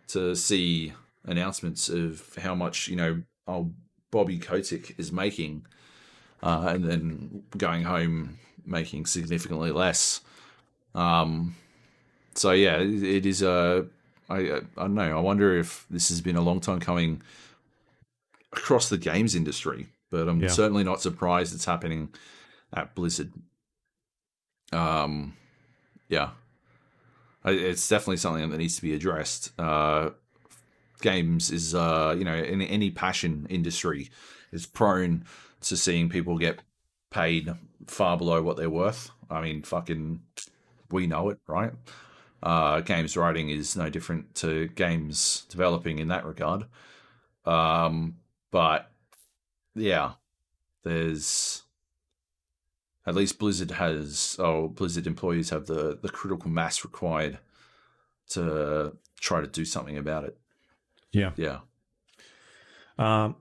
[0.09, 0.93] to see
[1.29, 3.75] announcements of how much you know old
[4.11, 5.67] Bobby Kotick is making,
[6.43, 10.21] uh, and then going home making significantly less.
[10.95, 11.55] Um,
[12.35, 13.87] so yeah, it, it is a.
[14.29, 15.17] I I don't know.
[15.17, 17.23] I wonder if this has been a long time coming
[18.53, 20.49] across the games industry, but I'm yeah.
[20.49, 22.11] certainly not surprised it's happening
[22.73, 23.33] at Blizzard.
[24.73, 25.35] Um,
[26.09, 26.31] yeah,
[27.45, 29.59] it's definitely something that needs to be addressed.
[29.59, 30.11] Uh,
[31.01, 34.11] games is, uh, you know, in any passion industry
[34.53, 35.25] is prone
[35.61, 36.61] to seeing people get
[37.11, 37.53] paid
[37.87, 39.11] far below what they're worth.
[39.31, 40.21] I mean, fucking,
[40.91, 41.73] we know it, right?
[42.43, 46.67] Uh, games writing is no different to games developing in that regard.
[47.45, 48.17] Um,
[48.51, 48.91] but
[49.75, 50.13] yeah,
[50.85, 51.63] there's
[53.07, 57.39] at least Blizzard has, oh, Blizzard employees have the the critical mass required
[58.31, 60.39] to try to do something about it.
[61.13, 61.61] Yeah, yeah.
[62.99, 63.37] Um,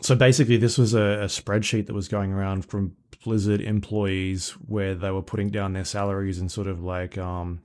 [0.00, 4.94] so basically, this was a, a spreadsheet that was going around from Blizzard employees where
[4.94, 7.60] they were putting down their salaries and sort of like um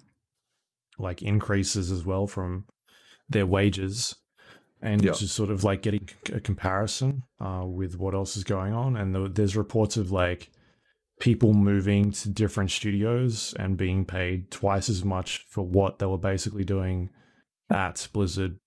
[0.98, 2.66] like increases as well from
[3.30, 4.16] their wages
[4.82, 5.16] and yep.
[5.16, 8.98] just sort of like getting a comparison uh, with what else is going on.
[8.98, 10.52] And the, there's reports of like
[11.20, 16.18] people moving to different studios and being paid twice as much for what they were
[16.18, 17.10] basically doing
[17.72, 18.60] at Blizzard,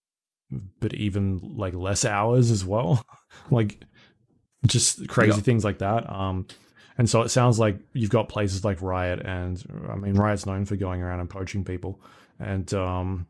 [0.80, 3.04] but even like less hours as well.
[3.50, 3.80] like
[4.66, 6.10] just crazy things like that.
[6.10, 6.46] Um,
[6.98, 10.64] and so it sounds like you've got places like Riot, and I mean, Riot's known
[10.64, 12.00] for going around and poaching people.
[12.38, 13.26] And um,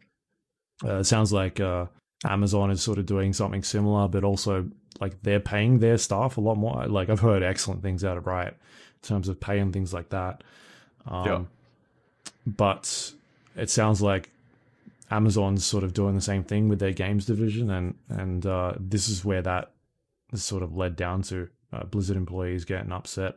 [0.85, 1.87] uh, it sounds like uh,
[2.25, 4.69] Amazon is sort of doing something similar, but also
[5.01, 6.87] like they're paying their staff a lot more.
[6.87, 8.57] Like I've heard excellent things out of Riot
[9.03, 10.45] in terms of pay and things like that.
[11.07, 11.43] Um, yeah.
[12.47, 13.13] But
[13.57, 14.31] it sounds like
[15.11, 19.09] Amazon's sort of doing the same thing with their games division, and and uh, this
[19.09, 19.73] is where that
[20.33, 23.37] is sort of led down to uh, Blizzard employees getting upset.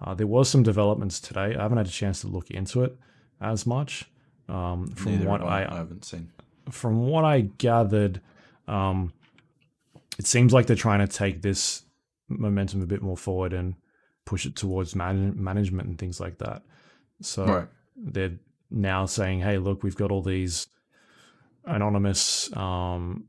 [0.00, 1.54] Uh, there was some developments today.
[1.56, 2.96] I haven't had a chance to look into it
[3.40, 4.04] as much.
[4.48, 6.30] Um, from Neither what I, I haven't seen,
[6.70, 8.20] from what I gathered,
[8.68, 9.12] um,
[10.18, 11.82] it seems like they're trying to take this
[12.28, 13.74] momentum a bit more forward and
[14.24, 16.62] push it towards man- management and things like that.
[17.22, 17.68] So Right.
[17.96, 18.38] they're
[18.70, 20.66] now saying, "Hey, look, we've got all these
[21.66, 23.26] anonymous, um,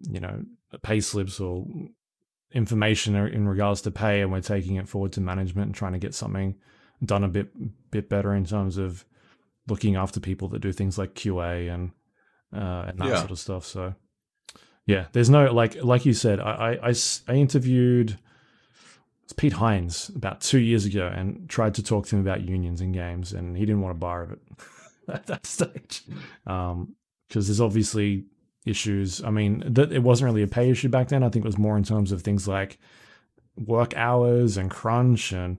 [0.00, 0.42] you know,
[0.82, 1.66] pay slips or
[2.52, 5.98] information in regards to pay, and we're taking it forward to management and trying to
[5.98, 6.56] get something
[7.04, 7.50] done a bit
[7.90, 9.04] bit better in terms of
[9.66, 11.90] looking after people that do things like QA and
[12.54, 13.18] uh, and that Yeah.
[13.18, 13.94] sort of stuff." So,
[14.86, 16.94] yeah, there's no like like you said, I I,
[17.28, 18.18] I interviewed
[19.24, 22.80] it's Pete Hines about two years ago and tried to talk to him about unions
[22.82, 24.38] in games, and he didn't want a bar of it
[25.08, 26.02] at that stage.
[26.46, 26.94] Um,
[27.28, 28.26] because there's obviously
[28.64, 29.22] issues.
[29.22, 31.22] I mean, it wasn't really a pay issue back then.
[31.22, 32.78] I think it was more in terms of things like
[33.56, 35.58] work hours and crunch and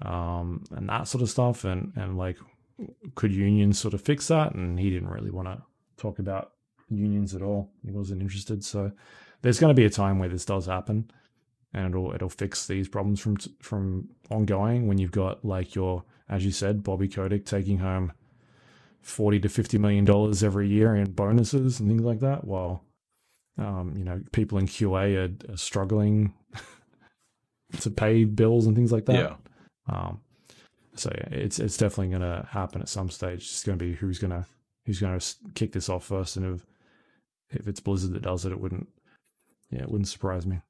[0.00, 1.64] um, and that sort of stuff.
[1.64, 2.38] And and like,
[3.14, 4.54] could unions sort of fix that?
[4.54, 5.62] And he didn't really want to
[5.96, 6.52] talk about
[6.88, 7.70] unions at all.
[7.84, 8.64] He wasn't interested.
[8.64, 8.92] So
[9.42, 11.10] there's going to be a time where this does happen,
[11.72, 14.86] and it'll it'll fix these problems from from ongoing.
[14.88, 18.12] When you've got like your, as you said, Bobby Kotick taking home
[19.02, 22.84] forty to fifty million dollars every year in bonuses and things like that, while
[23.58, 26.32] um, you know people in QA are, are struggling
[27.80, 29.14] to pay bills and things like that.
[29.14, 29.34] Yeah.
[29.88, 30.20] Um,
[30.94, 33.40] so yeah, it's it's definitely going to happen at some stage.
[33.40, 34.46] It's going to be who's going to
[34.86, 36.66] who's going to kick this off first, and if
[37.50, 38.88] if it's Blizzard that does it, it wouldn't
[39.70, 40.60] yeah it wouldn't surprise me.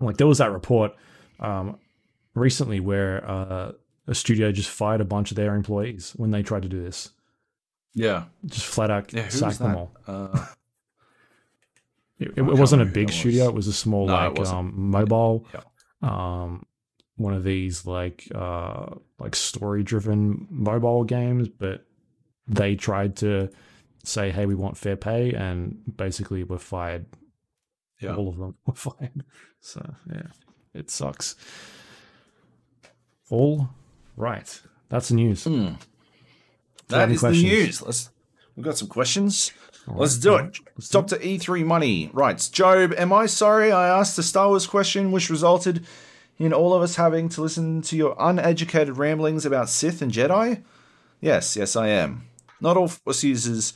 [0.00, 0.92] Like there was that report
[1.40, 1.78] um,
[2.34, 3.72] recently where uh,
[4.06, 7.10] a studio just fired a bunch of their employees when they tried to do this.
[7.98, 8.24] Yeah.
[8.46, 9.22] Just flat out Yeah.
[9.24, 9.90] Who them all.
[10.06, 10.46] Uh,
[12.20, 13.48] It, it wasn't a big that studio.
[13.48, 15.60] It was a small No, like um, mobile, Yeah.
[16.02, 16.64] um,
[17.16, 18.86] one of these like uh,
[19.20, 21.48] like story driven mobile games.
[21.48, 21.84] But
[22.48, 23.50] they tried to
[24.04, 27.06] say, "Hey, we want fair pay," and basically we were fired.
[28.00, 28.16] Yeah.
[28.16, 29.24] All of them were fired.
[29.60, 30.26] So yeah,
[30.74, 31.36] it sucks.
[33.30, 33.68] All
[34.16, 35.44] right, that's the news.
[35.44, 35.74] Hmm.
[36.88, 37.82] Do you have That is the news.
[37.82, 38.10] Let's.
[38.56, 39.52] We've got some questions.
[39.86, 40.88] All Let's do right, it.
[40.90, 41.16] Dr.
[41.16, 45.86] E3 Money writes Joab, am I sorry I asked a Star Wars question which resulted
[46.38, 50.62] in all of us having to listen to your uneducated ramblings about Sith and Jedi?
[51.20, 52.26] Yes, yes, I am.
[52.60, 53.74] Not all Force users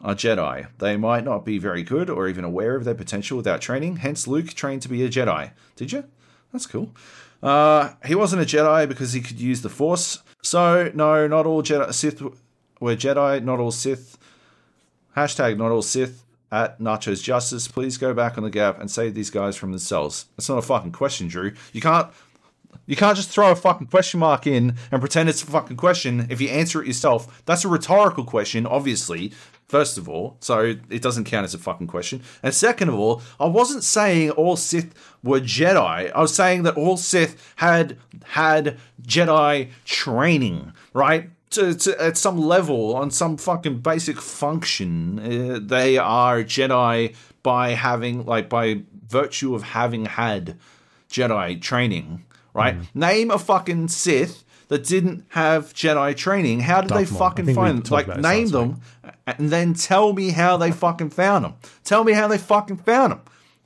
[0.00, 0.68] are Jedi.
[0.78, 4.28] They might not be very good or even aware of their potential without training, hence,
[4.28, 5.52] Luke trained to be a Jedi.
[5.76, 6.04] Did you?
[6.52, 6.94] That's cool.
[7.42, 10.22] Uh, he wasn't a Jedi because he could use the Force.
[10.42, 12.22] So, no, not all Jedi Sith
[12.80, 14.18] were Jedi, not all Sith
[15.18, 17.66] Hashtag not all Sith at Nachos Justice.
[17.66, 20.26] Please go back on the gap and save these guys from themselves.
[20.36, 21.54] That's not a fucking question, Drew.
[21.72, 22.08] You can't
[22.86, 26.28] you can't just throw a fucking question mark in and pretend it's a fucking question
[26.30, 27.42] if you answer it yourself.
[27.46, 29.32] That's a rhetorical question, obviously,
[29.66, 32.22] first of all, so it doesn't count as a fucking question.
[32.42, 36.12] And second of all, I wasn't saying all Sith were Jedi.
[36.12, 41.30] I was saying that all Sith had had Jedi training, right?
[41.50, 47.70] To, to, at some level, on some fucking basic function, uh, they are Jedi by
[47.70, 50.58] having, like, by virtue of having had
[51.10, 52.76] Jedi training, right?
[52.94, 56.60] Name a fucking Sith that didn't have Jedi training.
[56.60, 57.14] How did they Darth.
[57.14, 57.92] I fucking find them?
[57.92, 58.80] Like, name them
[59.26, 61.54] and then tell me how they fucking found them.
[61.84, 63.20] Tell me how they fucking found them,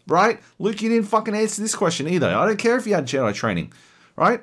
[0.06, 0.40] right?
[0.58, 2.28] Luke, you didn't fucking answer this question either.
[2.28, 3.72] I don't care if you had Jedi training,
[4.16, 4.40] right?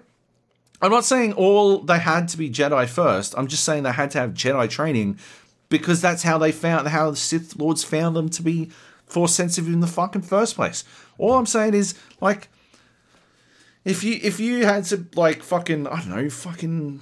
[0.82, 3.35] I'm not saying all they had to be Jedi first.
[3.38, 5.19] I'm just saying they had to have Jedi training
[5.67, 8.69] because that's how they found how the Sith Lords found them to be
[9.06, 10.83] force sensitive in the fucking first place.
[11.17, 12.49] All I'm saying is like
[13.83, 17.01] if you if you had to like fucking I don't know fucking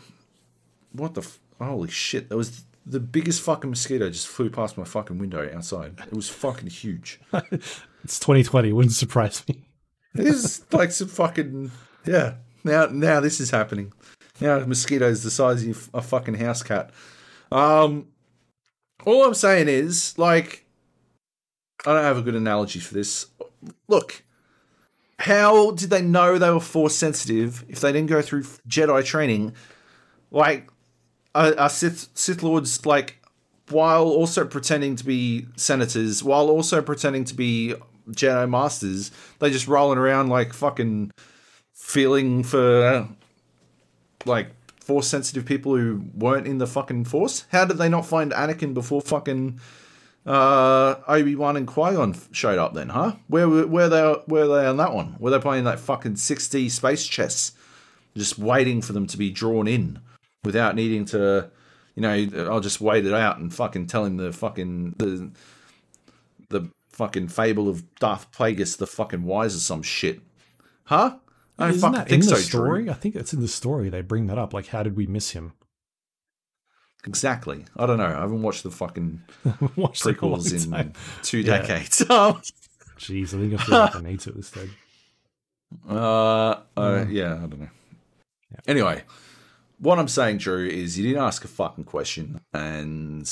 [0.93, 4.85] what the f- holy shit there was the biggest fucking mosquito just flew past my
[4.85, 5.99] fucking window outside.
[6.07, 7.19] It was fucking huge.
[8.03, 8.71] It's 2020.
[8.71, 9.65] Wouldn't surprise me.
[10.15, 11.71] It is like some fucking
[12.05, 12.35] yeah.
[12.67, 13.93] Now now this is happening.
[14.39, 16.91] Now mosquitoes the size of a fucking house cat.
[17.51, 18.07] Um,
[19.05, 20.65] all I'm saying is like
[21.85, 23.27] I don't have a good analogy for this.
[23.87, 24.23] Look,
[25.19, 29.53] how did they know they were force sensitive if they didn't go through Jedi training?
[30.31, 30.69] Like,
[31.33, 33.23] are, are Sith Sith lords like
[33.69, 37.75] while also pretending to be senators, while also pretending to be
[38.11, 41.11] Jedi masters, they just rolling around like fucking
[41.87, 43.07] feeling for
[44.25, 44.49] like
[44.81, 47.45] force sensitive people who weren't in the fucking force.
[47.53, 49.61] How did they not find Anakin before fucking
[50.25, 52.73] uh, Obi Wan and Qui Gon showed up?
[52.73, 53.13] Then, huh?
[53.27, 55.15] Where were where they were they on that one?
[55.17, 57.53] Were they playing that fucking sixty space chess,
[58.17, 60.01] just waiting for them to be drawn in
[60.43, 61.49] without needing to?
[61.95, 65.31] You know, I'll just wait it out and fucking tell him the fucking the
[66.49, 70.19] the fucking fable of Darth Plagueis the fucking wise or some shit.
[70.83, 71.15] Huh?
[71.59, 72.83] I Isn't that think in the so, story?
[72.83, 72.91] Drew.
[72.91, 73.89] I think it's in the story.
[73.89, 74.53] They bring that up.
[74.53, 75.53] Like, how did we miss him?
[77.05, 77.65] Exactly.
[77.75, 78.05] I don't know.
[78.05, 79.21] I haven't watched the fucking
[79.75, 80.93] Watched prequels in time.
[81.23, 81.59] two Yeah.
[81.59, 82.01] decades.
[82.09, 82.41] Um,
[82.97, 84.69] Jeez, I think I feel like I need to at this stage.
[85.89, 87.11] Uh, uh Mm.
[87.11, 87.67] yeah, I don't know.
[88.67, 89.03] Anyway,
[89.79, 93.29] what I'm saying, Drew, is you didn't ask a fucking question, and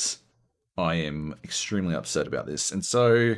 [0.77, 2.73] I am extremely upset about this.
[2.73, 3.35] And so,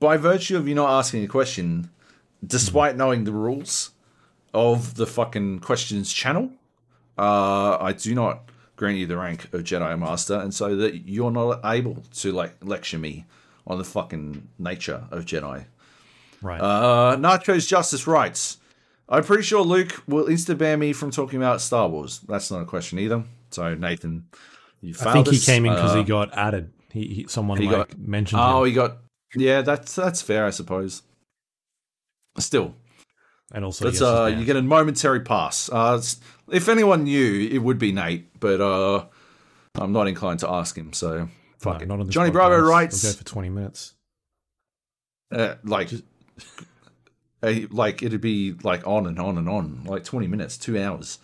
[0.00, 1.88] by virtue of you not asking a question,
[2.44, 3.90] despite knowing the rules
[4.54, 6.50] of the fucking questions channel,
[7.18, 11.30] uh, I do not grant you the rank of Jedi Master, and so that you're
[11.30, 13.24] not able to like lecture me
[13.66, 15.64] on the fucking nature of Jedi.
[16.42, 16.60] Right.
[16.60, 18.58] Uh, Nachos Justice writes,
[19.08, 22.20] I'm pretty sure Luke will insta ban me from talking about Star Wars.
[22.20, 23.24] That's not a question either.
[23.50, 24.26] So Nathan,
[24.82, 26.72] you I think he came in because Uh, he got added.
[26.92, 28.98] He, he someone he like got- mentioned Oh, him, he got.
[29.34, 31.02] Yeah, that's that's fair, I suppose.
[32.38, 32.74] Still,
[33.52, 35.70] and also yes, uh, you get a momentary pass.
[35.72, 36.02] Uh,
[36.50, 39.06] if anyone knew, it would be Nate, but uh,
[39.74, 40.92] I'm not inclined to ask him.
[40.92, 42.08] So fuck No, it.
[42.08, 42.32] Johnny podcast.
[42.32, 43.94] Bravo We'll writes, go for twenty minutes.
[45.32, 45.90] uh, like,
[47.42, 51.18] eh, like it'd be like on and on and on, like 20 minutes, two hours.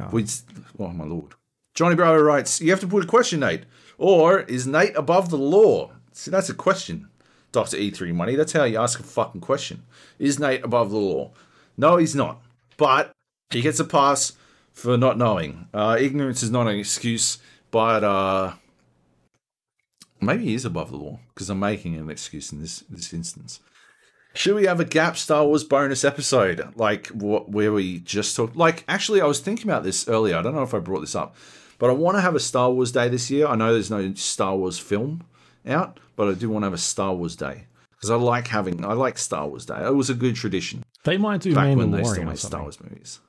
[0.00, 0.08] Oh.
[0.12, 0.30] We'd,
[0.78, 1.34] oh my lord.
[1.74, 3.64] Johnny Bravo writes, you have to put a question, Nate.
[3.98, 5.92] Or is Nate above the law?
[6.12, 7.08] See, that's a question,
[7.54, 7.76] Dr.
[7.76, 8.34] E3 Money.
[8.34, 9.84] That's how you ask a fucking question.
[10.18, 11.30] Is Nate above the law?
[11.76, 12.42] No, he's not.
[12.76, 13.12] But
[13.50, 14.32] he gets a pass
[14.72, 15.68] for not knowing.
[15.72, 17.38] Uh, ignorance is not an excuse,
[17.70, 18.54] but uh,
[20.20, 23.60] maybe he is above the law because I'm making an excuse in this this instance.
[24.34, 28.56] Should we have a gap Star Wars bonus episode like what where we just talk?
[28.56, 30.36] Like, actually, I was thinking about this earlier.
[30.36, 31.36] I don't know if I brought this up,
[31.78, 33.46] but I want to have a Star Wars day this year.
[33.46, 35.22] I know there's no Star Wars film
[35.66, 38.84] out, but I do want to have a Star Wars day because I like having
[38.84, 39.84] I like Star Wars day.
[39.84, 42.62] It was a good tradition They might do back when they still made Star.
[42.62, 43.20] Wars movies.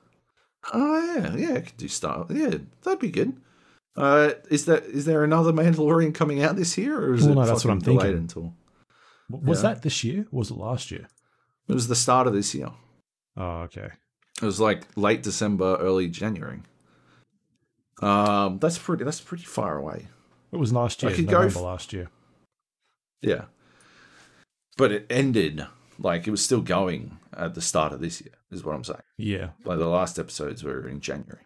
[0.72, 2.26] Oh yeah, yeah, I could do Star.
[2.28, 3.36] Yeah, that'd be good.
[3.96, 7.34] Uh, is that is there another Mandalorian coming out this year, or is Well, it
[7.36, 8.18] no, that's what I'm delayed thinking.
[8.18, 8.54] until
[9.30, 9.70] Was Yeah.
[9.70, 10.26] that this year?
[10.32, 11.08] Or was it last year?
[11.68, 12.70] it was the start of this year?
[13.36, 13.88] Oh, okay.
[14.42, 16.60] It was like late December, early January.
[18.02, 19.04] Um, that's pretty.
[19.04, 20.08] That's pretty far away.
[20.52, 21.12] It was last year.
[21.12, 22.08] I could go f- last year.
[23.22, 23.44] Yeah,
[24.76, 25.66] but it ended
[25.98, 28.32] like it was still going at the start of this year.
[28.50, 29.00] Is what I'm saying.
[29.16, 29.50] Yeah.
[29.64, 31.42] Like the last episodes were in January.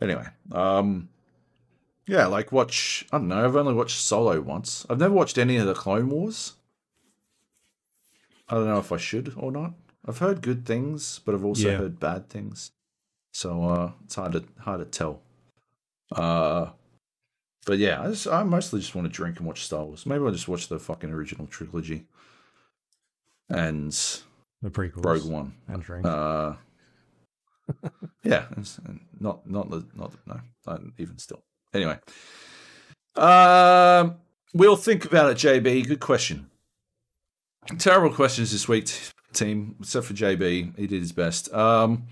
[0.00, 1.08] Anyway, um,
[2.06, 3.06] yeah, like watch.
[3.12, 3.44] I don't know.
[3.44, 4.84] I've only watched Solo once.
[4.90, 6.54] I've never watched any of the Clone Wars.
[8.48, 9.74] I don't know if I should or not.
[10.06, 11.76] I've heard good things, but I've also Yeah.
[11.78, 12.72] heard bad things.
[13.32, 15.22] So uh, it's hard to hard to tell.
[16.12, 16.70] Uh,
[17.64, 20.06] but yeah, I, just, I mostly just want to drink and watch Star Wars.
[20.06, 22.06] Maybe I'll just watch the fucking original trilogy
[23.48, 23.92] and
[24.62, 25.04] The prequels.
[25.04, 25.54] Rogue One.
[25.68, 26.06] And drink.
[26.06, 26.54] Uh,
[28.22, 28.46] yeah,
[29.18, 31.42] not not the not the, no, not even still.
[31.72, 31.98] Anyway,
[33.16, 34.16] um,
[34.52, 35.38] we'll think about it.
[35.38, 36.50] JB, good question.
[37.78, 38.90] Terrible questions this week,
[39.32, 39.76] team.
[39.80, 41.52] Except for JB, he did his best.
[41.54, 42.06] Um.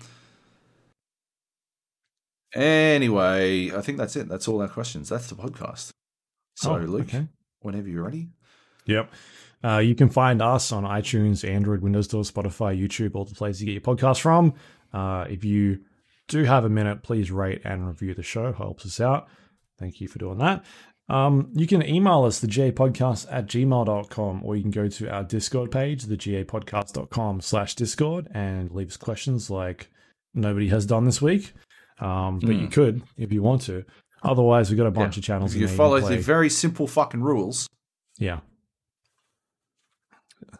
[2.55, 4.27] Anyway, I think that's it.
[4.27, 5.09] That's all our questions.
[5.09, 5.89] That's the podcast.
[6.55, 7.27] So, Oh, Luke, okay.
[7.61, 8.29] whenever you're ready.
[8.85, 9.11] Yep.
[9.63, 13.61] Uh, you can find us on iTunes, Android, Windows Store, Spotify, YouTube, all the places
[13.61, 14.53] you get your podcast from.
[14.91, 15.79] Uh, if you
[16.27, 18.51] do have a minute, please rate and review the show.
[18.51, 19.27] Helps us out.
[19.79, 20.63] Thank you for doing that.
[21.09, 25.23] Um, you can email us, the podcast at gmail.com, or you can go to our
[25.23, 29.89] Discord page, the gapodcast.com slash Discord, and leave us questions like
[30.33, 31.53] nobody has done this week.
[32.03, 32.71] Um, but you Hmm.
[32.71, 33.85] could if you want to.
[34.23, 35.19] Otherwise, we've got a bunch Yeah.
[35.21, 35.51] of channels.
[35.51, 37.67] If in you follow the very simple fucking rules,
[38.17, 38.39] yeah,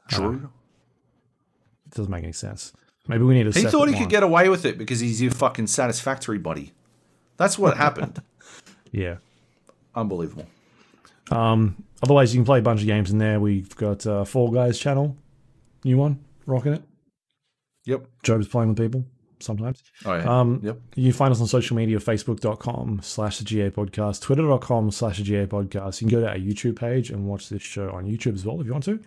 [0.10, 0.50] Drew.
[1.86, 2.74] it doesn't make any sense.
[3.08, 4.04] Maybe we need a He thought he one.
[4.04, 6.72] could get away with it because he's your fucking satisfactory buddy.
[7.38, 8.22] That's what happened.
[8.96, 9.18] Yeah.
[9.96, 10.46] Unbelievable.
[11.32, 13.40] Um, otherwise, you can play a bunch of games in there.
[13.40, 15.18] We've got uh, Fall Guys channel,
[15.84, 16.84] new one, rocking it.
[17.86, 18.06] Yep.
[18.22, 19.04] Joab's playing with people
[19.44, 19.84] sometimes.
[20.06, 20.40] Oh yeah.
[20.40, 20.80] Um, yep.
[20.96, 25.24] You can find us on social media, facebook.com slash the GA podcast, twitter.com slash the
[25.24, 26.02] GA podcast.
[26.02, 28.60] You can go to our YouTube page and watch this show on YouTube as well
[28.60, 29.00] if you want to.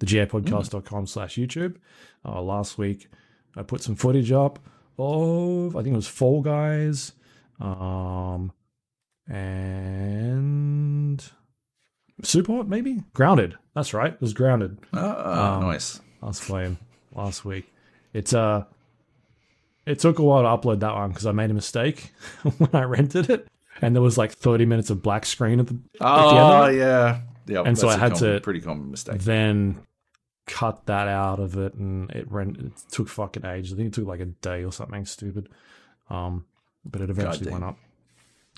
[0.00, 1.76] The GApodcast.com slash YouTube.
[2.24, 3.08] Uh, last week,
[3.56, 4.58] I put some footage up
[4.98, 7.12] of, I think it was Fall Guys.
[7.60, 8.52] Um,
[9.28, 11.24] and
[12.22, 13.02] Superhot, maybe?
[13.12, 13.56] Grounded.
[13.74, 14.12] That's right.
[14.12, 14.78] It was Grounded.
[14.92, 16.00] Ah, um, nice.
[16.22, 16.78] I was playing
[17.14, 17.72] last week.
[18.12, 18.64] It's uh
[19.86, 22.12] it took a while to upload that one because I made a mistake
[22.58, 23.46] when I rented it,
[23.82, 26.64] and there was like 30 minutes of black screen at the, at the end Oh
[26.64, 26.78] of it.
[26.78, 27.20] yeah.
[27.46, 27.62] yeah.
[27.66, 29.20] And so I had common- to- pretty common mistake.
[29.20, 29.80] then
[30.46, 33.72] cut that out of it and it ran it took fucking ages.
[33.72, 35.48] I think it took like a day or something stupid.
[36.10, 36.44] Um
[36.84, 37.78] but it eventually went up.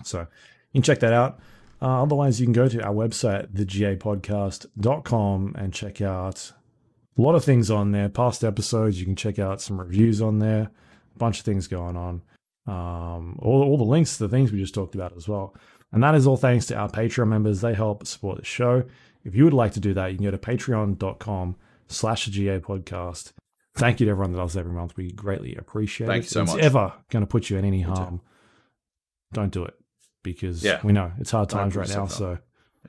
[0.02, 0.26] So you
[0.74, 1.38] can check that out.
[1.80, 6.52] Uh, otherwise you can go to our website, thegapodcast.com and check out
[7.16, 8.08] a lot of things on there.
[8.08, 10.70] Past episodes, you can check out some reviews on there,
[11.18, 12.22] bunch of things going on.
[12.66, 15.54] Um, all, all the links to the things we just talked about as well.
[15.92, 17.60] And that is all thanks to our Patreon members.
[17.60, 18.82] They help support the show.
[19.24, 21.56] If you would like to do that, you can go to patreon.com
[21.88, 23.32] slash the GA podcast.
[23.76, 24.96] Thank you to everyone that does every month.
[24.96, 26.26] We greatly appreciate Thank it.
[26.26, 26.64] you so If it's much.
[26.64, 28.20] ever going to put you in any harm,
[29.32, 29.74] don't do it
[30.22, 30.80] because Yeah.
[30.82, 32.06] we know it's hard times right now.
[32.06, 32.38] So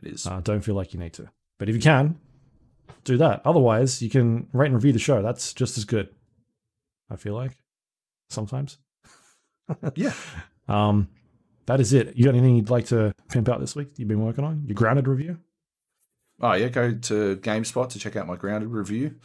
[0.01, 0.25] It is.
[0.25, 1.30] uh, don't feel like you need to.
[1.59, 2.19] But if you can,
[3.03, 3.41] do that.
[3.45, 5.22] Otherwise, you can rate and review the show.
[5.22, 6.09] That's just as good.
[7.09, 7.57] I feel like
[8.30, 8.77] sometimes.
[9.95, 10.14] yeah.
[10.69, 11.07] Um,
[11.65, 12.17] that is it.
[12.17, 13.88] You got anything you'd like to pimp out this week?
[13.95, 15.38] You've been working on your grounded review.
[16.41, 19.15] Oh yeah, go to GameSpot to check out my grounded review.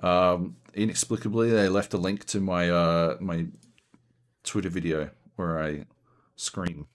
[0.00, 3.46] Um, inexplicably, they left a link to my uh, my
[4.44, 5.86] Twitter video where I
[6.36, 6.86] scream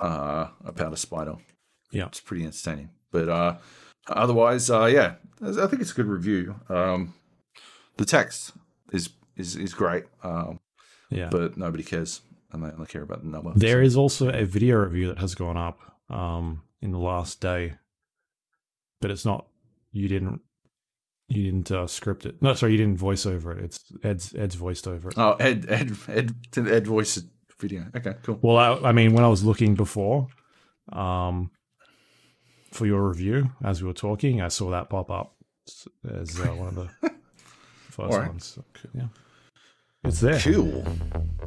[0.00, 1.36] uh, about a spider.
[1.90, 2.06] Yeah.
[2.06, 2.90] it's pretty entertaining.
[3.10, 3.56] But uh,
[4.08, 6.56] otherwise, uh, yeah, I think it's a good review.
[6.68, 7.14] Um,
[7.96, 8.52] the text
[8.92, 10.60] is is is great, um,
[11.10, 11.28] Yeah.
[11.30, 12.20] but nobody cares,
[12.52, 13.52] and they only care about the number.
[13.54, 15.78] There is also a video review that has gone up
[16.10, 17.74] um, in the last day,
[19.00, 19.46] but it's not.
[19.92, 20.40] You didn't.
[21.28, 22.40] You didn't uh, script it.
[22.40, 23.62] No, sorry, you didn't voice over it.
[23.64, 25.18] It's Ed's Ed's voiced over it.
[25.18, 27.22] Oh, Ed Ed Ed Ed voice
[27.60, 27.86] video.
[27.94, 28.38] Okay, cool.
[28.40, 30.28] Well, I, I mean, when I was looking before,
[30.92, 31.50] um,
[32.72, 35.34] for your review as we were talking, I saw that pop up
[36.08, 36.88] as uh, one of the
[37.90, 38.28] first Alright.
[38.28, 38.44] ones.
[38.46, 39.08] So, yeah,
[40.08, 40.40] it's there.
[40.40, 40.84] Cool.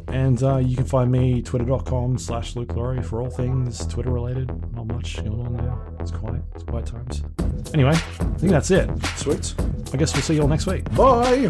[0.07, 4.49] And uh, you can find me twitter.com slash Luke Lawrie for all things Twitter related.
[4.75, 5.77] Not much going on there.
[5.99, 6.41] It's quiet.
[6.55, 7.23] It's quiet times.
[7.73, 8.89] Anyway, I think that's it.
[9.17, 9.55] Sweet.
[9.93, 10.83] I guess we'll see you all next week.
[10.95, 11.49] Bye.